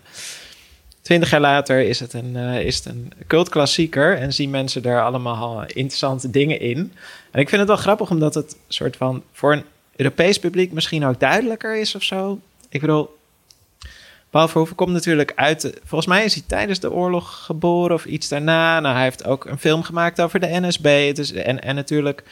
twintig 1.01 1.29
jaar 1.29 1.41
later 1.41 1.79
is 1.81 1.99
het, 1.99 2.13
een, 2.13 2.35
is 2.35 2.85
een 2.85 3.11
cultklassieker. 3.27 4.17
En 4.17 4.33
zien 4.33 4.49
mensen 4.49 4.83
er 4.83 5.03
allemaal 5.03 5.61
interessante 5.61 6.29
dingen 6.29 6.59
in. 6.59 6.93
En 7.31 7.39
ik 7.39 7.49
vind 7.49 7.61
het 7.61 7.69
wel 7.69 7.79
grappig 7.79 8.09
omdat 8.09 8.33
het 8.33 8.55
soort 8.67 8.97
van 8.97 9.23
voor 9.31 9.53
een 9.53 9.63
Europees 9.95 10.39
publiek 10.39 10.71
misschien 10.71 11.05
ook 11.05 11.19
duidelijker 11.19 11.77
is 11.77 11.95
of 11.95 12.03
zo. 12.03 12.39
Ik 12.69 12.81
bedoel, 12.81 13.19
Paul 14.31 14.47
Verhoeven 14.47 14.75
komt 14.75 14.91
natuurlijk 14.91 15.31
uit. 15.35 15.79
volgens 15.83 16.09
mij 16.09 16.23
is 16.23 16.33
hij 16.33 16.43
tijdens 16.47 16.79
de 16.79 16.91
oorlog 16.91 17.45
geboren 17.45 17.95
of 17.95 18.05
iets 18.05 18.27
daarna. 18.27 18.79
Nou, 18.79 18.95
hij 18.95 19.03
heeft 19.03 19.25
ook 19.25 19.45
een 19.45 19.59
film 19.59 19.83
gemaakt 19.83 20.21
over 20.21 20.39
de 20.39 20.59
NSB. 20.59 20.85
En, 21.35 21.61
en 21.61 21.75
natuurlijk 21.75 22.23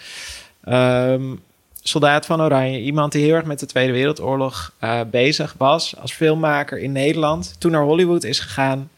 ehm, 0.63 1.35
Soldaat 1.81 2.25
van 2.25 2.41
Oranje. 2.41 2.79
Iemand 2.79 3.11
die 3.11 3.23
heel 3.23 3.35
erg 3.35 3.45
met 3.45 3.59
de 3.59 3.65
Tweede 3.65 3.91
Wereldoorlog 3.91 4.73
eh, 4.79 5.01
bezig 5.11 5.55
was 5.57 5.97
als 5.97 6.13
filmmaker 6.13 6.79
in 6.79 6.91
Nederland. 6.91 7.55
Toen 7.57 7.71
naar 7.71 7.83
Hollywood 7.83 8.23
is 8.23 8.39
gegaan. 8.39 8.89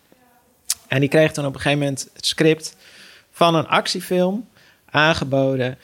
En 0.88 1.00
die 1.00 1.10
kreeg 1.10 1.32
toen 1.32 1.46
op 1.46 1.54
een 1.54 1.62
gegeven 1.62 1.84
moment 1.84 2.10
het 2.14 2.26
script 2.26 2.76
van 3.32 3.56
een 3.56 3.68
actiefilm 3.68 4.48
aangeboden. 4.90 5.78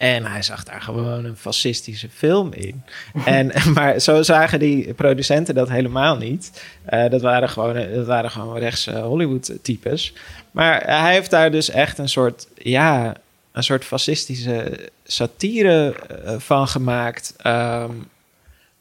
En 0.00 0.24
hij 0.24 0.42
zag 0.42 0.64
daar 0.64 0.82
gewoon 0.82 1.24
een 1.24 1.36
fascistische 1.36 2.08
film 2.08 2.52
in. 2.52 2.82
en, 3.24 3.52
maar 3.74 4.00
zo 4.00 4.22
zagen 4.22 4.58
die 4.58 4.94
producenten 4.94 5.54
dat 5.54 5.68
helemaal 5.68 6.16
niet. 6.16 6.64
Eh, 6.84 7.10
dat, 7.10 7.20
waren 7.20 7.48
gewoon, 7.48 7.92
dat 7.94 8.06
waren 8.06 8.30
gewoon 8.30 8.58
rechtse 8.58 8.98
Hollywood-types. 8.98 10.12
Maar 10.50 11.00
hij 11.00 11.12
heeft 11.12 11.30
daar 11.30 11.50
dus 11.50 11.70
echt 11.70 11.98
een 11.98 12.08
soort, 12.08 12.46
ja, 12.54 13.14
een 13.52 13.62
soort 13.62 13.84
fascistische 13.84 14.90
satire 15.04 15.94
eh, 15.94 16.38
van 16.38 16.68
gemaakt. 16.68 17.34
ehm, 17.36 17.92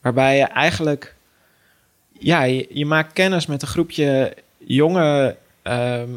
waarbij 0.01 0.37
je 0.37 0.45
eigenlijk, 0.45 1.15
ja, 2.19 2.43
je, 2.43 2.85
maakt 2.85 3.13
kennis 3.13 3.45
met 3.45 3.61
een 3.61 3.67
groepje 3.67 4.33
jonge 4.57 5.35
ehm, 5.61 6.09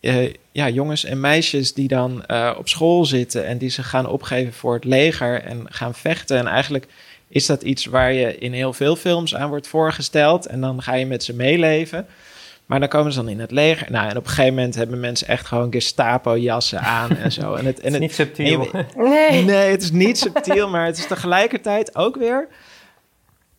eh, 0.00 0.34
ja, 0.56 0.68
jongens 0.68 1.04
en 1.04 1.20
meisjes 1.20 1.74
die 1.74 1.88
dan 1.88 2.24
eh, 2.26 2.54
op 2.58 2.68
school 2.68 3.04
zitten 3.04 3.46
en 3.46 3.58
die 3.58 3.68
zich 3.70 3.88
gaan 3.88 4.06
opgeven 4.08 4.52
voor 4.52 4.74
het 4.74 4.84
leger 4.84 5.42
en 5.42 5.66
gaan 5.68 5.94
vechten. 5.94 6.38
En 6.38 6.46
eigenlijk 6.46 6.86
is 7.28 7.46
dat 7.46 7.62
iets 7.62 7.84
waar 7.86 8.12
je 8.12 8.38
in 8.38 8.52
heel 8.52 8.72
veel 8.72 8.96
films 8.96 9.34
aan 9.34 9.48
wordt 9.48 9.68
voorgesteld. 9.68 10.46
En 10.46 10.60
dan 10.60 10.82
ga 10.82 10.94
je 10.94 11.06
met 11.06 11.24
ze 11.24 11.34
meeleven. 11.34 12.06
Maar 12.66 12.80
dan 12.80 12.88
komen 12.88 13.12
ze 13.12 13.18
dan 13.18 13.28
in 13.28 13.40
het 13.40 13.50
leger. 13.50 13.90
Nou, 13.90 14.08
en 14.10 14.16
op 14.16 14.24
een 14.24 14.28
gegeven 14.30 14.54
moment 14.54 14.74
hebben 14.74 15.00
mensen 15.00 15.28
echt 15.28 15.46
gewoon 15.46 15.72
Gestapo-jassen 15.72 16.80
aan 16.80 17.16
en 17.16 17.32
zo. 17.32 17.54
En 17.54 17.66
het, 17.66 17.80
en 17.86 17.92
Het 17.92 17.94
is 17.94 17.98
niet 18.00 18.14
subtiel. 18.14 18.70
en 18.72 18.86
Nee. 19.10 19.42
Nee, 19.42 19.70
het 19.70 19.82
is 19.82 19.90
niet 19.90 20.18
subtiel, 20.18 20.68
maar 20.68 20.86
het 20.86 20.98
is 20.98 21.06
tegelijkertijd 21.06 21.96
ook 21.96 22.16
weer. 22.16 22.48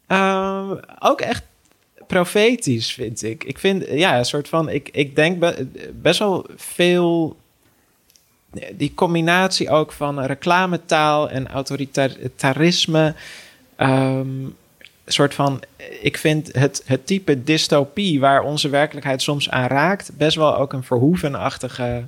ehm, 0.07 0.75
ook 0.99 1.21
echt 1.21 1.43
profetisch, 2.07 2.93
vind 2.93 3.23
ik. 3.23 3.43
Ik 3.43 3.59
vind, 3.59 3.85
ja, 3.89 4.17
een 4.17 4.25
soort 4.25 4.49
van. 4.49 4.69
Ik, 4.69 4.89
ik 4.91 5.15
denk 5.15 5.39
be- 5.39 5.67
best 5.93 6.19
wel 6.19 6.45
veel. 6.55 7.37
Die 8.73 8.93
combinatie 8.93 9.69
ook 9.69 9.91
van 9.91 10.21
reclametaal 10.21 11.29
en 11.29 11.47
autoritarisme. 11.47 13.13
een 13.75 14.55
soort 15.05 15.33
van. 15.33 15.61
Ik 16.01 16.17
vind 16.17 16.53
het, 16.53 16.81
het 16.85 17.05
type 17.07 17.43
dystopie 17.43 18.19
waar 18.19 18.41
onze 18.41 18.69
werkelijkheid 18.69 19.21
soms 19.21 19.49
aan 19.49 19.67
raakt. 19.67 20.11
best 20.17 20.35
wel 20.37 20.57
ook 20.57 20.73
een 20.73 20.83
verhoevenachtige 20.83 22.05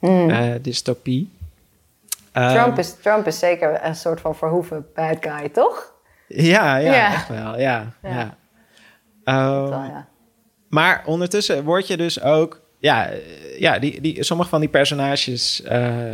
eh, 0.00 0.50
dystopie. 0.62 1.30
Ehm, 2.32 2.54
Trump, 2.54 2.78
is, 2.78 2.94
Trump 3.02 3.26
is 3.26 3.38
zeker 3.38 3.84
een 3.84 3.94
soort 3.96 4.20
van 4.20 4.36
verhoeven 4.36 4.86
bad 4.94 5.16
guy, 5.20 5.48
toch? 5.48 5.92
Ja, 6.28 6.76
ja, 6.76 6.92
Ja. 6.92 7.12
echt 7.14 7.28
wel. 7.28 7.58
Ja, 7.58 7.92
Ja. 8.02 8.10
ja. 8.10 8.36
Ehm, 9.28 9.68
Wel, 9.68 9.82
ja. 9.82 10.08
maar 10.68 11.02
ondertussen 11.06 11.64
word 11.64 11.86
je 11.86 11.96
dus 11.96 12.22
ook... 12.22 12.60
Ja, 12.78 13.10
ja 13.58 13.78
die, 13.78 14.00
die, 14.00 14.22
sommige 14.24 14.48
van 14.48 14.60
die 14.60 14.68
personages... 14.68 15.62
eh, 15.62 16.12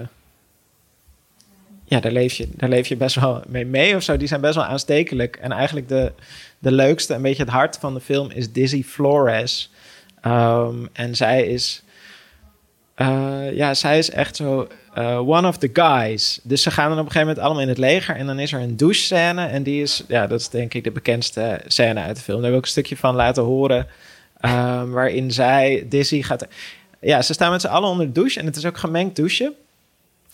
ja, 1.84 2.00
daar 2.00 2.12
leef, 2.12 2.32
je, 2.32 2.48
daar 2.50 2.68
leef 2.68 2.86
je 2.86 2.96
best 2.96 3.14
wel 3.20 3.42
mee 3.48 3.66
mee 3.66 3.96
of 3.96 4.02
zo. 4.02 4.16
Die 4.16 4.28
zijn 4.28 4.40
best 4.40 4.54
wel 4.54 4.64
aanstekelijk. 4.64 5.36
En 5.36 5.52
eigenlijk 5.52 5.88
de, 5.88 6.12
de 6.58 6.72
leukste, 6.72 7.14
een 7.14 7.22
beetje 7.22 7.42
het 7.42 7.52
hart 7.52 7.76
van 7.76 7.94
de 7.94 8.00
film... 8.00 8.30
is 8.30 8.52
Dizzy 8.52 8.82
Flores. 8.82 9.70
Ehm, 10.20 10.86
en 10.92 11.16
zij 11.16 11.46
is... 11.46 11.83
eh, 12.94 13.52
ja, 13.52 13.74
zij 13.74 13.98
is 13.98 14.10
echt 14.10 14.36
zo 14.36 14.68
eh, 14.94 15.28
one 15.28 15.48
of 15.48 15.56
the 15.56 15.70
guys. 15.72 16.40
Dus 16.42 16.62
ze 16.62 16.70
gaan 16.70 16.88
dan 16.88 16.98
op 16.98 17.04
een 17.04 17.12
gegeven 17.12 17.26
moment 17.26 17.44
allemaal 17.44 17.62
in 17.62 17.68
het 17.68 17.78
leger. 17.78 18.16
En 18.16 18.26
dan 18.26 18.38
is 18.38 18.52
er 18.52 18.60
een 18.60 18.76
douche-scène. 18.76 19.46
En 19.46 19.62
die 19.62 19.82
is, 19.82 20.04
ja, 20.08 20.26
dat 20.26 20.40
is 20.40 20.48
denk 20.48 20.74
ik 20.74 20.84
de 20.84 20.90
bekendste 20.90 21.60
scène 21.66 22.00
uit 22.00 22.16
de 22.16 22.22
film. 22.22 22.36
Daar 22.36 22.44
heb 22.44 22.52
ik 22.52 22.58
ook 22.58 22.64
een 22.64 22.70
stukje 22.70 22.96
van 22.96 23.14
laten 23.14 23.42
horen. 23.42 23.86
ehm, 24.40 24.90
waarin 24.90 25.30
zij, 25.30 25.86
Dizzy 25.88 26.22
gaat... 26.22 26.46
Ja, 27.00 27.22
ze 27.22 27.32
staan 27.32 27.50
met 27.50 27.60
z'n 27.60 27.66
allen 27.66 27.88
onder 27.88 28.06
de 28.06 28.12
douche. 28.12 28.40
En 28.40 28.46
het 28.46 28.56
is 28.56 28.66
ook 28.66 28.78
gemengd 28.78 29.16
douchen. 29.16 29.54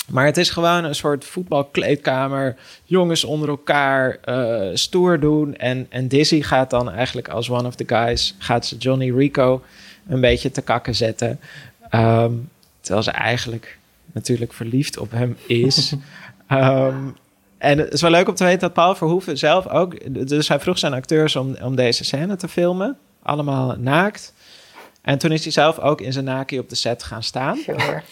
Maar 0.09 0.27
het 0.27 0.37
is 0.37 0.51
gewoon 0.51 0.85
een 0.85 0.95
soort 0.95 1.25
voetbalkleedkamer. 1.25 2.57
Jongens 2.85 3.25
onder 3.25 3.49
elkaar 3.49 4.19
eh, 4.25 4.69
stoer 4.75 5.21
doen. 5.21 5.57
En, 5.57 5.87
en 5.89 6.09
Dizzy 6.09 6.43
gaat 6.43 6.71
dan 6.71 6.91
eigenlijk 6.91 7.29
als 7.29 7.51
one 7.51 7.67
of 7.67 7.75
the 7.75 7.85
guys... 7.87 8.35
gaat 8.39 8.67
ze 8.67 8.77
Johnny 8.77 9.11
Rico 9.11 9.63
een 10.09 10.21
beetje 10.21 10.51
te 10.51 10.63
kakken 10.63 10.95
zetten. 10.95 11.41
Ehm, 11.91 12.33
terwijl 12.81 13.03
ze 13.05 13.11
eigenlijk 13.11 13.79
natuurlijk 14.13 14.53
verliefd 14.53 14.99
op 14.99 15.11
hem 15.11 15.37
is. 15.47 15.93
Ehm, 16.47 16.97
en 17.59 17.79
het 17.79 17.93
is 17.93 18.01
wel 18.01 18.11
leuk 18.11 18.29
om 18.29 18.35
te 18.35 18.45
weten 18.45 18.61
dat 18.61 18.73
Paul 18.73 18.95
Verhoeven 18.95 19.39
zelf 19.39 19.67
ook... 19.69 20.15
Dus 20.29 20.49
hij 20.49 20.61
vroeg 20.61 20.79
zijn 20.79 20.93
acteurs 20.93 21.37
om, 21.37 21.57
om 21.63 21.77
deze 21.77 22.05
scène 22.05 22.37
te 22.37 22.49
filmen. 22.49 22.99
Allemaal 23.23 23.77
naakt. 23.79 24.33
En 25.03 25.19
toen 25.19 25.33
is 25.33 25.43
hij 25.43 25.53
zelf 25.53 25.79
ook 25.79 26.01
in 26.01 26.13
zijn 26.13 26.25
naki 26.25 26.59
op 26.59 26.69
de 26.69 26.75
set 26.75 27.03
gaan 27.03 27.23
staan. 27.23 27.57
Sure. 27.57 28.03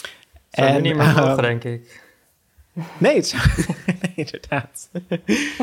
Zou 0.50 0.68
En, 0.68 0.82
niet 0.82 0.96
meer 0.96 1.06
mogen, 1.14 1.42
denk 1.42 1.64
ik. 1.64 2.02
Nee, 2.98 3.16
het 3.16 3.28
zou- 3.28 3.42
nee 3.86 4.12
inderdaad. 4.14 4.88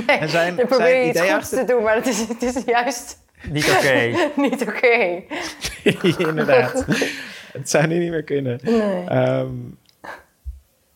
En 0.07 0.29
zijn- 0.29 0.55
Dan 0.55 0.67
probeer 0.67 1.01
je 1.03 1.09
iets 1.09 1.19
goeds 1.19 1.31
achter- 1.33 1.65
te 1.65 1.73
doen, 1.73 1.83
maar 1.83 1.95
het 1.95 2.07
is, 2.07 2.19
het 2.27 2.41
is 2.43 2.63
juist 2.65 3.17
Niet 3.49 3.69
oké. 3.69 4.11
niet 4.49 4.61
oké. 4.61 5.21
inderdaad. 6.17 6.85
Het 7.59 7.69
zou 7.69 7.87
nu 7.87 7.97
niet 7.97 8.09
meer 8.09 8.23
kunnen. 8.23 8.59
Ehm, 9.07 9.47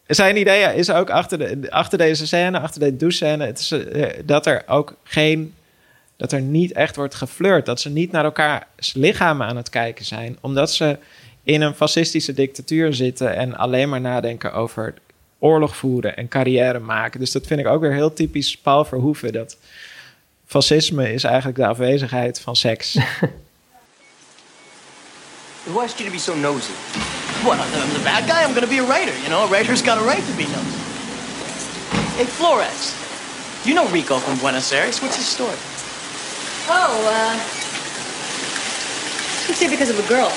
zijn 0.07 0.37
idee 0.37 0.75
is 0.75 0.91
ook 0.91 1.09
achter, 1.09 1.37
de, 1.37 1.71
achter 1.71 1.97
deze 1.97 2.27
scène, 2.27 2.59
achter 2.59 2.79
deze 2.79 2.95
douche-scène... 2.95 3.45
Het 3.45 3.59
is, 3.59 3.71
eh, 3.71 4.07
dat 4.25 4.45
er 4.45 4.63
ook 4.67 4.95
geen... 5.03 5.53
Dat 6.17 6.31
er 6.31 6.41
niet 6.41 6.71
echt 6.71 6.95
wordt 6.95 7.15
geflirt. 7.15 7.65
Dat 7.65 7.81
ze 7.81 7.89
niet 7.89 8.11
naar 8.11 8.23
elkaars 8.23 8.93
lichamen 8.93 9.47
aan 9.47 9.57
het 9.57 9.69
kijken 9.69 10.05
zijn. 10.05 10.37
Omdat 10.41 10.71
ze 10.73 10.97
in 11.43 11.61
een 11.61 11.73
fascistische 11.73 12.33
dictatuur 12.33 12.93
zitten... 12.93 13.35
en 13.35 13.57
alleen 13.57 13.89
maar 13.89 14.01
nadenken 14.01 14.53
over 14.53 14.93
oorlog 15.39 15.75
voeren 15.75 16.17
en 16.17 16.27
carrière 16.27 16.79
maken. 16.79 17.19
Dus 17.19 17.31
dat 17.31 17.47
vind 17.47 17.59
ik 17.59 17.67
ook 17.67 17.81
weer 17.81 17.93
heel 17.93 18.13
typisch 18.13 18.57
Paul 18.57 18.85
Verhoeven. 18.85 19.33
Dat 19.33 19.57
fascisme 20.45 21.13
is 21.13 21.23
eigenlijk 21.23 21.57
de 21.57 21.67
afwezigheid 21.67 22.39
van 22.39 22.55
seks. 22.55 22.97
Who 25.65 25.79
asked 25.81 25.99
you 25.99 26.05
to 26.05 26.11
be 26.11 26.17
so 26.17 26.35
nosy? 26.35 26.73
What, 27.43 27.59
I'm 27.59 27.93
the 27.93 28.03
bad 28.03 28.27
guy? 28.27 28.43
I'm 28.43 28.53
gonna 28.53 28.67
be 28.67 28.79
a 28.79 28.83
writer, 28.83 29.17
you 29.19 29.29
know? 29.29 29.45
A 29.45 29.47
writer's 29.47 29.81
got 29.81 29.97
a 29.97 30.01
right 30.01 30.23
to 30.23 30.33
be 30.37 30.45
nosy. 30.45 30.79
Hey, 32.17 32.25
Flores, 32.25 32.95
you 33.65 33.73
know 33.73 33.87
Rico 33.89 34.17
from 34.19 34.37
Buenos 34.39 34.71
Aires. 34.71 35.01
What's 35.01 35.15
his 35.17 35.25
story? 35.25 35.55
Oh, 36.67 37.07
uh. 37.07 37.33
He's 39.47 39.59
here 39.59 39.69
because 39.69 39.89
of 39.89 39.99
a 39.99 40.07
girl. 40.07 40.31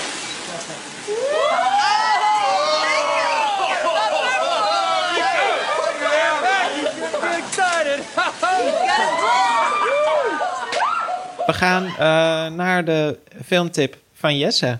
We 11.46 11.52
gaan 11.52 11.86
eh, 11.86 12.56
naar 12.56 12.84
de 12.84 13.18
filmtip 13.44 13.96
van 14.14 14.38
Jesse. 14.38 14.78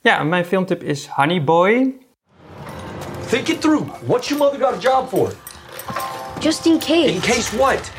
Ja, 0.00 0.22
mijn 0.22 0.44
filmtip 0.44 0.82
is 0.82 1.06
Honey 1.06 1.44
Boy. 1.44 1.94
Think 3.28 3.48
it 3.48 3.60
through. 3.60 3.86
What's 4.06 4.28
your 4.28 4.44
mother 4.44 4.60
got 4.60 4.74
a 4.74 4.90
job 4.90 5.08
for? 5.08 5.32
Just 6.40 6.66
in 6.66 6.78
case. 6.78 7.14
In 7.14 7.20
case 7.20 7.56
what? 7.56 7.92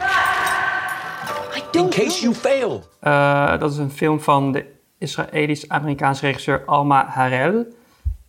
I 1.55 1.59
In 1.59 1.63
don't 1.71 1.93
case 1.93 2.21
you 2.21 2.33
fail. 2.33 2.83
Eh, 2.99 3.59
dat 3.59 3.71
is 3.71 3.77
een 3.77 3.91
film 3.91 4.19
van 4.19 4.51
de 4.51 4.65
Israëlisch-Amerikaanse 4.97 6.25
regisseur 6.25 6.63
Alma 6.65 7.05
Harel. 7.07 7.65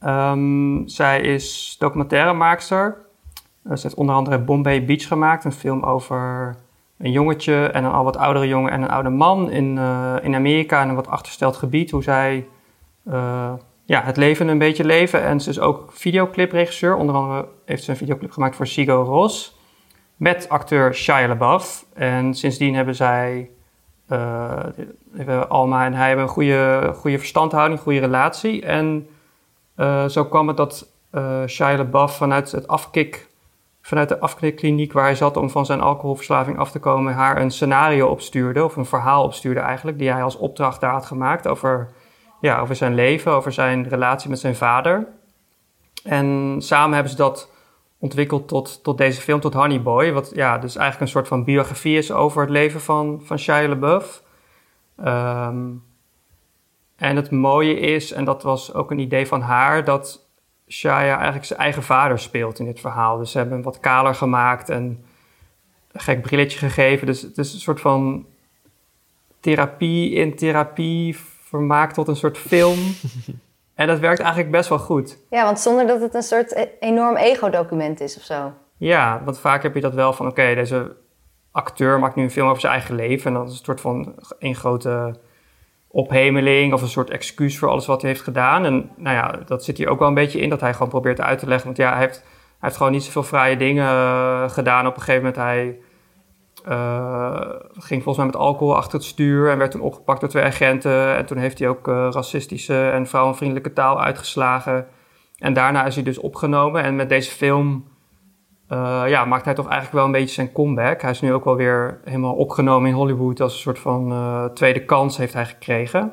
Ehm, 0.00 0.86
zij 0.86 1.20
is 1.20 1.76
documentairemaakster. 1.78 2.96
Uh, 3.64 3.76
ze 3.76 3.82
heeft 3.82 3.94
onder 3.94 4.14
andere 4.14 4.38
Bombay 4.38 4.84
Beach 4.84 5.06
gemaakt, 5.06 5.44
een 5.44 5.52
film 5.52 5.82
over 5.82 6.56
een 6.98 7.10
jongetje 7.10 7.66
en 7.66 7.84
een 7.84 7.92
al 7.92 8.04
wat 8.04 8.16
oudere 8.16 8.48
jongen 8.48 8.72
en 8.72 8.82
een 8.82 8.90
oude 8.90 9.08
man 9.08 9.50
in, 9.50 9.76
uh, 9.76 10.14
in 10.22 10.34
Amerika 10.34 10.82
in 10.82 10.88
een 10.88 10.94
wat 10.94 11.08
achtersteld 11.08 11.56
gebied. 11.56 11.90
Hoe 11.90 12.02
zij 12.02 12.46
uh, 13.08 13.52
ja, 13.84 14.02
het 14.02 14.16
leven 14.16 14.48
een 14.48 14.58
beetje 14.58 14.84
leven. 14.84 15.22
En 15.22 15.40
ze 15.40 15.50
is 15.50 15.60
ook 15.60 15.92
videoclipregisseur. 15.92 16.96
Onder 16.96 17.14
andere 17.14 17.48
heeft 17.64 17.84
ze 17.84 17.90
een 17.90 17.96
videoclip 17.96 18.32
gemaakt 18.32 18.56
voor 18.56 18.66
Sigo 18.66 19.02
Ros 19.02 19.58
met 20.16 20.48
acteur 20.48 20.94
Shia 20.94 21.28
LaBeouf. 21.28 21.84
En 21.94 22.34
sindsdien 22.34 22.74
hebben 22.74 22.94
zij, 22.94 23.50
uh, 24.08 25.42
Alma 25.48 25.84
en 25.84 25.94
hij 25.94 26.06
hebben 26.06 26.24
een 26.24 26.30
goede, 26.30 26.92
goede 26.94 27.18
verstandhouding, 27.18 27.80
goede 27.80 27.98
relatie. 27.98 28.62
En 28.62 29.08
uh, 29.76 30.04
zo 30.04 30.24
kwam 30.24 30.48
het 30.48 30.56
dat 30.56 30.88
uh, 31.12 31.46
Shia 31.46 31.76
LaBeouf 31.76 32.16
vanuit 32.16 32.52
het 32.52 32.68
afkik, 32.68 33.28
vanuit 33.82 34.08
de 34.08 34.20
afkikkliniek 34.20 34.92
waar 34.92 35.04
hij 35.04 35.14
zat 35.14 35.36
om 35.36 35.50
van 35.50 35.66
zijn 35.66 35.80
alcoholverslaving 35.80 36.58
af 36.58 36.70
te 36.70 36.78
komen, 36.78 37.14
haar 37.14 37.40
een 37.40 37.50
scenario 37.50 38.08
opstuurde, 38.08 38.64
of 38.64 38.76
een 38.76 38.86
verhaal 38.86 39.24
opstuurde 39.24 39.60
eigenlijk, 39.60 39.98
die 39.98 40.10
hij 40.10 40.22
als 40.22 40.36
opdracht 40.36 40.80
daar 40.80 40.92
had 40.92 41.06
gemaakt 41.06 41.48
over, 41.48 41.90
ja, 42.40 42.60
over 42.60 42.76
zijn 42.76 42.94
leven, 42.94 43.32
over 43.32 43.52
zijn 43.52 43.88
relatie 43.88 44.30
met 44.30 44.38
zijn 44.38 44.56
vader. 44.56 45.06
En 46.04 46.56
samen 46.58 46.94
hebben 46.94 47.10
ze 47.10 47.18
dat 47.18 47.50
ontwikkeld 47.98 48.48
tot, 48.48 48.82
tot 48.82 48.98
deze 48.98 49.20
film, 49.20 49.40
tot 49.40 49.54
Honey 49.54 49.82
Boy. 49.82 50.12
Wat 50.12 50.32
ja, 50.34 50.58
dus 50.58 50.76
eigenlijk 50.76 51.00
een 51.00 51.16
soort 51.16 51.28
van 51.28 51.44
biografie 51.44 51.96
is 51.96 52.12
over 52.12 52.40
het 52.40 52.50
leven 52.50 52.80
van, 52.80 53.20
van 53.24 53.38
Shia 53.38 53.68
LaBeouf. 53.68 54.22
Um, 55.04 55.82
en 56.96 57.16
het 57.16 57.30
mooie 57.30 57.78
is, 57.78 58.12
en 58.12 58.24
dat 58.24 58.42
was 58.42 58.74
ook 58.74 58.90
een 58.90 58.98
idee 58.98 59.26
van 59.26 59.40
haar, 59.40 59.84
dat 59.84 60.28
Shia 60.68 61.14
eigenlijk 61.14 61.44
zijn 61.44 61.58
eigen 61.58 61.82
vader 61.82 62.18
speelt 62.18 62.58
in 62.58 62.64
dit 62.64 62.80
verhaal. 62.80 63.18
Dus 63.18 63.30
ze 63.30 63.36
hebben 63.38 63.54
hem 63.54 63.64
wat 63.64 63.80
kaler 63.80 64.14
gemaakt 64.14 64.68
en 64.68 65.04
een 65.92 66.00
gek 66.00 66.22
brilletje 66.22 66.58
gegeven. 66.58 67.06
Dus 67.06 67.22
het 67.22 67.38
is 67.38 67.52
een 67.52 67.60
soort 67.60 67.80
van 67.80 68.26
therapie 69.40 70.10
in 70.10 70.36
therapie 70.36 71.16
vermaakt 71.50 71.94
tot 71.94 72.08
een 72.08 72.16
soort 72.16 72.38
film. 72.38 72.78
En 73.74 73.86
dat 73.86 73.98
werkt 73.98 74.20
eigenlijk 74.20 74.50
best 74.50 74.68
wel 74.68 74.78
goed. 74.78 75.18
Ja, 75.30 75.44
want 75.44 75.60
zonder 75.60 75.86
dat 75.86 76.00
het 76.00 76.14
een 76.14 76.22
soort 76.22 76.52
e- 76.52 76.68
enorm 76.80 77.16
ego-document 77.16 78.00
is 78.00 78.16
of 78.16 78.22
zo. 78.22 78.52
Ja, 78.76 79.22
want 79.24 79.38
vaak 79.38 79.62
heb 79.62 79.74
je 79.74 79.80
dat 79.80 79.94
wel 79.94 80.12
van... 80.12 80.26
oké, 80.26 80.54
deze 80.54 80.96
acteur 81.50 81.98
maakt 81.98 82.14
nu 82.14 82.22
een 82.22 82.30
film 82.30 82.48
over 82.48 82.60
zijn 82.60 82.72
eigen 82.72 82.94
leven... 82.94 83.26
en 83.26 83.38
dat 83.38 83.48
is 83.48 83.58
een 83.58 83.64
soort 83.64 83.80
van 83.80 84.14
een 84.38 84.54
grote 84.54 85.14
ophemeling... 85.88 86.72
of 86.72 86.82
een 86.82 86.88
soort 86.88 87.10
excuus 87.10 87.58
voor 87.58 87.68
alles 87.68 87.86
wat 87.86 88.00
hij 88.00 88.10
heeft 88.10 88.22
gedaan. 88.22 88.64
En 88.64 88.90
nou 88.96 89.16
ja, 89.16 89.38
dat 89.46 89.64
zit 89.64 89.76
hier 89.76 89.88
ook 89.88 89.98
wel 89.98 90.08
een 90.08 90.14
beetje 90.14 90.40
in... 90.40 90.48
dat 90.48 90.60
hij 90.60 90.72
gewoon 90.72 90.88
probeert 90.88 91.20
uit 91.20 91.38
te 91.38 91.46
leggen. 91.46 91.66
Want 91.66 91.76
ja, 91.76 91.90
hij 91.90 92.00
heeft, 92.00 92.18
hij 92.18 92.28
heeft 92.58 92.76
gewoon 92.76 92.92
niet 92.92 93.04
zoveel 93.04 93.22
fraaie 93.22 93.56
dingen 93.56 93.84
uh, 93.84 94.50
gedaan. 94.50 94.86
Op 94.86 94.94
een 94.94 95.02
gegeven 95.02 95.22
moment 95.22 95.36
hij... 95.36 95.78
Uh, 96.68 97.40
ging 97.72 98.02
volgens 98.02 98.16
mij 98.16 98.26
met 98.26 98.36
alcohol 98.36 98.76
achter 98.76 98.98
het 98.98 99.04
stuur 99.04 99.50
en 99.50 99.58
werd 99.58 99.70
toen 99.70 99.80
opgepakt 99.80 100.20
door 100.20 100.28
twee 100.28 100.44
agenten. 100.44 101.16
En 101.16 101.26
toen 101.26 101.38
heeft 101.38 101.58
hij 101.58 101.68
ook 101.68 101.88
uh, 101.88 102.08
racistische 102.10 102.90
en 102.90 103.06
vrouwenvriendelijke 103.06 103.72
taal 103.72 104.00
uitgeslagen. 104.00 104.86
En 105.38 105.52
daarna 105.52 105.84
is 105.84 105.94
hij 105.94 106.04
dus 106.04 106.18
opgenomen. 106.18 106.82
En 106.82 106.96
met 106.96 107.08
deze 107.08 107.30
film 107.30 107.84
uh, 108.68 109.02
ja, 109.06 109.24
maakt 109.24 109.44
hij 109.44 109.54
toch 109.54 109.68
eigenlijk 109.68 109.96
wel 109.96 110.04
een 110.04 110.20
beetje 110.20 110.34
zijn 110.34 110.52
comeback. 110.52 111.00
Hij 111.02 111.10
is 111.10 111.20
nu 111.20 111.32
ook 111.32 111.44
wel 111.44 111.56
weer 111.56 112.00
helemaal 112.04 112.34
opgenomen 112.34 112.88
in 112.88 112.94
Hollywood 112.94 113.40
als 113.40 113.52
een 113.52 113.60
soort 113.60 113.78
van 113.78 114.50
tweede 114.54 114.84
kans 114.84 115.16
heeft 115.16 115.32
hij 115.32 115.46
gekregen. 115.46 116.12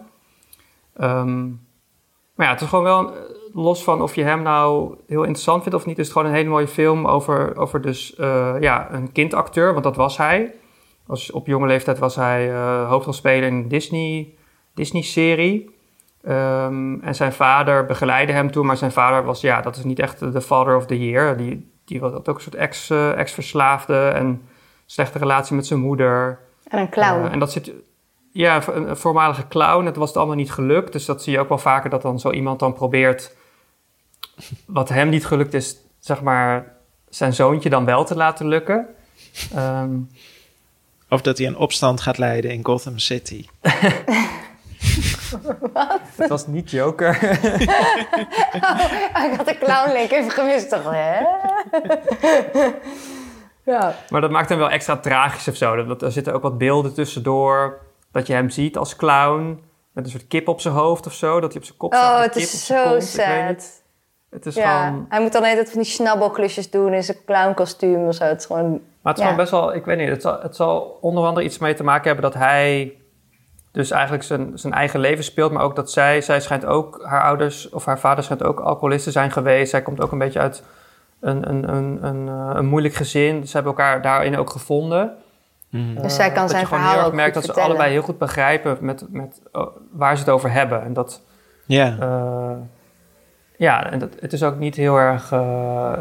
Um, 1.02 1.66
maar 2.36 2.45
ja, 2.45 2.52
het 2.52 2.62
is 2.62 2.68
gewoon 2.68 2.84
wel, 2.84 3.14
los 3.58 3.84
van 3.84 4.01
of 4.01 4.16
je 4.16 4.24
hem 4.24 4.41
nou 4.41 4.95
heel 5.08 5.24
interessant 5.24 5.62
vindt 5.62 5.78
of 5.78 5.86
niet, 5.86 5.97
is 5.97 6.03
het 6.03 6.14
gewoon 6.14 6.28
een 6.28 6.38
hele 6.38 6.49
mooie 6.49 6.68
film 6.68 7.08
over, 7.08 7.58
over 7.58 7.82
dus, 7.82 8.16
uh, 8.20 8.55
ja, 8.60 8.88
een 8.91 9.12
kindacteur, 9.12 9.72
want 9.72 9.84
dat 9.84 9.95
was 9.95 10.18
hij. 10.18 10.53
Als, 11.08 11.32
op 11.32 11.47
jonge 11.47 11.68
leeftijd 11.68 11.97
was 11.97 12.16
hij 12.16 12.49
uh, 12.49 12.89
hoofdrolspeler 12.89 13.47
in 13.47 13.53
een 13.53 13.68
Disney, 13.68 14.34
Disney-serie. 14.74 15.76
Um, 16.28 17.01
en 17.01 17.16
zijn 17.16 17.34
vader 17.34 17.86
begeleidde 17.86 18.34
hem 18.34 18.51
toen, 18.51 18.66
maar 18.66 18.78
zijn 18.78 18.91
vader 18.91 19.24
was, 19.24 19.41
ja, 19.41 19.62
dat 19.62 19.76
is 19.76 19.84
niet 19.84 19.99
echt 19.99 20.34
de 20.34 20.41
father 20.41 20.76
of 20.76 20.86
the 20.86 21.05
year. 21.05 21.38
Die, 21.38 21.72
die 21.86 21.99
had 21.99 22.30
ook 22.30 22.36
een 22.36 22.41
soort 22.41 22.55
ex, 22.55 22.89
uh, 22.89 23.18
ex-verslaafde 23.18 24.08
en 24.08 24.41
slechte 24.86 25.18
relatie 25.18 25.55
met 25.55 25.66
zijn 25.66 25.80
moeder. 25.80 26.39
En 26.68 26.80
een 26.80 26.89
clown. 26.89 27.28
en 27.28 27.39
dat 27.39 27.51
zit, 27.51 27.72
ja, 28.32 28.62
een 28.68 28.97
voormalige 28.97 29.47
clown. 29.47 29.86
Het 29.86 29.95
was 29.95 30.08
het 30.08 30.18
allemaal 30.18 30.36
niet 30.36 30.51
gelukt. 30.51 30.91
Dus 30.91 31.05
dat 31.05 31.24
zie 31.24 31.34
je 31.34 31.39
ook 31.39 31.49
wel 31.49 31.58
vaker 31.58 31.89
dat 31.89 32.01
dan 32.01 32.20
zo 32.20 32.32
iemand 32.32 32.60
dan 32.60 32.74
probeert... 32.74 33.36
wat 34.66 34.90
hem 34.90 35.10
niet 35.10 35.26
gelukt 35.26 35.54
is, 35.54 35.78
zeg 36.00 36.22
maar... 36.22 36.76
zijn 37.10 37.34
zoontje 37.34 37.70
dan 37.70 37.86
wel 37.86 38.06
te 38.06 38.16
laten 38.16 38.48
lukken. 38.48 38.88
Um, 39.56 40.10
of 41.10 41.22
dat 41.22 41.38
hij 41.38 41.48
een 41.48 41.58
opstand 41.58 42.02
gaat 42.02 42.18
leiden 42.18 42.52
in 42.52 42.66
Gotham 42.66 42.98
City. 42.98 43.46
Wat? 45.74 46.00
Het 46.16 46.30
was 46.30 46.48
niet 46.48 46.72
Joker. 46.72 47.10
oh, 49.16 49.24
ik 49.24 49.34
had 49.38 49.46
de 49.46 49.58
clown 49.60 49.92
link 49.92 50.12
even 50.12 50.32
gemist, 50.32 50.70
toch? 50.70 50.92
Hè? 50.92 51.20
ja. 53.72 53.96
Maar 54.10 54.22
dat 54.22 54.32
maakt 54.32 54.50
hem 54.50 54.58
wel 54.58 54.70
extra 54.70 54.98
tragisch 54.98 55.48
of 55.48 55.56
zo. 55.56 55.86
Dat, 55.86 56.02
er 56.02 56.12
zitten 56.12 56.34
ook 56.34 56.42
wat 56.42 56.58
beelden 56.58 56.94
tussendoor 56.94 57.80
dat 58.12 58.28
je 58.28 58.34
hem 58.34 58.50
ziet 58.50 58.78
als 58.78 58.96
clown 58.96 59.64
met 59.92 60.06
een 60.06 60.12
soort 60.12 60.28
kip 60.28 60.48
op 60.48 60.62
zijn 60.62 60.74
hoofd 60.74 61.06
of 61.06 61.14
zo, 61.14 61.40
dat 61.40 61.52
hij 61.52 61.62
op 61.62 61.68
zijn 61.68 61.78
kop 61.78 61.94
staat. 61.94 62.16
Oh, 62.16 62.22
het 62.22 62.36
is 62.36 62.66
zo 62.66 63.00
sad. 63.00 63.82
Het 64.30 64.45
is 64.45 64.55
ja, 64.55 64.88
gewoon... 64.88 65.05
hij 65.09 65.21
moet 65.21 65.32
dan 65.32 65.41
net 65.41 65.69
van 65.71 65.82
die 65.82 65.91
snabbelklusjes 65.91 66.69
doen 66.69 66.93
in 66.93 67.03
zijn 67.03 67.17
clownkostuum 67.25 68.07
of 68.07 68.15
zo. 68.15 68.23
Het 68.23 68.39
is 68.39 68.45
gewoon... 68.45 68.69
Maar 69.01 69.13
het 69.13 69.17
is 69.17 69.23
ja. 69.23 69.30
gewoon 69.30 69.36
best 69.36 69.51
wel, 69.51 69.75
ik 69.75 69.86
weet 69.86 69.97
niet, 69.97 70.09
het 70.09 70.21
zal, 70.21 70.39
het 70.41 70.55
zal 70.55 70.97
onder 71.01 71.25
andere 71.25 71.45
iets 71.45 71.57
mee 71.57 71.73
te 71.73 71.84
maken 71.84 72.05
hebben 72.05 72.32
dat 72.32 72.41
hij 72.41 72.93
dus 73.71 73.91
eigenlijk 73.91 74.23
zijn, 74.23 74.51
zijn 74.53 74.73
eigen 74.73 74.99
leven 74.99 75.23
speelt, 75.23 75.51
maar 75.51 75.63
ook 75.63 75.75
dat 75.75 75.91
zij, 75.91 76.21
zij 76.21 76.41
schijnt 76.41 76.65
ook, 76.65 77.01
haar 77.03 77.23
ouders 77.23 77.69
of 77.69 77.86
haar 77.86 77.99
vader 77.99 78.23
schijnt 78.23 78.43
ook 78.43 78.59
alcoholisten 78.59 79.11
zijn 79.11 79.32
geweest. 79.32 79.69
Zij 79.69 79.82
komt 79.82 80.01
ook 80.01 80.11
een 80.11 80.17
beetje 80.17 80.39
uit 80.39 80.63
een, 81.19 81.49
een, 81.49 81.75
een, 81.75 81.99
een, 82.01 82.28
een 82.57 82.65
moeilijk 82.65 82.93
gezin. 82.93 83.47
Ze 83.47 83.53
hebben 83.53 83.71
elkaar 83.71 84.01
daarin 84.01 84.38
ook 84.38 84.49
gevonden. 84.49 85.15
Mm. 85.69 86.01
Dus 86.01 86.15
zij 86.15 86.32
kan 86.32 86.41
dat 86.41 86.49
zijn 86.49 86.61
je 86.61 86.67
gewoon 86.67 86.84
verhaal 86.84 86.95
heel 86.95 87.03
erg 87.03 87.11
ook 87.11 87.19
merkt 87.19 87.34
dat 87.34 87.45
ze 87.45 87.61
allebei 87.61 87.91
heel 87.91 88.01
goed 88.01 88.17
begrijpen 88.17 88.78
met, 88.82 89.05
met, 89.09 89.41
oh, 89.51 89.75
waar 89.91 90.15
ze 90.15 90.23
het 90.23 90.32
over 90.32 90.51
hebben. 90.51 90.84
En 90.84 90.93
dat, 90.93 91.21
Ja. 91.65 91.97
uh, 92.01 92.51
ja, 93.58 93.91
en 93.91 93.99
dat, 93.99 94.10
het 94.20 94.34
is 94.34 94.43
ook 94.43 94.58
niet 94.58 94.76
heel 94.76 94.97
erg, 94.97 95.32
uh, 95.32 95.99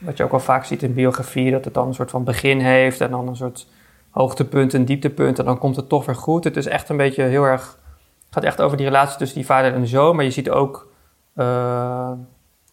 wat 0.00 0.16
je 0.16 0.24
ook 0.24 0.30
wel 0.30 0.40
vaak 0.40 0.64
ziet 0.64 0.82
in 0.82 0.94
biografie, 0.94 1.50
dat 1.50 1.64
het 1.64 1.74
dan 1.74 1.86
een 1.86 1.94
soort 1.94 2.10
van 2.10 2.24
begin 2.24 2.60
heeft 2.60 3.00
en 3.00 3.10
dan 3.10 3.28
een 3.28 3.36
soort 3.36 3.68
hoogtepunt 4.10 4.74
en 4.74 4.84
dieptepunt 4.84 5.38
en 5.38 5.44
dan 5.44 5.58
komt 5.58 5.76
het 5.76 5.88
toch 5.88 6.06
weer 6.06 6.16
goed. 6.16 6.44
Het 6.44 6.56
is 6.56 6.66
echt 6.66 6.88
een 6.88 6.96
beetje 6.96 7.22
heel 7.22 7.44
erg, 7.44 7.78
het 8.24 8.34
gaat 8.34 8.44
echt 8.44 8.60
over 8.60 8.76
die 8.76 8.86
relatie 8.86 9.18
tussen 9.18 9.36
die 9.36 9.46
vader 9.46 9.74
en 9.74 9.80
de 9.80 9.86
zoon, 9.86 10.16
maar 10.16 10.24
je 10.24 10.30
ziet 10.30 10.50
ook, 10.50 10.92
uh, 11.36 12.10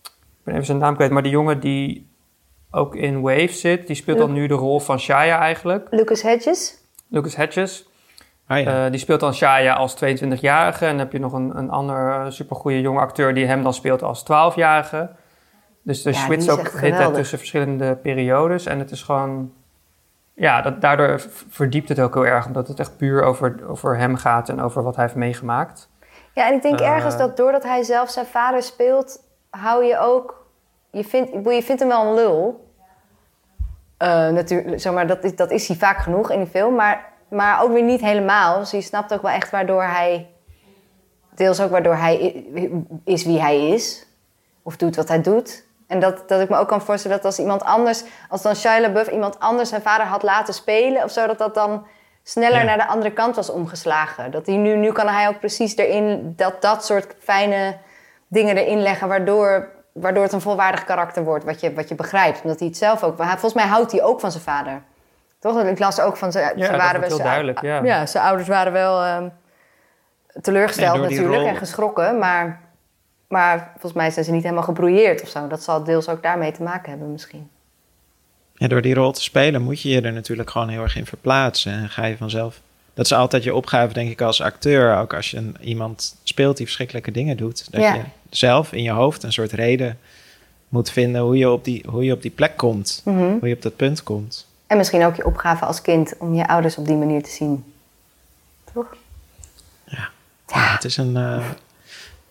ik 0.03 0.43
ben 0.43 0.53
even 0.53 0.65
zijn 0.65 0.77
naam 0.77 0.95
kwijt, 0.95 1.11
maar 1.11 1.23
die 1.23 1.32
jongen 1.32 1.59
die 1.59 2.07
ook 2.71 2.95
in 2.95 3.21
Wave 3.21 3.53
zit. 3.53 3.88
Die 3.88 3.95
speelt 3.95 4.17
dan 4.17 4.34
nu 4.34 4.47
de 4.47 4.53
rol 4.53 4.80
van 4.80 4.99
Shia 4.99 5.39
eigenlijk. 5.39 5.88
Lucas 5.89 6.21
Hedges. 6.21 6.77
Lucas 7.07 7.36
Hedges. 7.36 7.88
Ah, 8.49 8.59
ja. 8.63 8.85
uh, 8.85 8.91
die 8.91 8.99
speelt 8.99 9.19
dan 9.19 9.33
Shia 9.33 9.73
als 9.73 9.95
22-jarige. 9.95 10.85
En 10.85 10.89
dan 10.91 10.99
heb 10.99 11.11
je 11.11 11.19
nog 11.19 11.33
een, 11.33 11.57
een 11.57 11.69
ander 11.69 12.31
supergoeie 12.31 12.81
jonge 12.81 12.99
acteur 12.99 13.33
die 13.33 13.45
hem 13.45 13.63
dan 13.63 13.73
speelt 13.73 14.03
als 14.03 14.23
12-jarige. 14.23 15.09
Dus 15.81 16.05
er 16.05 16.13
Ja, 16.13 16.29
is 16.29 16.49
ook 16.49 16.71
de 16.81 17.11
tussen 17.13 17.37
verschillende 17.37 17.95
periodes. 17.95 18.65
En 18.65 18.79
het 18.79 18.91
is 18.91 19.03
gewoon... 19.03 19.53
Ja, 20.33 20.61
dat, 20.61 20.81
daardoor 20.81 21.21
verdiept 21.49 21.89
het 21.89 21.99
ook 21.99 22.13
heel 22.13 22.25
erg. 22.25 22.45
Omdat 22.45 22.67
het 22.67 22.79
echt 22.79 22.97
puur 22.97 23.23
over, 23.23 23.59
over 23.67 23.97
hem 23.97 24.15
gaat 24.15 24.49
en 24.49 24.61
over 24.61 24.83
wat 24.83 24.95
hij 24.95 25.03
heeft 25.03 25.17
meegemaakt. 25.17 25.89
Ja, 26.33 26.47
en 26.47 26.53
ik 26.53 26.61
denk 26.61 26.79
Eh. 26.79 26.89
ergens 26.89 27.17
dat 27.17 27.37
doordat 27.37 27.63
hij 27.63 27.83
zelf 27.83 28.09
zijn 28.09 28.25
vader 28.25 28.63
speelt, 28.63 29.23
hou 29.49 29.85
je 29.85 29.99
ook. 29.99 30.45
Je 30.91 31.03
vindt, 31.03 31.31
je 31.31 31.63
vindt 31.63 31.81
hem 31.81 31.89
wel 31.89 32.05
een 32.05 32.13
lul. 32.13 32.67
natuurlijk, 34.33 34.79
zeg 34.79 34.93
maar, 34.93 35.07
dat, 35.07 35.23
is, 35.23 35.35
dat 35.35 35.51
is 35.51 35.67
hij 35.67 35.77
vaak 35.77 35.97
genoeg 35.97 36.31
in 36.31 36.39
die 36.39 36.47
film, 36.47 36.75
maar, 36.75 37.09
maar 37.30 37.61
ook 37.61 37.71
weer 37.71 37.84
niet 37.84 38.01
helemaal. 38.01 38.59
Dus 38.59 38.71
je 38.71 38.82
snapt 38.82 39.13
ook 39.13 39.21
wel 39.21 39.32
echt 39.32 39.49
waardoor 39.49 39.84
hij. 39.84 40.30
Deels 41.36 41.61
ook 41.61 41.71
waardoor 41.71 41.95
hij 41.95 42.45
is 43.03 43.23
wie 43.23 43.41
hij 43.41 43.69
is. 43.69 44.05
Of 44.63 44.77
doet 44.77 44.95
wat 44.95 45.07
hij 45.07 45.21
doet. 45.21 45.63
En 45.88 45.99
dat, 45.99 46.23
dat 46.27 46.41
ik 46.41 46.49
me 46.49 46.57
ook 46.57 46.67
kan 46.67 46.82
voorstellen 46.82 47.17
dat 47.17 47.25
als 47.25 47.39
iemand 47.39 47.63
anders, 47.63 48.03
als 48.30 48.41
dan 48.41 48.55
Shia 48.55 48.82
LaBeouf 48.82 49.07
iemand 49.07 49.39
anders 49.39 49.69
zijn 49.69 49.82
vader 49.82 50.05
had 50.05 50.23
laten 50.23 50.53
spelen 50.53 51.03
of 51.03 51.11
zo, 51.11 51.27
dat 51.27 51.38
dat 51.38 51.53
dan 51.53 51.86
sneller 52.23 52.59
Ja. 52.59 52.63
naar 52.63 52.77
de 52.77 52.88
andere 52.88 53.11
kant 53.11 53.36
was 53.36 53.49
omgeslagen. 53.49 54.32
Dat 54.32 54.45
hij 54.45 54.55
nu, 54.55 54.75
nu 54.75 54.91
kan 54.91 55.07
hij 55.07 55.27
ook 55.27 55.39
precies 55.39 55.75
erin 55.77 56.34
dat, 56.36 56.61
dat 56.61 56.86
soort 56.86 57.15
fijne 57.19 57.77
dingen 58.27 58.57
erin 58.57 58.82
leggen, 58.82 59.07
waardoor, 59.07 59.69
waardoor 59.93 60.23
het 60.23 60.34
een 60.34 60.41
volwaardig 60.41 60.84
karakter 60.84 61.23
wordt, 61.23 61.45
wat 61.45 61.59
je, 61.59 61.73
wat 61.73 61.89
je 61.89 61.95
begrijpt. 61.95 62.41
Omdat 62.43 62.59
hij 62.59 62.67
het 62.67 62.77
zelf 62.77 63.03
ook, 63.03 63.15
volgens 63.17 63.53
mij 63.53 63.65
houdt 63.65 63.91
hij 63.91 64.03
ook 64.03 64.19
van 64.19 64.32
zijn 64.32 64.43
vader. 64.43 64.82
Toch? 65.39 65.63
Ik 65.63 65.79
las 65.79 65.99
ook 65.99 66.17
van 66.17 66.31
Ja, 66.31 66.51
ze 66.55 66.71
waren 66.77 66.77
wordt 66.99 67.07
wel 67.07 67.17
heel 67.17 67.25
duidelijk, 67.25 67.61
ja. 67.61 67.83
ja, 67.83 68.05
zijn 68.05 68.23
ouders 68.23 68.47
waren 68.47 68.71
wel 68.71 69.03
ehm, 69.03 69.27
teleurgesteld 70.41 70.99
Nee, 70.99 71.09
natuurlijk 71.09 71.35
rol- 71.35 71.47
en 71.47 71.55
geschrokken. 71.55 72.17
Maar, 72.17 72.61
maar 73.27 73.69
volgens 73.71 73.93
mij 73.93 74.11
zijn 74.11 74.25
ze 74.25 74.31
niet 74.31 74.43
helemaal 74.43 74.63
gebrouilleerd 74.63 75.21
of 75.21 75.29
zo. 75.29 75.47
Dat 75.47 75.63
zal 75.63 75.83
deels 75.83 76.09
ook 76.09 76.23
daarmee 76.23 76.51
te 76.51 76.63
maken 76.63 76.89
hebben 76.89 77.11
misschien. 77.11 77.49
Ja, 78.53 78.67
door 78.67 78.81
die 78.81 78.93
rol 78.93 79.11
te 79.11 79.21
spelen 79.21 79.61
moet 79.61 79.81
je 79.81 79.89
je 79.89 80.01
er 80.01 80.11
natuurlijk 80.13 80.49
gewoon 80.49 80.69
heel 80.69 80.81
erg 80.81 80.95
in 80.95 81.05
verplaatsen. 81.05 81.71
En 81.71 81.89
ga 81.89 82.05
je 82.05 82.17
vanzelf. 82.17 82.61
Dat 82.93 83.05
is 83.05 83.13
altijd 83.13 83.43
je 83.43 83.55
opgave, 83.55 83.93
denk 83.93 84.09
ik, 84.11 84.21
als 84.21 84.41
acteur. 84.41 84.97
Ook 84.97 85.13
als 85.13 85.31
je 85.31 85.37
een, 85.37 85.55
iemand 85.59 86.15
speelt 86.23 86.57
die 86.57 86.65
verschrikkelijke 86.65 87.11
dingen 87.11 87.37
doet. 87.37 87.71
Dat 87.71 87.81
Ja. 87.81 87.93
je 87.93 88.01
zelf 88.29 88.71
in 88.73 88.83
je 88.83 88.91
hoofd 88.91 89.23
een 89.23 89.33
soort 89.33 89.51
reden 89.51 89.99
moet 90.69 90.91
vinden 90.91 91.21
hoe 91.21 91.37
je 91.37 91.49
op 91.51 91.63
die, 91.63 91.85
hoe 91.87 92.03
je 92.03 92.13
op 92.13 92.21
die 92.21 92.31
plek 92.31 92.57
komt. 92.57 93.01
Mhm. 93.05 93.17
Hoe 93.39 93.47
je 93.47 93.55
op 93.55 93.61
dat 93.61 93.75
punt 93.75 94.03
komt. 94.03 94.47
En 94.70 94.78
misschien 94.78 95.05
ook 95.05 95.15
je 95.15 95.26
opgave 95.26 95.65
als 95.65 95.82
kind 95.82 96.13
om 96.17 96.34
je 96.34 96.47
ouders 96.47 96.78
op 96.78 96.86
die 96.86 96.95
manier 96.95 97.24
te 97.24 97.30
zien. 97.30 97.74
Toch? 98.74 98.86
Ja, 99.86 100.09
het 100.45 100.84
is 100.84 100.97
een, 100.97 101.17
eh, 101.17 101.45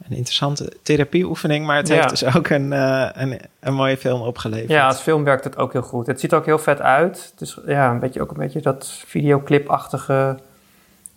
een 0.08 0.16
interessante 0.16 0.72
therapieoefening, 0.82 1.66
maar 1.66 1.76
het 1.76 1.88
Ja. 1.88 1.94
heeft 1.94 2.08
dus 2.08 2.36
ook 2.36 2.48
een, 2.48 2.72
eh, 2.72 3.08
een, 3.12 3.40
een 3.60 3.74
mooie 3.74 3.96
film 3.96 4.20
opgeleverd. 4.20 4.68
Ja, 4.70 4.86
als 4.86 5.00
film 5.00 5.24
werkt 5.24 5.44
het 5.44 5.56
ook 5.56 5.72
heel 5.72 5.82
goed. 5.82 6.06
Het 6.06 6.20
ziet 6.20 6.32
er 6.32 6.38
ook 6.38 6.44
heel 6.44 6.58
vet 6.58 6.80
uit. 6.80 7.28
Het 7.30 7.40
is 7.40 7.58
ja, 7.66 7.90
een 7.90 7.98
beetje, 7.98 8.20
ook 8.20 8.30
een 8.30 8.36
beetje 8.36 8.60
dat 8.60 9.02
videoclipachtige, 9.06 10.38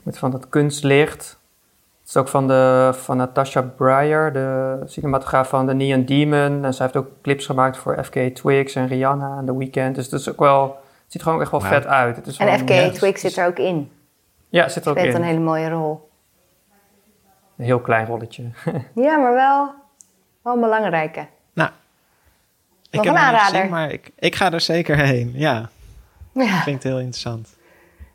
met 0.04 0.18
van 0.18 0.32
dat 0.32 0.50
kunstlicht. 0.50 1.38
Het 2.02 2.10
is 2.10 2.18
ook 2.18 2.28
van, 2.28 2.48
de, 2.48 2.92
van 2.94 3.18
Natasha 3.18 3.62
Breyer, 3.62 4.34
de 4.34 4.78
cinematograaf 4.86 5.50
van 5.50 5.68
The 5.68 5.74
Neon 5.74 6.06
Demon. 6.06 6.66
En 6.66 6.74
zij 6.74 6.86
heeft 6.86 6.98
ook 7.06 7.12
clips 7.22 7.46
gemaakt 7.46 7.78
voor 7.78 8.04
FK 8.04 8.16
Twigs 8.16 8.76
en 8.76 8.88
Rihanna 8.88 9.38
en 9.38 9.46
The 9.46 9.58
Weeknd. 9.58 9.96
Dus 9.96 10.06
het 10.06 10.20
is 10.20 10.30
ook 10.30 10.40
wel, 10.40 10.80
het 11.12 11.22
ziet 11.22 11.22
er 11.22 11.28
gewoon 11.28 11.42
echt 11.42 11.52
wel 11.52 11.62
vet 11.82 11.86
uit. 11.86 12.16
Het 12.16 12.28
is 12.28 12.38
En 12.38 12.60
FK 12.60 12.94
Twix 12.94 13.22
zit 13.22 13.38
er 13.38 13.48
ook 13.48 13.58
in. 13.58 13.92
Ja, 14.50 14.70
zit 14.70 14.86
er 14.86 14.92
ook 14.92 14.98
Speelt 14.98 15.16
in. 15.16 15.22
een 15.22 15.28
hele 15.28 15.40
mooie 15.40 15.70
rol. 15.70 16.10
Een 17.58 17.66
heel 17.66 17.80
klein 17.82 18.06
rolletje. 18.06 18.44
Ja, 18.96 19.18
maar 19.18 19.34
wel, 19.34 19.74
wel 20.44 20.54
een 20.54 20.60
belangrijke. 20.62 21.26
Nou, 21.54 21.70
ik 22.90 22.96
Nog 22.96 23.06
heb 23.06 23.14
een 23.14 23.20
aanrader. 23.20 23.56
gezien, 23.56 23.70
maar 23.70 23.92
ik, 23.92 24.12
ik 24.16 24.36
ga 24.36 24.52
er 24.52 24.62
zeker 24.62 24.98
heen. 24.98 25.32
Ja, 25.36 25.70
Ja. 26.34 26.62
klinkt 26.62 26.84
heel 26.84 27.00
interessant. 27.00 27.58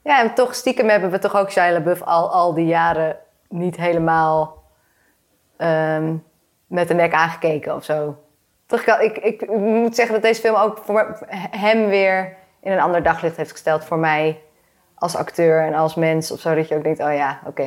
ja, 0.02 0.20
en 0.22 0.34
toch 0.34 0.54
stiekem 0.54 0.88
hebben 0.88 1.10
we 1.10 1.18
toch 1.18 1.36
ook 1.36 1.50
Shia 1.50 1.72
LaBeouf 1.72 2.02
al, 2.02 2.30
al 2.32 2.54
die 2.54 2.66
jaren 2.66 3.16
niet 3.48 3.76
helemaal 3.76 4.62
ehm, 5.56 6.14
met 6.66 6.88
de 6.88 6.94
nek 6.94 7.12
aangekeken 7.12 7.74
of 7.74 7.84
zo. 7.84 8.16
Toch, 8.66 8.80
ik, 8.80 9.16
ik, 9.18 9.42
ik 9.42 9.48
moet 9.56 9.94
zeggen 9.94 10.14
dat 10.14 10.22
deze 10.22 10.40
film 10.40 10.54
ook 10.56 10.78
voor 10.84 11.26
hem 11.50 11.86
weer 11.86 12.36
in 12.66 12.72
een 12.72 12.80
ander 12.80 13.02
daglicht 13.02 13.36
heeft 13.36 13.50
gesteld 13.50 13.84
voor 13.84 13.98
mij 13.98 14.40
als 14.94 15.16
acteur 15.16 15.62
en 15.66 15.74
als 15.74 15.94
mens 15.94 16.30
of 16.30 16.40
zo. 16.40 16.54
Dat 16.54 16.68
je 16.68 16.74
ook 16.76 16.82
denkt, 16.82 17.00
oh 17.00 17.14
ja, 17.14 17.40
oké. 17.46 17.62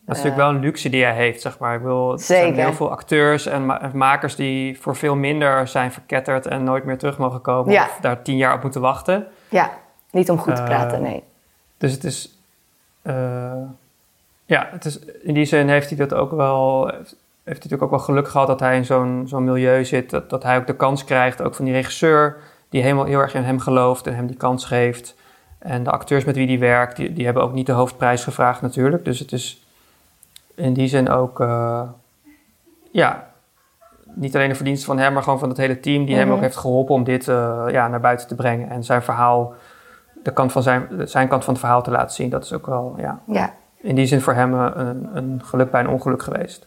Dat 0.00 0.16
is 0.16 0.22
natuurlijk 0.22 0.36
wel 0.36 0.48
een 0.48 0.60
luxe 0.60 0.88
die 0.88 1.04
hij 1.04 1.14
heeft, 1.14 1.40
zeg 1.40 1.58
maar. 1.58 1.74
Ik 1.74 1.80
wil, 1.80 2.12
er 2.12 2.18
Zeker. 2.18 2.44
zijn 2.54 2.58
heel 2.66 2.72
veel 2.74 2.90
acteurs 2.90 3.46
en 3.46 3.66
ma- 3.66 3.80
en 3.80 3.90
makers 3.96 4.36
die 4.36 4.80
voor 4.80 4.96
veel 4.96 5.16
minder 5.16 5.68
zijn 5.68 5.92
verketterd 5.92 6.46
en 6.46 6.64
nooit 6.64 6.84
meer 6.84 6.98
terug 6.98 7.18
mogen 7.18 7.40
komen. 7.40 7.72
Ja. 7.72 7.82
Of 7.84 7.98
daar 8.00 8.22
tien 8.22 8.36
jaar 8.36 8.54
op 8.54 8.62
moeten 8.62 8.80
wachten. 8.80 9.26
Ja, 9.48 9.70
niet 10.10 10.30
om 10.30 10.38
goed 10.38 10.54
te 10.56 10.62
Eh, 10.62 10.68
praten, 10.68 11.02
nee. 11.02 11.22
Dus 11.78 11.92
het 11.92 12.04
is... 12.04 12.38
eh, 13.02 13.52
ja, 14.44 14.68
het 14.70 14.84
is, 14.84 14.98
in 15.22 15.34
die 15.34 15.44
zin 15.44 15.68
heeft 15.68 15.88
hij 15.88 15.98
dat 15.98 16.14
ook 16.14 16.30
wel... 16.32 16.86
Heeft, 16.86 16.98
heeft 16.98 17.16
hij 17.44 17.54
natuurlijk 17.70 17.82
ook 17.82 17.90
wel 17.90 17.98
geluk 17.98 18.28
gehad 18.28 18.46
dat 18.46 18.60
hij 18.60 18.76
in 18.76 18.84
zo'n 18.84 19.22
zo'n 19.26 19.44
milieu 19.44 19.84
zit. 19.84 20.10
Dat, 20.10 20.30
dat 20.30 20.42
hij 20.42 20.56
ook 20.56 20.66
de 20.66 20.76
kans 20.76 21.04
krijgt, 21.04 21.42
ook 21.42 21.54
van 21.54 21.64
die 21.64 21.74
regisseur... 21.74 22.36
die 22.68 22.82
helemaal 22.82 23.04
heel 23.04 23.20
erg 23.20 23.34
in 23.34 23.42
hem 23.42 23.58
gelooft 23.60 24.06
en 24.06 24.14
hem 24.14 24.26
die 24.26 24.36
kans 24.36 24.64
geeft. 24.64 25.14
En 25.58 25.82
de 25.82 25.90
acteurs 25.90 26.24
met 26.24 26.36
wie 26.36 26.46
hij 26.46 26.58
werkt, 26.58 26.96
die, 26.96 27.12
die 27.12 27.24
hebben 27.24 27.42
ook 27.42 27.52
niet 27.52 27.66
de 27.66 27.72
hoofdprijs 27.72 28.24
gevraagd 28.24 28.62
natuurlijk. 28.62 29.04
Dus 29.04 29.18
het 29.18 29.32
is 29.32 29.66
in 30.54 30.72
die 30.72 30.88
zin 30.88 31.08
ook... 31.10 31.40
eh, 31.40 31.82
ja, 32.90 33.26
niet 34.14 34.34
alleen 34.36 34.48
de 34.48 34.54
verdienste 34.54 34.86
van 34.86 34.98
hem, 34.98 35.12
maar 35.12 35.22
gewoon 35.22 35.38
van 35.38 35.48
het 35.48 35.58
hele 35.58 35.80
team... 35.80 36.04
die 36.04 36.16
hem 36.16 36.26
Mhm. 36.26 36.36
ook 36.36 36.42
heeft 36.42 36.56
geholpen 36.56 36.94
om 36.94 37.04
dit 37.04 37.28
eh, 37.28 37.64
ja, 37.70 37.88
naar 37.88 38.00
buiten 38.00 38.26
te 38.28 38.34
brengen. 38.34 38.70
En 38.70 38.84
zijn 38.84 39.02
verhaal 39.02 39.54
de 40.22 40.32
kant 40.32 40.52
van 40.52 40.62
zijn, 40.62 40.88
zijn 41.04 41.28
kant 41.28 41.44
van 41.44 41.52
het 41.52 41.62
verhaal 41.62 41.82
te 41.82 41.90
laten 41.90 42.14
zien. 42.14 42.30
Dat 42.30 42.44
is 42.44 42.52
ook 42.52 42.66
wel, 42.66 42.94
ja, 42.98 43.20
Ja. 43.26 43.54
in 43.76 43.94
die 43.94 44.06
zin 44.06 44.20
voor 44.20 44.34
hem 44.34 44.54
eh, 44.54 44.70
een, 44.74 45.08
een 45.16 45.40
geluk 45.44 45.70
bij 45.70 45.80
een 45.80 45.88
ongeluk 45.88 46.22
geweest. 46.22 46.66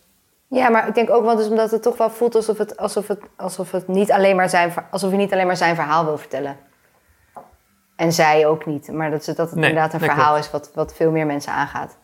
Ja, 0.54 0.70
maar 0.70 0.88
ik 0.88 0.93
denk 0.95 1.10
ook 1.10 1.26
wel 1.26 1.36
dus 1.36 1.47
omdat 1.47 1.72
het 1.72 1.82
toch 1.82 1.97
wel 1.97 2.10
voelt 2.10 2.36
alsof 2.36 2.58
het, 2.58 2.78
alsof 2.78 3.08
het, 3.08 3.20
alsof 3.38 3.72
het 3.72 3.88
niet 3.88 4.12
alleen 4.12 4.36
maar 4.36 4.49
zijn, 4.49 4.74
alsof 4.91 5.10
hij 5.10 5.20
niet 5.20 5.34
alleen 5.34 5.47
maar 5.47 5.58
zijn 5.58 5.76
verhaal 5.76 6.06
wil 6.06 6.18
vertellen. 6.18 6.58
En 7.95 8.14
zij 8.14 8.45
ook 8.47 8.66
niet. 8.66 8.88
Maar 8.91 9.12
dat, 9.12 9.26
het- 9.26 9.36
dat 9.38 9.49
het 9.49 9.60
Nee, 9.60 9.70
inderdaad 9.70 9.93
een 9.93 9.99
nee, 9.99 10.10
verhaal 10.10 10.32
klopt. 10.34 10.45
is 10.45 10.52
wat, 10.52 10.72
wat 10.74 10.95
veel 10.95 11.12
meer 11.12 11.26
mensen 11.26 11.54
aangaat. 11.54 11.97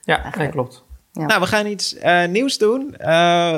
Ja, 0.00 0.30
nee, 0.38 0.48
klopt. 0.48 0.84
Ja. 1.12 1.26
Nou, 1.26 1.40
we 1.40 1.46
gaan 1.46 1.66
iets 1.66 1.94
eh, 1.98 2.24
nieuws 2.26 2.58
doen. 2.58 2.94
Eh, 2.96 3.06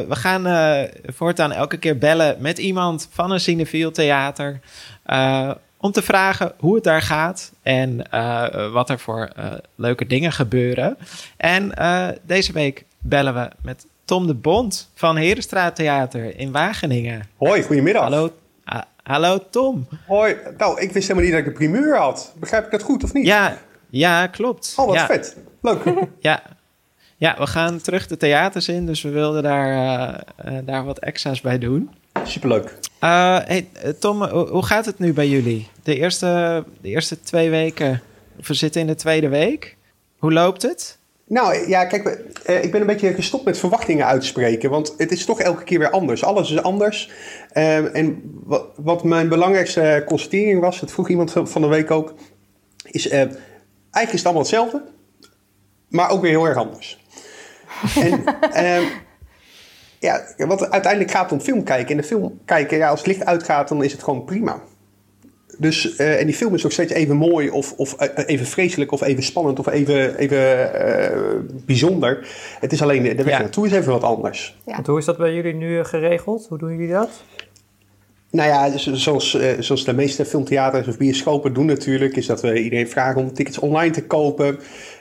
we 0.01 0.17
gaan 0.17 0.47
eh, 0.47 0.83
voortaan 1.05 1.53
elke 1.53 1.77
keer 1.77 1.99
bellen 1.99 2.37
met 2.39 2.59
iemand 2.59 3.09
van 3.11 3.31
een 3.31 3.41
cinefiel 3.41 3.91
theater. 3.91 4.61
eh, 5.03 5.51
om 5.79 5.93
te 5.93 6.03
vragen 6.03 6.53
hoe 6.59 6.75
het 6.75 6.85
daar 6.85 7.03
gaat 7.03 7.53
en 7.63 8.11
eh, 8.11 8.73
wat 8.73 8.91
er 8.91 8.99
voor 8.99 9.29
leuke 9.75 10.07
dingen 10.07 10.33
gebeuren. 10.33 10.99
En 11.37 11.75
eh, 11.75 12.09
deze 12.23 12.53
week 12.53 12.85
bellen 12.99 13.35
we 13.35 13.51
met 13.63 13.87
Tom 14.07 14.27
de 14.27 14.35
Bond 14.35 14.91
van 14.95 15.17
Herenstraat 15.17 15.77
Theater 15.77 16.39
in 16.39 16.53
Wageningen. 16.53 17.29
Hoi, 17.37 17.63
goedemiddag. 17.63 18.03
Hallo, 18.03 18.33
ah, 18.65 18.83
hallo 19.03 19.39
Tom. 19.51 19.89
Hoi. 20.07 20.37
Nou, 20.59 20.81
ik 20.81 20.93
wist 20.93 21.09
helemaal 21.09 21.31
niet 21.31 21.33
dat 21.33 21.41
ik 21.41 21.47
een 21.47 21.71
primeur 21.71 21.99
had. 21.99 22.35
Begrijp 22.39 22.65
ik 22.65 22.71
dat 22.71 22.83
goed 22.83 23.05
of 23.05 23.13
niet? 23.13 23.27
Ja, 23.27 23.59
ja 23.91 24.27
klopt. 24.27 24.75
Oh, 24.77 24.87
wat 24.87 24.95
ja. 24.95 25.07
vet. 25.07 25.37
Leuk. 25.61 25.83
Ja. 26.19 26.43
ja, 27.17 27.37
we 27.39 27.47
gaan 27.47 27.81
terug 27.81 28.07
de 28.07 28.17
theaters 28.17 28.69
in, 28.69 28.87
dus 28.87 29.03
we 29.03 29.09
wilden 29.09 29.43
daar, 29.43 29.71
eh, 29.73 30.21
eh, 30.37 30.67
daar 30.67 30.85
wat 30.85 30.99
extra's 30.99 31.41
bij 31.41 31.59
doen. 31.59 31.91
Superleuk. 32.25 32.79
Eh, 32.99 33.39
hey, 33.45 33.69
Tom, 33.99 34.23
hoe, 34.25 34.65
gaat 34.65 34.87
het 34.87 34.99
nu 34.99 35.13
bij 35.13 35.29
jullie? 35.29 35.69
De 35.83 35.97
eerste, 35.97 36.65
de 36.81 36.89
eerste 36.89 37.21
twee 37.21 37.51
weken, 37.51 38.03
we 38.47 38.55
zitten 38.55 38.81
in 38.81 38.87
de 38.87 38.95
tweede 38.95 39.29
week. 39.29 39.77
Hoe 40.19 40.33
loopt 40.33 40.63
het? 40.63 40.99
Nou 41.29 41.69
ja, 41.69 41.85
kijk, 41.85 42.07
eh, 42.45 42.65
ik 42.65 42.73
ben 42.73 42.81
een 42.81 42.87
beetje 42.87 43.15
gestopt 43.15 43.45
met 43.45 43.59
verwachtingen 43.59 44.07
uitspreken. 44.07 44.71
Want 44.71 44.95
het 44.97 45.13
is 45.13 45.25
toch 45.25 45.41
elke 45.41 45.65
keer 45.65 45.79
weer 45.79 45.91
anders. 45.91 46.25
Alles 46.25 46.51
is 46.51 46.63
anders. 46.63 47.11
Eh, 47.51 47.97
en 47.97 48.23
wat, 48.45 48.67
wat 48.77 49.05
mijn 49.05 49.29
belangrijkste 49.29 50.03
constatering 50.07 50.61
was, 50.61 50.81
dat 50.81 50.91
vroeg 50.91 51.09
iemand 51.09 51.33
van 51.33 51.63
de 51.63 51.69
week 51.69 51.91
ook, 51.91 52.15
is 52.91 53.09
eh, 53.09 53.19
eigenlijk 53.19 53.39
is 53.93 54.13
het 54.13 54.25
allemaal 54.25 54.43
hetzelfde, 54.43 54.83
maar 55.89 56.11
ook 56.11 56.21
weer 56.21 56.31
heel 56.31 56.47
erg 56.47 56.57
anders. 56.57 57.05
en 58.01 58.25
ehm, 58.53 58.85
ja, 59.99 60.27
wat 60.37 60.71
uiteindelijk 60.71 61.13
gaat 61.13 61.33
om 61.33 61.41
film 61.41 61.65
kijken. 61.65 61.91
En 61.91 61.97
de 61.97 62.03
film 62.03 62.41
kijken, 62.45 62.77
ja, 62.77 62.89
als 62.89 62.99
het 62.99 63.09
licht 63.09 63.25
uitgaat, 63.25 63.69
dan 63.69 63.85
is 63.85 63.93
het 63.93 64.03
gewoon 64.03 64.25
prima. 64.25 64.63
Dus, 65.59 65.97
eh, 65.97 66.21
en 66.21 66.27
die 66.27 66.35
film 66.35 66.55
is 66.55 66.63
nog 66.63 66.73
steeds 66.73 66.93
even 66.93 67.17
mooi, 67.17 67.51
of, 67.51 67.73
of 67.77 67.95
eh, 67.95 68.25
even 68.27 68.47
vreselijk, 68.47 68.93
of 68.93 69.03
even 69.03 69.23
spannend, 69.23 69.59
of 69.59 69.67
even, 69.69 70.17
even 70.19 70.75
eh, 70.75 71.21
bijzonder. 71.67 72.27
Het 72.61 72.73
is 72.73 72.83
alleen 72.83 73.03
de 73.03 73.15
weg 73.23 73.27
Ja. 73.35 73.39
naartoe 73.39 73.67
is 73.67 73.73
even 73.73 73.93
wat 73.93 74.03
anders. 74.03 74.57
Ja. 74.67 74.73
Want 74.75 74.87
hoe 74.87 74.99
is 74.99 75.05
dat 75.05 75.17
bij 75.17 75.35
jullie 75.35 75.55
nu 75.55 75.79
eh, 75.79 75.85
geregeld? 75.85 76.47
Hoe 76.49 76.59
doen 76.59 76.71
jullie 76.71 76.93
dat? 76.93 77.11
Nou 78.31 78.49
ja, 78.49 78.71
dus 78.71 78.93
zoals, 78.93 79.35
eh, 79.35 79.51
zoals 79.59 79.85
de 79.85 79.95
meeste 79.95 80.25
filmtheaters 80.25 80.89
of 80.89 80.97
bioscopen 80.97 81.53
doen 81.53 81.67
natuurlijk, 81.67 82.17
is 82.17 82.27
dat 82.27 82.41
we 82.41 82.63
iedereen 82.63 82.89
vragen 82.89 83.21
om 83.21 83.33
tickets 83.33 83.59
online 83.59 83.93
te 83.93 84.05
kopen. 84.05 84.59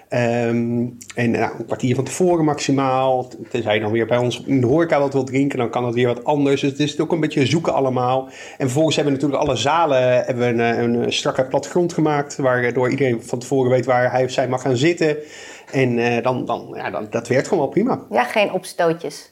Ehm, 0.09 0.87
en 1.15 1.31
nou, 1.31 1.57
een 1.57 1.65
kwartier 1.65 1.95
van 1.95 2.03
tevoren 2.03 2.45
maximaal. 2.45 3.27
Tenzij 3.49 3.73
je 3.73 3.81
dan 3.81 3.91
weer 3.91 4.05
bij 4.05 4.17
ons 4.17 4.43
in 4.45 4.61
de 4.61 4.67
horeca 4.67 4.99
wat 4.99 5.13
wil 5.13 5.23
drinken, 5.23 5.57
dan 5.57 5.69
kan 5.69 5.83
dat 5.83 5.93
weer 5.93 6.07
wat 6.07 6.23
anders. 6.23 6.61
Dus 6.61 6.71
het 6.71 6.79
is 6.79 6.99
ook 6.99 7.11
een 7.11 7.19
beetje 7.19 7.45
zoeken 7.45 7.73
allemaal. 7.73 8.25
En 8.25 8.65
vervolgens 8.65 8.95
hebben 8.95 9.13
we 9.13 9.19
natuurlijk 9.19 9.49
alle 9.49 9.59
zalen 9.59 10.25
hebben 10.25 10.55
we 10.55 10.63
een, 10.63 10.93
een 10.93 11.13
strakke 11.13 11.45
plattegrond 11.45 11.93
gemaakt. 11.93 12.35
Waardoor 12.35 12.89
iedereen 12.89 13.23
van 13.23 13.39
tevoren 13.39 13.71
weet 13.71 13.85
waar 13.85 14.11
hij 14.11 14.23
of 14.23 14.31
zij 14.31 14.47
mag 14.47 14.61
gaan 14.61 14.77
zitten. 14.77 15.17
En 15.71 15.99
eh, 15.99 16.23
dan, 16.23 16.45
dan, 16.45 16.71
ja, 16.73 16.89
dan, 16.89 17.07
dat 17.09 17.27
werkt 17.27 17.47
gewoon 17.47 17.63
wel 17.63 17.73
prima. 17.73 18.01
Ja, 18.09 18.23
geen 18.23 18.51
opstootjes. 18.51 19.31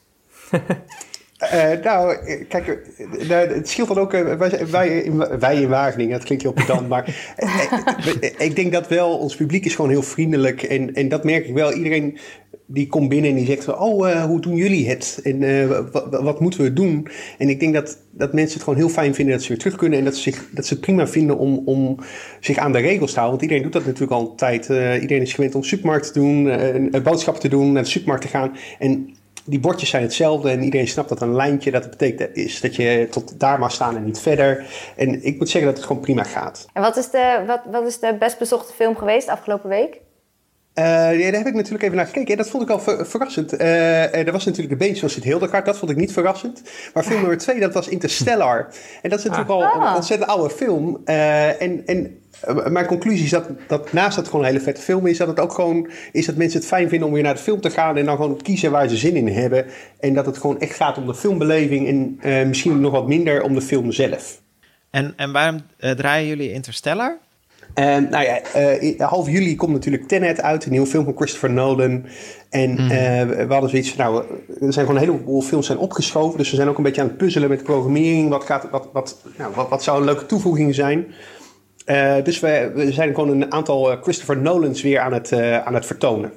Eh, 1.52 1.84
nou, 1.84 2.18
kijk, 2.48 2.80
nou, 3.28 3.48
het 3.48 3.70
scheelt 3.70 3.88
dan 3.88 3.98
ook. 3.98 4.14
eh, 4.14 4.34
wij, 4.34 4.68
wij, 4.68 4.98
in, 4.98 5.40
wij 5.40 5.62
in 5.62 5.70
Wageningen, 5.70 6.12
dat 6.12 6.24
klinkt 6.24 6.44
heel 6.44 6.54
pedant, 6.54 6.90
maar 6.90 7.34
eh, 7.36 8.48
ik 8.48 8.56
denk 8.56 8.72
dat 8.72 8.88
wel, 8.88 9.18
ons 9.18 9.36
publiek 9.36 9.66
is 9.66 9.76
gewoon 9.76 9.92
heel 9.92 10.02
vriendelijk. 10.02 10.64
En, 10.64 10.94
en 10.94 11.10
dat 11.10 11.24
merk 11.24 11.48
ik 11.48 11.54
wel. 11.54 11.74
Iedereen 11.74 12.18
die 12.66 12.88
komt 12.88 13.10
binnen 13.10 13.30
en 13.30 13.36
die 13.36 13.46
zegt: 13.46 13.64
van, 13.64 13.80
Oh, 13.80 14.24
hoe 14.24 14.42
doen 14.42 14.56
jullie 14.56 14.90
het? 14.90 15.20
En 15.24 15.40
wat, 16.24 16.40
moeten 16.40 16.62
we 16.64 16.74
doen? 16.74 17.08
En 17.38 17.50
ik 17.50 17.60
denk 17.60 17.74
dat, 17.74 17.98
dat 18.12 18.34
mensen 18.34 18.54
het 18.54 18.64
gewoon 18.64 18.80
heel 18.80 18.90
fijn 18.90 19.16
vinden 19.16 19.34
dat 19.34 19.44
ze 19.44 19.50
weer 19.50 19.58
terug 19.58 19.76
kunnen. 19.76 20.00
En 20.00 20.06
dat 20.06 20.16
ze, 20.16 20.34
dat 20.52 20.66
ze 20.66 20.74
het 20.74 20.82
prima 20.82 21.08
vinden 21.08 21.38
om, 21.38 21.62
om 21.66 21.98
zich 22.40 22.58
aan 22.58 22.72
de 22.72 22.80
regels 22.80 23.14
te 23.14 23.20
houden. 23.20 23.40
Want 23.40 23.42
iedereen 23.42 23.64
doet 23.64 23.74
dat 23.74 23.86
natuurlijk 23.86 24.22
al 24.22 24.36
tijd. 24.36 24.64
Iedereen 25.02 25.22
is 25.22 25.34
gewend 25.34 25.56
om 25.56 25.64
supermarkt 25.64 26.14
te 26.14 26.20
doen, 26.20 27.02
boodschappen 27.04 27.42
te 27.42 27.50
doen, 27.50 27.72
naar 27.72 27.84
de 27.84 27.90
supermarkt 27.90 28.24
te 28.24 28.30
gaan. 28.30 28.52
En 28.80 29.16
die 29.46 29.60
bordjes 29.60 29.90
zijn 29.90 30.04
hetzelfde 30.04 30.50
en 30.50 30.64
iedereen 30.64 30.88
snapt 30.88 31.10
dat 31.10 31.22
een 31.22 31.36
lijntje 31.36 31.72
dat 31.72 31.90
betekent 31.90 32.36
is 32.38 32.62
dat 32.62 32.76
je 32.76 33.08
tot 33.12 33.40
daar 33.40 33.60
mag 33.60 33.72
staan 33.72 33.96
en 33.96 34.04
niet 34.04 34.20
verder. 34.20 34.66
En 34.96 35.26
ik 35.26 35.38
moet 35.40 35.50
zeggen 35.50 35.70
dat 35.70 35.78
het 35.80 35.88
gewoon 35.88 36.02
prima 36.02 36.24
gaat. 36.24 36.68
En 36.74 36.82
wat 36.82 36.98
is 36.98 37.10
de, 37.10 37.44
wat, 37.48 37.62
wat 37.72 37.88
is 37.88 38.00
de 38.00 38.16
best 38.20 38.38
bezochte 38.38 38.74
film 38.74 38.96
geweest 38.96 39.28
afgelopen 39.28 39.70
week? 39.70 40.02
Uh, 40.76 41.20
ja, 41.20 41.32
daar 41.32 41.40
heb 41.40 41.48
ik 41.48 41.54
natuurlijk 41.54 41.84
even 41.84 41.96
naar 41.96 42.06
gekeken. 42.06 42.32
En 42.32 42.38
dat 42.38 42.50
vond 42.50 42.64
ik 42.64 42.70
al 42.70 42.80
ver 42.80 43.08
verrassend. 43.08 43.54
Uh, 43.54 44.16
er 44.16 44.32
was 44.32 44.46
natuurlijk 44.46 44.80
de 44.80 44.86
Beens 44.86 45.00
van 45.00 45.10
Sid 45.10 45.24
Hildegard. 45.24 45.66
Dat 45.66 45.78
vond 45.78 45.92
ik 45.92 45.98
niet 45.98 46.12
verrassend. 46.12 46.62
Maar 46.94 47.04
film 47.04 47.20
nummer 47.20 47.38
twee, 47.38 47.60
dat 47.60 47.74
was 47.74 47.88
Interstellar. 47.88 48.68
En 49.02 49.10
dat 49.10 49.20
is 49.20 49.26
natuurlijk 49.26 49.52
al 49.52 49.64
Ah. 49.64 49.90
een 49.90 49.96
ontzettend 49.96 50.30
oude 50.30 50.54
film. 50.54 51.02
Uh, 51.06 51.62
en, 51.62 51.86
en 51.86 52.20
mijn 52.72 52.86
conclusie 52.86 53.24
is 53.24 53.30
dat, 53.30 53.50
dat 53.68 53.94
naast 53.94 54.10
dat 54.10 54.18
het 54.18 54.28
gewoon 54.28 54.42
een 54.42 54.52
hele 54.52 54.64
vette 54.64 54.82
film 54.82 55.08
is... 55.08 55.18
dat 55.18 55.28
het 55.28 55.40
ook 55.40 55.54
gewoon 55.54 55.90
is 56.12 56.26
dat 56.26 56.36
mensen 56.36 56.60
het 56.60 56.68
fijn 56.68 56.90
vinden 56.90 57.08
om 57.08 57.14
weer 57.14 57.24
naar 57.24 57.36
de 57.36 57.42
film 57.42 57.62
te 57.62 57.70
gaan... 57.70 57.98
en 57.98 58.06
dan 58.06 58.16
gewoon 58.16 58.42
kiezen 58.42 58.72
waar 58.72 58.88
ze 58.88 58.98
zin 58.98 59.16
in 59.16 59.28
hebben. 59.28 59.66
En 60.00 60.14
dat 60.14 60.26
het 60.26 60.38
gewoon 60.38 60.60
echt 60.60 60.76
gaat 60.76 60.98
om 60.98 61.06
de 61.06 61.16
filmbeleving... 61.16 62.18
en 62.22 62.48
misschien 62.48 62.80
nog 62.80 62.92
wat 62.92 63.08
minder 63.08 63.44
om 63.44 63.54
de 63.54 63.62
film 63.62 63.92
zelf. 63.92 64.42
En, 64.90 65.14
en 65.16 65.32
waarom 65.32 65.62
draaien 65.78 66.28
jullie 66.28 66.52
Interstellar? 66.52 67.18
Uh, 67.76 67.86
nou 67.86 68.24
ja, 68.24 68.42
uh, 68.56 69.00
half 69.00 69.30
juli 69.30 69.56
komt 69.56 69.72
natuurlijk 69.72 70.08
Tenet 70.08 70.42
uit, 70.42 70.66
een 70.66 70.72
nieuwe 70.72 70.88
film 70.88 71.04
van 71.04 71.16
Christopher 71.16 71.52
Nolan. 71.52 72.06
En 72.50 72.72
mm. 72.72 72.80
uh, 72.80 72.90
we 73.46 73.46
hadden 73.50 73.70
zoiets 73.70 73.92
van, 73.92 74.06
nou, 74.06 74.24
er 74.48 74.74
zijn 74.74 74.86
gewoon 74.86 75.02
een 75.02 75.08
heleboel 75.08 75.42
films 75.42 75.66
zijn 75.66 75.78
opgeschoven. 75.78 76.38
Dus 76.38 76.50
we 76.50 76.56
zijn 76.56 76.68
ook 76.68 76.78
een 76.78 76.84
beetje 76.84 77.02
aan 77.02 77.08
het 77.08 77.18
puzzelen 77.18 77.50
met 77.50 77.64
programmering. 77.64 78.30
Wat, 78.30 78.44
gaat, 78.44 78.68
wat, 78.72 78.90
wat, 78.94 79.22
nou, 79.38 79.54
wat, 79.56 79.70
wat 79.70 79.84
zou 79.84 80.00
een 80.00 80.06
leuke 80.06 80.26
toevoeging 80.26 80.76
zijn? 80.76 81.06
Uh, 81.86 82.16
dus 82.24 82.40
we, 82.40 82.72
we, 82.76 82.92
zijn 82.92 83.14
gewoon 83.14 83.30
een 83.30 83.52
aantal 83.52 83.98
Christopher 84.02 84.38
Nolans 84.38 84.82
weer 84.82 85.00
aan 85.00 85.14
het, 85.14 85.34
aan 85.64 85.74
het 85.74 85.86
vertonen. 85.86 86.32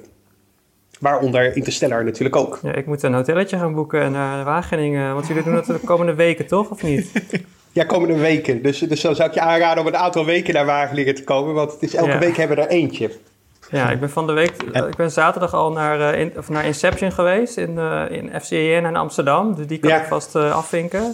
Waaronder 0.99 1.55
Interstellar 1.55 2.03
natuurlijk 2.03 2.35
ook. 2.35 2.59
Ja, 2.63 2.73
ik 2.73 2.85
moet 2.85 3.03
een 3.03 3.13
hotelletje 3.13 3.57
gaan 3.57 3.73
boeken 3.73 4.11
naar 4.11 4.45
Wageningen. 4.45 5.13
Want 5.13 5.27
jullie 5.27 5.43
doen 5.43 5.53
dat 5.53 5.65
de 5.65 5.79
komende 5.85 6.13
weken, 6.13 6.47
toch? 6.47 6.69
Of 6.69 6.83
niet? 6.83 7.11
Ja, 7.77 7.83
komende 7.83 8.17
weken. 8.17 8.61
Dus, 8.61 8.79
dus 8.79 9.01
dan 9.01 9.15
zou 9.15 9.29
ik 9.29 9.33
je 9.33 9.41
aanraden 9.41 9.81
om 9.81 9.87
een 9.87 9.97
aantal 9.97 10.25
weken 10.25 10.53
naar 10.53 10.65
Wageningen 10.65 11.15
te 11.15 11.23
komen. 11.23 11.53
Want 11.53 11.71
het 11.71 11.83
is, 11.83 11.95
elke 11.95 12.11
ja. 12.11 12.19
week 12.19 12.37
hebben 12.37 12.57
we 12.57 12.63
er 12.63 12.69
eentje. 12.69 13.11
Ja, 13.69 13.89
ik 13.89 13.99
ben 13.99 14.09
van 14.09 14.27
de 14.27 14.33
week... 14.33 14.63
Ik 14.73 14.95
ben 14.95 15.11
zaterdag 15.11 15.53
al 15.53 15.71
naar, 15.71 16.15
in, 16.15 16.33
of 16.37 16.49
naar 16.49 16.65
Inception 16.65 17.11
geweest 17.11 17.57
in, 17.57 17.71
uh, 17.75 18.03
in 18.09 18.31
FCN 18.41 18.85
in 18.85 18.95
Amsterdam. 18.95 19.55
Dus 19.55 19.67
die 19.67 19.77
kan 19.77 19.89
ja. 19.89 20.01
ik 20.01 20.05
vast 20.05 20.35
uh, 20.35 20.55
afvinken. 20.55 21.13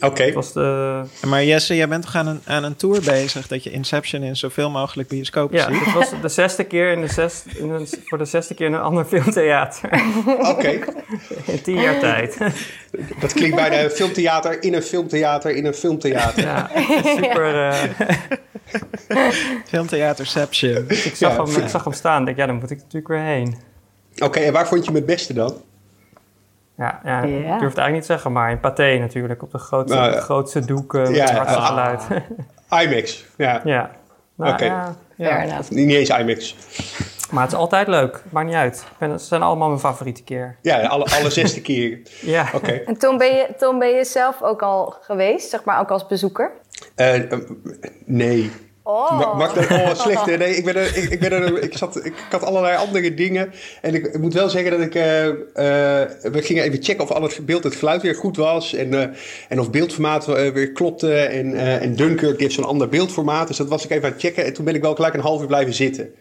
Oké. 0.00 0.06
Okay. 0.06 0.32
De... 0.52 1.02
Maar 1.26 1.44
Jesse, 1.44 1.76
jij 1.76 1.88
bent 1.88 2.04
toch 2.04 2.16
aan 2.16 2.26
een, 2.26 2.40
aan 2.44 2.64
een 2.64 2.76
tour 2.76 3.00
bezig... 3.00 3.46
dat 3.48 3.64
je 3.64 3.70
Inception 3.70 4.22
in 4.22 4.36
zoveel 4.36 4.70
mogelijk 4.70 5.08
bioscopen 5.08 5.56
ja, 5.56 5.64
ziet? 5.64 5.78
Ja, 5.78 5.84
dit 5.84 5.94
was 5.94 6.10
de 6.20 6.28
zesde 6.28 6.64
keer 6.64 6.92
in 6.92 7.00
de 7.00 7.08
zes, 7.08 7.42
in 7.56 7.70
een, 7.70 7.88
voor 8.04 8.18
de 8.18 8.24
zesde 8.24 8.54
keer 8.54 8.66
in 8.66 8.72
een 8.72 8.80
ander 8.80 9.06
filmtheater. 9.12 9.90
Oké. 10.26 10.48
Okay. 10.48 10.84
in 11.46 11.62
tien 11.62 11.80
jaar 11.80 11.98
tijd. 11.98 12.36
Dat 13.20 13.32
klinkt 13.32 13.56
bijna 13.56 13.82
een 13.82 13.90
filmtheater 13.90 14.62
in 14.62 14.74
een 14.74 14.82
filmtheater 14.82 15.50
in 15.50 15.66
een 15.66 15.74
filmtheater. 15.74 16.42
Ja, 16.42 16.70
super... 17.04 17.54
Uh... 17.54 17.82
Filmtheaterception. 19.66 20.84
Ik 20.88 21.12
zag, 21.14 21.36
ja, 21.36 21.44
hem, 21.44 21.62
ik 21.62 21.68
zag 21.68 21.84
hem 21.84 21.92
staan 21.92 22.18
en 22.18 22.24
denk, 22.24 22.36
ja, 22.36 22.46
dan 22.46 22.54
moet 22.54 22.70
ik 22.70 22.76
natuurlijk 22.76 23.08
weer 23.08 23.22
heen. 23.22 23.56
Oké, 24.14 24.24
okay, 24.24 24.44
en 24.44 24.52
waar 24.52 24.68
vond 24.68 24.84
je 24.84 24.92
het 24.92 25.06
beste 25.06 25.32
dan? 25.32 25.54
Ja, 26.76 27.00
ja, 27.04 27.24
yeah. 27.24 27.26
ik 27.26 27.42
durf 27.42 27.48
het 27.48 27.60
eigenlijk 27.60 27.92
niet 27.92 28.00
te 28.00 28.12
zeggen, 28.12 28.32
maar 28.32 28.50
in 28.50 28.60
Pathé 28.60 28.98
natuurlijk, 28.98 29.42
op 29.42 29.50
de 29.50 29.58
grootste, 29.58 29.96
nou, 29.96 30.12
grootste 30.12 30.64
doek 30.64 30.94
uh, 30.94 31.02
met 31.02 31.16
ja, 31.16 31.24
het 31.24 31.36
hardste 31.36 31.58
uh, 31.58 31.66
geluid. 31.66 32.02
IMAX, 32.84 33.24
ja. 33.36 33.60
Ja. 33.64 33.90
Nou, 34.34 34.52
Oké. 34.52 34.64
Okay. 34.64 34.94
Ja, 35.16 35.60
niet 35.68 35.90
eens 35.90 36.08
IMAX. 36.08 36.56
Maar 37.30 37.42
het 37.42 37.52
is 37.52 37.58
altijd 37.58 37.86
leuk, 37.86 38.22
maakt 38.30 38.46
niet 38.46 38.56
uit. 38.56 38.86
Ik 38.90 38.98
ben, 38.98 39.10
het 39.10 39.22
zijn 39.22 39.42
allemaal 39.42 39.68
mijn 39.68 39.80
favoriete 39.80 40.22
keer. 40.22 40.56
Ja, 40.62 40.86
alle, 40.86 41.04
alle 41.04 41.30
zesde 41.30 41.60
keer. 41.70 42.00
ja. 42.20 42.42
Oké. 42.46 42.56
Okay. 42.56 42.82
En 42.86 42.98
Tom 42.98 43.18
ben, 43.18 43.34
je, 43.34 43.48
Tom, 43.58 43.78
ben 43.78 43.88
je 43.88 44.04
zelf 44.04 44.42
ook 44.42 44.62
al 44.62 44.94
geweest, 45.00 45.50
zeg 45.50 45.64
maar, 45.64 45.80
ook 45.80 45.90
als 45.90 46.06
bezoeker? 46.06 46.50
Uh, 46.96 47.22
nee. 48.04 48.52
Oh. 48.84 49.36
Mag 49.36 49.52
dat 49.54 49.70
oh, 49.70 49.94
slecht? 49.94 50.26
Hè? 50.26 50.36
Nee, 50.36 50.56
ik, 50.56 50.64
ben 50.64 50.76
er, 50.76 50.96
ik, 50.96 51.10
ik, 51.10 51.20
ben 51.20 51.32
er, 51.32 51.62
ik, 51.62 51.76
zat, 51.76 51.96
ik, 51.96 52.04
ik 52.04 52.26
had 52.30 52.44
allerlei 52.44 52.76
andere 52.76 53.14
dingen. 53.14 53.52
En 53.80 53.94
ik, 53.94 54.06
ik 54.06 54.20
moet 54.20 54.34
wel 54.34 54.48
zeggen 54.48 54.70
dat 54.70 54.80
ik... 54.80 54.94
Uh, 54.94 55.26
uh, 55.26 55.32
we 56.32 56.42
gingen 56.42 56.64
even 56.64 56.82
checken 56.82 57.04
of 57.04 57.10
al 57.10 57.22
het 57.22 57.46
beeld, 57.46 57.64
het 57.64 57.76
geluid 57.76 58.02
weer 58.02 58.14
goed 58.14 58.36
was. 58.36 58.74
En, 58.74 58.92
uh, 58.92 59.06
en 59.48 59.60
of 59.60 59.70
beeldformaat 59.70 60.26
weer 60.26 60.72
klopte. 60.72 61.14
En, 61.14 61.54
en 61.80 61.94
Dunkirk 61.94 62.40
heeft 62.40 62.54
zo'n 62.54 62.64
ander 62.64 62.88
beeldformaat. 62.88 63.48
Dus 63.48 63.56
dat 63.56 63.68
was 63.68 63.84
ik 63.84 63.90
even 63.90 64.04
aan 64.04 64.12
het 64.12 64.20
checken. 64.20 64.44
En 64.44 64.52
toen 64.52 64.64
ben 64.64 64.74
ik 64.74 64.82
wel 64.82 64.94
gelijk 64.94 65.14
een 65.14 65.20
half 65.20 65.40
uur 65.40 65.46
blijven 65.46 65.74
zitten. 65.74 66.14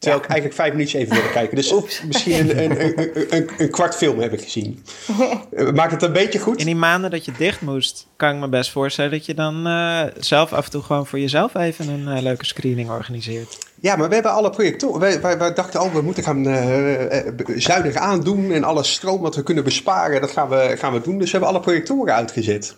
Terwijl 0.00 0.20
ja. 0.20 0.26
ik 0.26 0.32
eigenlijk 0.32 0.60
vijf 0.60 0.72
minuutjes 0.72 1.02
even 1.02 1.14
wilde 1.14 1.30
kijken. 1.30 1.56
Dus 1.56 1.72
Oeps. 1.72 2.02
misschien 2.02 2.40
een, 2.40 2.58
een, 2.58 2.98
een, 2.98 3.36
een, 3.36 3.50
een 3.58 3.70
kwart 3.70 3.96
film 3.96 4.18
heb 4.18 4.32
ik 4.32 4.40
gezien. 4.40 4.84
Maakt 5.74 5.92
het 5.92 6.02
een 6.02 6.12
beetje 6.12 6.38
goed? 6.38 6.58
In 6.58 6.66
die 6.66 6.76
maanden 6.76 7.10
dat 7.10 7.24
je 7.24 7.32
dicht 7.38 7.60
moest, 7.60 8.06
kan 8.16 8.34
ik 8.34 8.40
me 8.40 8.48
best 8.48 8.70
voorstellen 8.70 9.10
dat 9.10 9.26
je 9.26 9.34
dan 9.34 9.66
uh, 9.66 10.02
zelf 10.18 10.52
af 10.52 10.64
en 10.64 10.70
toe 10.70 10.82
gewoon 10.82 11.06
voor 11.06 11.18
jezelf 11.18 11.54
even 11.54 11.88
een 11.88 12.16
uh, 12.16 12.22
leuke 12.22 12.46
screening 12.46 12.90
organiseert. 12.90 13.58
Ja, 13.80 13.96
maar 13.96 14.08
we 14.08 14.14
hebben 14.14 14.32
alle 14.32 14.50
projectoren. 14.50 15.00
Wij, 15.00 15.20
wij, 15.20 15.38
wij 15.38 15.54
dachten, 15.54 15.80
oh, 15.80 15.92
we 15.94 16.02
moeten 16.02 16.22
gaan 16.22 16.46
uh, 16.46 17.10
zuinig 17.56 17.94
aandoen 17.94 18.50
en 18.50 18.64
alle 18.64 18.84
stroom 18.84 19.20
wat 19.20 19.36
we 19.36 19.42
kunnen 19.42 19.64
besparen, 19.64 20.20
dat 20.20 20.30
gaan 20.30 20.48
we, 20.48 20.74
gaan 20.78 20.92
we 20.92 21.00
doen. 21.00 21.18
Dus 21.18 21.30
we 21.30 21.30
hebben 21.30 21.48
alle 21.48 21.60
projectoren 21.60 22.14
uitgezet. 22.14 22.76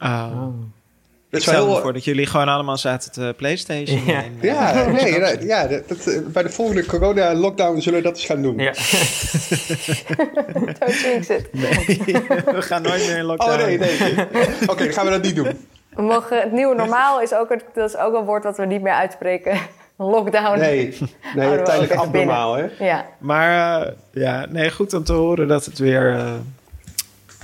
Oh. 0.00 0.46
Ik 1.30 1.42
stel 1.42 1.68
me 1.68 1.80
voor 1.80 1.92
dat 1.92 2.04
jullie 2.04 2.26
gewoon 2.26 2.48
allemaal 2.48 2.76
zaten 2.76 3.12
te 3.12 3.34
PlayStation. 3.36 4.04
Ja, 4.04 4.22
en, 4.22 4.38
ja, 4.40 4.86
uh, 4.86 4.92
nee, 5.02 5.46
ja 5.46 5.66
dat, 5.66 5.88
dat, 5.88 6.32
bij 6.32 6.42
de 6.42 6.50
volgende 6.50 6.86
corona-lockdown 6.86 7.80
zullen 7.80 7.98
we 7.98 8.04
dat 8.04 8.16
eens 8.16 8.26
gaan 8.26 8.42
doen. 8.42 8.58
Ja. 8.58 8.72
Nee, 11.52 12.12
we 12.58 12.62
gaan 12.62 12.82
nooit 12.82 13.06
meer 13.06 13.16
in 13.16 13.24
lockdown. 13.24 13.52
Oh 13.52 13.66
nee, 13.66 13.78
nee. 13.78 13.98
nee. 13.98 14.12
Oké, 14.12 14.70
okay, 14.70 14.84
dan 14.84 14.92
gaan 14.92 15.04
we 15.04 15.10
dat 15.10 15.22
niet 15.22 15.36
doen. 15.36 15.66
We 15.88 16.02
mogen, 16.02 16.40
het 16.40 16.52
nieuwe 16.52 16.74
normaal 16.74 17.20
is 17.20 17.34
ook, 17.34 17.48
dat 17.74 17.88
is 17.88 17.96
ook 17.96 18.14
een 18.14 18.24
woord 18.24 18.42
dat 18.42 18.56
we 18.56 18.66
niet 18.66 18.82
meer 18.82 18.92
uitspreken. 18.92 19.58
Lockdown. 19.96 20.58
Nee, 20.58 20.98
nee 21.34 21.62
tijdelijk 21.62 21.94
abnormaal, 21.94 22.54
hè? 22.54 22.66
Ja. 22.78 23.06
Maar 23.18 23.80
uh, 23.80 23.92
ja, 24.10 24.46
nee, 24.48 24.70
goed 24.70 24.94
om 24.94 25.04
te 25.04 25.12
horen 25.12 25.48
dat 25.48 25.64
het 25.64 25.78
weer, 25.78 26.14
uh, 26.14 26.32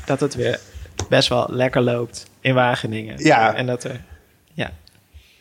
dat 0.04 0.20
het 0.20 0.34
weer 0.34 0.60
best 1.08 1.28
wel 1.28 1.46
lekker 1.50 1.82
loopt 1.82 2.26
in 2.46 2.54
Wageningen. 2.54 3.14
Ja. 3.18 3.54
En 3.54 3.66
dat 3.66 3.84
er, 3.84 4.04
ja. 4.52 4.72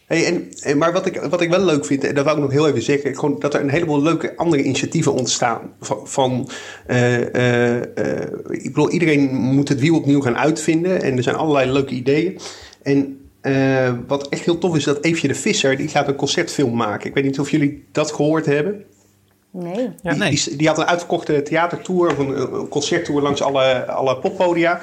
Hey, 0.06 0.26
en, 0.26 0.48
en, 0.62 0.78
maar 0.78 0.94
wat 0.94 1.06
ik, 1.06 1.22
wat 1.22 1.42
ik 1.42 1.50
wel 1.50 1.66
leuk 1.66 1.86
vind, 1.86 2.04
en 2.04 2.16
dat 2.16 2.24
wil 2.26 2.34
ik 2.34 2.40
nog 2.40 2.52
heel 2.52 2.68
even 2.68 2.82
zeggen, 2.82 3.16
gewoon 3.16 3.40
dat 3.40 3.54
er 3.54 3.62
een 3.62 3.70
heleboel 3.70 4.02
leuke 4.02 4.36
andere 4.36 4.64
initiatieven 4.64 5.14
ontstaan. 5.14 5.74
Van, 5.80 6.08
van 6.08 6.50
uh, 6.88 7.20
uh, 7.20 7.76
uh, 7.76 7.82
ik 8.48 8.64
bedoel, 8.64 8.90
iedereen 8.90 9.34
moet 9.34 9.70
het 9.70 9.80
wiel 9.80 9.96
opnieuw 9.96 10.22
gaan 10.22 10.38
uitvinden 10.38 11.02
en 11.02 11.18
er 11.18 11.24
zijn 11.24 11.36
allerlei 11.36 11.72
leuke 11.72 11.94
ideeën. 11.94 12.40
En 12.84 13.20
wat 14.08 14.30
echt 14.30 14.46
heel 14.46 14.58
tof 14.58 14.76
is, 14.76 14.84
dat 14.84 15.04
Eefje 15.04 15.28
de 15.28 15.36
Visser, 15.36 15.78
die 15.78 15.88
gaat 15.88 16.08
een 16.08 16.16
concertfilm 16.16 16.76
maken. 16.76 17.08
Ik 17.08 17.14
weet 17.14 17.24
niet 17.24 17.40
of 17.40 17.52
jullie 17.52 17.86
dat 17.92 18.12
gehoord 18.12 18.46
hebben. 18.46 18.86
Nee. 19.52 19.90
Ja, 20.02 20.16
nee. 20.16 20.30
Die, 20.30 20.44
die, 20.44 20.56
die, 20.56 20.68
had 20.68 20.78
een 20.78 20.86
uitverkochte 20.86 21.42
theatertour, 21.42 22.12
of 22.12 22.18
een, 22.18 22.42
een 22.42 22.68
concerttour 22.68 23.22
langs 23.22 23.42
alle, 23.42 23.86
alle 23.86 24.18
poppodia. 24.18 24.82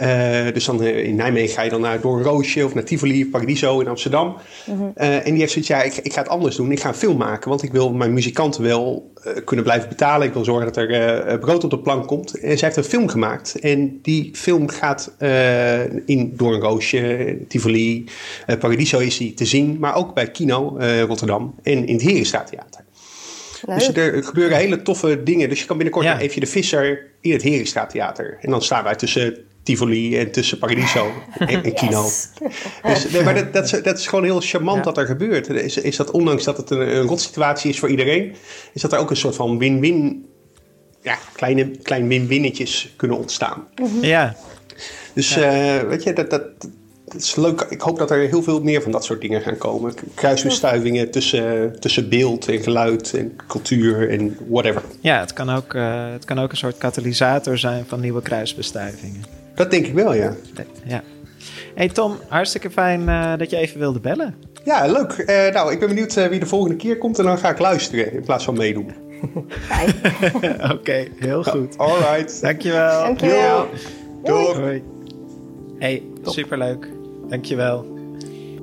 Uh, 0.00 0.52
dus 0.52 0.64
dan 0.64 0.82
uh, 0.82 1.04
in 1.04 1.14
Nijmegen 1.14 1.54
ga 1.54 1.62
je 1.62 1.70
dan 1.70 1.80
naar 1.80 2.00
Door 2.00 2.16
een 2.16 2.22
Roosje 2.22 2.64
of 2.64 2.74
naar 2.74 2.84
Tivoli 2.84 3.22
of 3.22 3.30
Paradiso 3.30 3.80
in 3.80 3.88
Amsterdam. 3.88 4.36
Mm-hmm. 4.66 4.92
Uh, 4.96 5.14
en 5.14 5.30
die 5.30 5.38
heeft 5.38 5.52
zoiets, 5.52 5.70
ja, 5.70 5.82
ik, 5.82 5.96
ik, 5.96 6.12
ga 6.12 6.20
het 6.20 6.30
anders 6.30 6.56
doen. 6.56 6.72
Ik 6.72 6.80
ga 6.80 6.88
een 6.88 6.94
film 6.94 7.16
maken, 7.16 7.48
want 7.48 7.62
ik 7.62 7.72
wil 7.72 7.92
mijn 7.92 8.12
muzikanten 8.12 8.62
wel 8.62 9.12
kunnen 9.44 9.64
blijven 9.64 9.88
betalen. 9.88 10.26
Ik 10.26 10.32
wil 10.32 10.44
zorgen 10.44 10.72
dat 10.72 10.76
er 10.76 11.38
brood 11.38 11.64
op 11.64 11.70
de 11.70 11.78
plank 11.78 12.06
komt. 12.06 12.38
En 12.38 12.58
zij 12.58 12.68
heeft 12.68 12.76
een 12.76 12.90
film 12.90 13.08
gemaakt. 13.08 13.58
En 13.58 13.98
die 14.02 14.30
film 14.32 14.68
gaat 14.68 15.14
in 16.06 16.32
Door 16.36 16.54
een 16.54 16.60
Roosje, 16.60 17.36
Tivoli, 17.48 18.04
Paradiso 18.58 18.98
is 18.98 19.16
die 19.16 19.34
te 19.34 19.44
zien. 19.44 19.76
Maar 19.78 19.94
ook 19.94 20.14
bij 20.14 20.30
Kino 20.30 20.76
Rotterdam 21.06 21.54
en 21.62 21.86
in 21.86 21.94
het 21.94 22.02
Herenstraattheater. 22.02 22.84
Dus 23.66 23.94
er 23.94 24.24
gebeuren 24.24 24.56
hele 24.56 24.82
toffe 24.82 25.22
dingen. 25.22 25.48
Dus 25.48 25.60
je 25.60 25.66
kan 25.66 25.76
binnenkort 25.76 26.06
ja. 26.06 26.18
even 26.18 26.40
de 26.40 26.46
Visser 26.46 27.06
in 27.20 27.32
het 27.32 27.42
Herenstraattheater. 27.42 28.38
En 28.40 28.50
dan 28.50 28.62
staan 28.62 28.84
wij 28.84 28.94
tussen 28.94 29.48
Tivoli 29.62 30.18
en 30.18 30.30
tussen 30.30 30.58
Paradiso 30.58 31.10
en, 31.38 31.64
en 31.64 31.74
Kino. 31.74 32.02
Yes. 32.02 32.30
Dus, 32.82 33.10
nee, 33.10 33.22
maar 33.22 33.34
dat, 33.34 33.52
dat, 33.52 33.64
is, 33.64 33.82
dat 33.82 33.98
is 33.98 34.06
gewoon 34.06 34.24
heel 34.24 34.40
charmant 34.40 34.78
ja. 34.78 34.82
dat 34.82 34.98
er 34.98 35.06
gebeurt. 35.06 35.48
Is, 35.48 35.76
is 35.76 35.96
dat 35.96 36.10
ondanks 36.10 36.44
dat 36.44 36.56
het 36.56 36.70
een, 36.70 36.96
een 36.96 37.06
rotsituatie 37.06 37.70
is 37.70 37.78
voor 37.78 37.88
iedereen, 37.88 38.34
is 38.72 38.82
dat 38.82 38.92
er 38.92 38.98
ook 38.98 39.10
een 39.10 39.16
soort 39.16 39.36
van 39.36 39.58
win-win, 39.58 40.26
ja, 41.02 41.18
kleine, 41.32 41.70
klein 41.82 42.08
win-winnetjes 42.08 42.92
kunnen 42.96 43.18
ontstaan. 43.18 43.66
Mm-hmm. 43.76 44.04
Ja. 44.04 44.36
Dus 45.12 45.34
ja. 45.34 45.76
Uh, 45.82 45.88
weet 45.88 46.02
je, 46.02 46.12
dat, 46.12 46.30
dat, 46.30 46.42
dat 47.04 47.20
is 47.20 47.36
leuk. 47.36 47.66
Ik 47.68 47.80
hoop 47.80 47.98
dat 47.98 48.10
er 48.10 48.28
heel 48.28 48.42
veel 48.42 48.62
meer 48.62 48.82
van 48.82 48.92
dat 48.92 49.04
soort 49.04 49.20
dingen 49.20 49.40
gaan 49.40 49.58
komen. 49.58 49.94
Kruisbestuivingen 50.14 51.10
tussen, 51.10 51.80
tussen 51.80 52.08
beeld 52.08 52.48
en 52.48 52.62
geluid 52.62 53.14
en 53.14 53.36
cultuur 53.46 54.10
en 54.10 54.36
whatever. 54.48 54.82
Ja, 55.00 55.20
het 55.20 55.32
kan 55.32 55.50
ook, 55.50 55.74
uh, 55.74 56.12
het 56.12 56.24
kan 56.24 56.38
ook 56.38 56.50
een 56.50 56.56
soort 56.56 56.78
katalysator 56.78 57.58
zijn 57.58 57.84
van 57.86 58.00
nieuwe 58.00 58.22
kruisbestuivingen. 58.22 59.38
Dat 59.54 59.70
denk 59.70 59.86
ik 59.86 59.94
wel, 59.94 60.14
ja. 60.14 60.34
Ja. 60.84 61.02
Hey 61.74 61.88
Tom, 61.88 62.16
hartstikke 62.28 62.70
fijn 62.70 63.00
uh, 63.00 63.36
dat 63.36 63.50
je 63.50 63.56
even 63.56 63.78
wilde 63.78 64.00
bellen. 64.00 64.34
Ja, 64.64 64.86
leuk. 64.86 65.24
Uh, 65.26 65.54
nou, 65.54 65.72
ik 65.72 65.78
ben 65.78 65.88
benieuwd 65.88 66.16
uh, 66.16 66.26
wie 66.26 66.40
de 66.40 66.46
volgende 66.46 66.76
keer 66.76 66.98
komt 66.98 67.18
en 67.18 67.24
dan 67.24 67.38
ga 67.38 67.50
ik 67.50 67.58
luisteren 67.58 68.12
in 68.12 68.22
plaats 68.22 68.44
van 68.44 68.56
meedoen. 68.56 68.92
Fijn. 69.48 69.94
Oké, 70.62 70.72
okay, 70.72 71.12
heel 71.18 71.42
goed. 71.42 71.78
All 71.78 71.98
right. 71.98 72.40
Dankjewel. 72.40 73.02
Dankjewel. 73.02 73.68
Doei. 74.22 74.54
Doei. 74.54 74.82
Hey, 75.78 76.02
superleuk. 76.22 76.88
Dankjewel. 77.28 77.98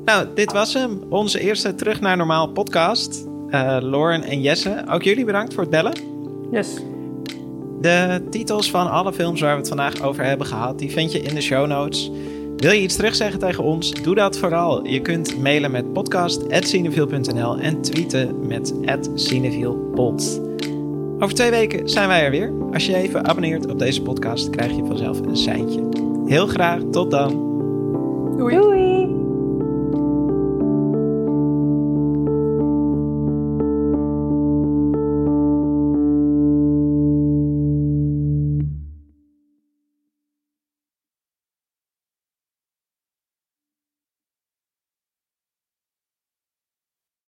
Nou, 0.05 0.27
dit 0.35 0.51
was 0.51 0.73
hem. 0.73 1.03
Onze 1.09 1.39
eerste 1.39 1.75
Terug 1.75 2.01
naar 2.01 2.17
Normaal 2.17 2.47
podcast. 2.47 3.25
Eh 3.49 3.77
Lauren 3.81 4.23
en 4.23 4.41
Jesse, 4.41 4.83
ook 4.89 5.03
jullie 5.03 5.25
bedankt 5.25 5.53
voor 5.53 5.61
het 5.61 5.71
bellen. 5.71 5.93
Yes. 6.51 6.67
De 7.81 8.21
titels 8.29 8.71
van 8.71 8.91
alle 8.91 9.13
films 9.13 9.41
waar 9.41 9.53
we 9.53 9.59
het 9.59 9.67
vandaag 9.67 10.01
over 10.01 10.23
hebben 10.23 10.47
gehad, 10.47 10.79
die 10.79 10.91
vind 10.91 11.11
je 11.11 11.19
in 11.19 11.35
de 11.35 11.41
show 11.41 11.67
notes. 11.67 12.11
Wil 12.57 12.71
je 12.71 12.81
iets 12.81 12.95
terugzeggen 12.95 13.39
tegen 13.39 13.63
ons? 13.63 13.91
Doe 13.91 14.15
dat 14.15 14.37
vooral. 14.37 14.85
Je 14.85 15.01
kunt 15.01 15.41
mailen 15.41 15.71
met 15.71 15.93
podcast.cineviel.nl 15.93 17.57
en 17.57 17.81
tweeten 17.81 18.47
met 18.47 18.73
cinevielpod. 19.15 20.41
Over 21.19 21.35
twee 21.35 21.49
weken 21.49 21.89
zijn 21.89 22.07
wij 22.07 22.23
er 22.23 22.31
weer. 22.31 22.53
Als 22.73 22.85
je 22.85 22.95
even 22.95 23.27
abonneert 23.27 23.71
op 23.71 23.79
deze 23.79 24.01
podcast, 24.01 24.49
krijg 24.49 24.75
je 24.75 24.85
vanzelf 24.85 25.19
een 25.19 25.37
seintje. 25.37 25.89
Heel 26.25 26.47
graag, 26.47 26.81
tot 26.91 27.11
dan. 27.11 27.31
Doei. 28.37 28.55
Doei! 28.55 28.96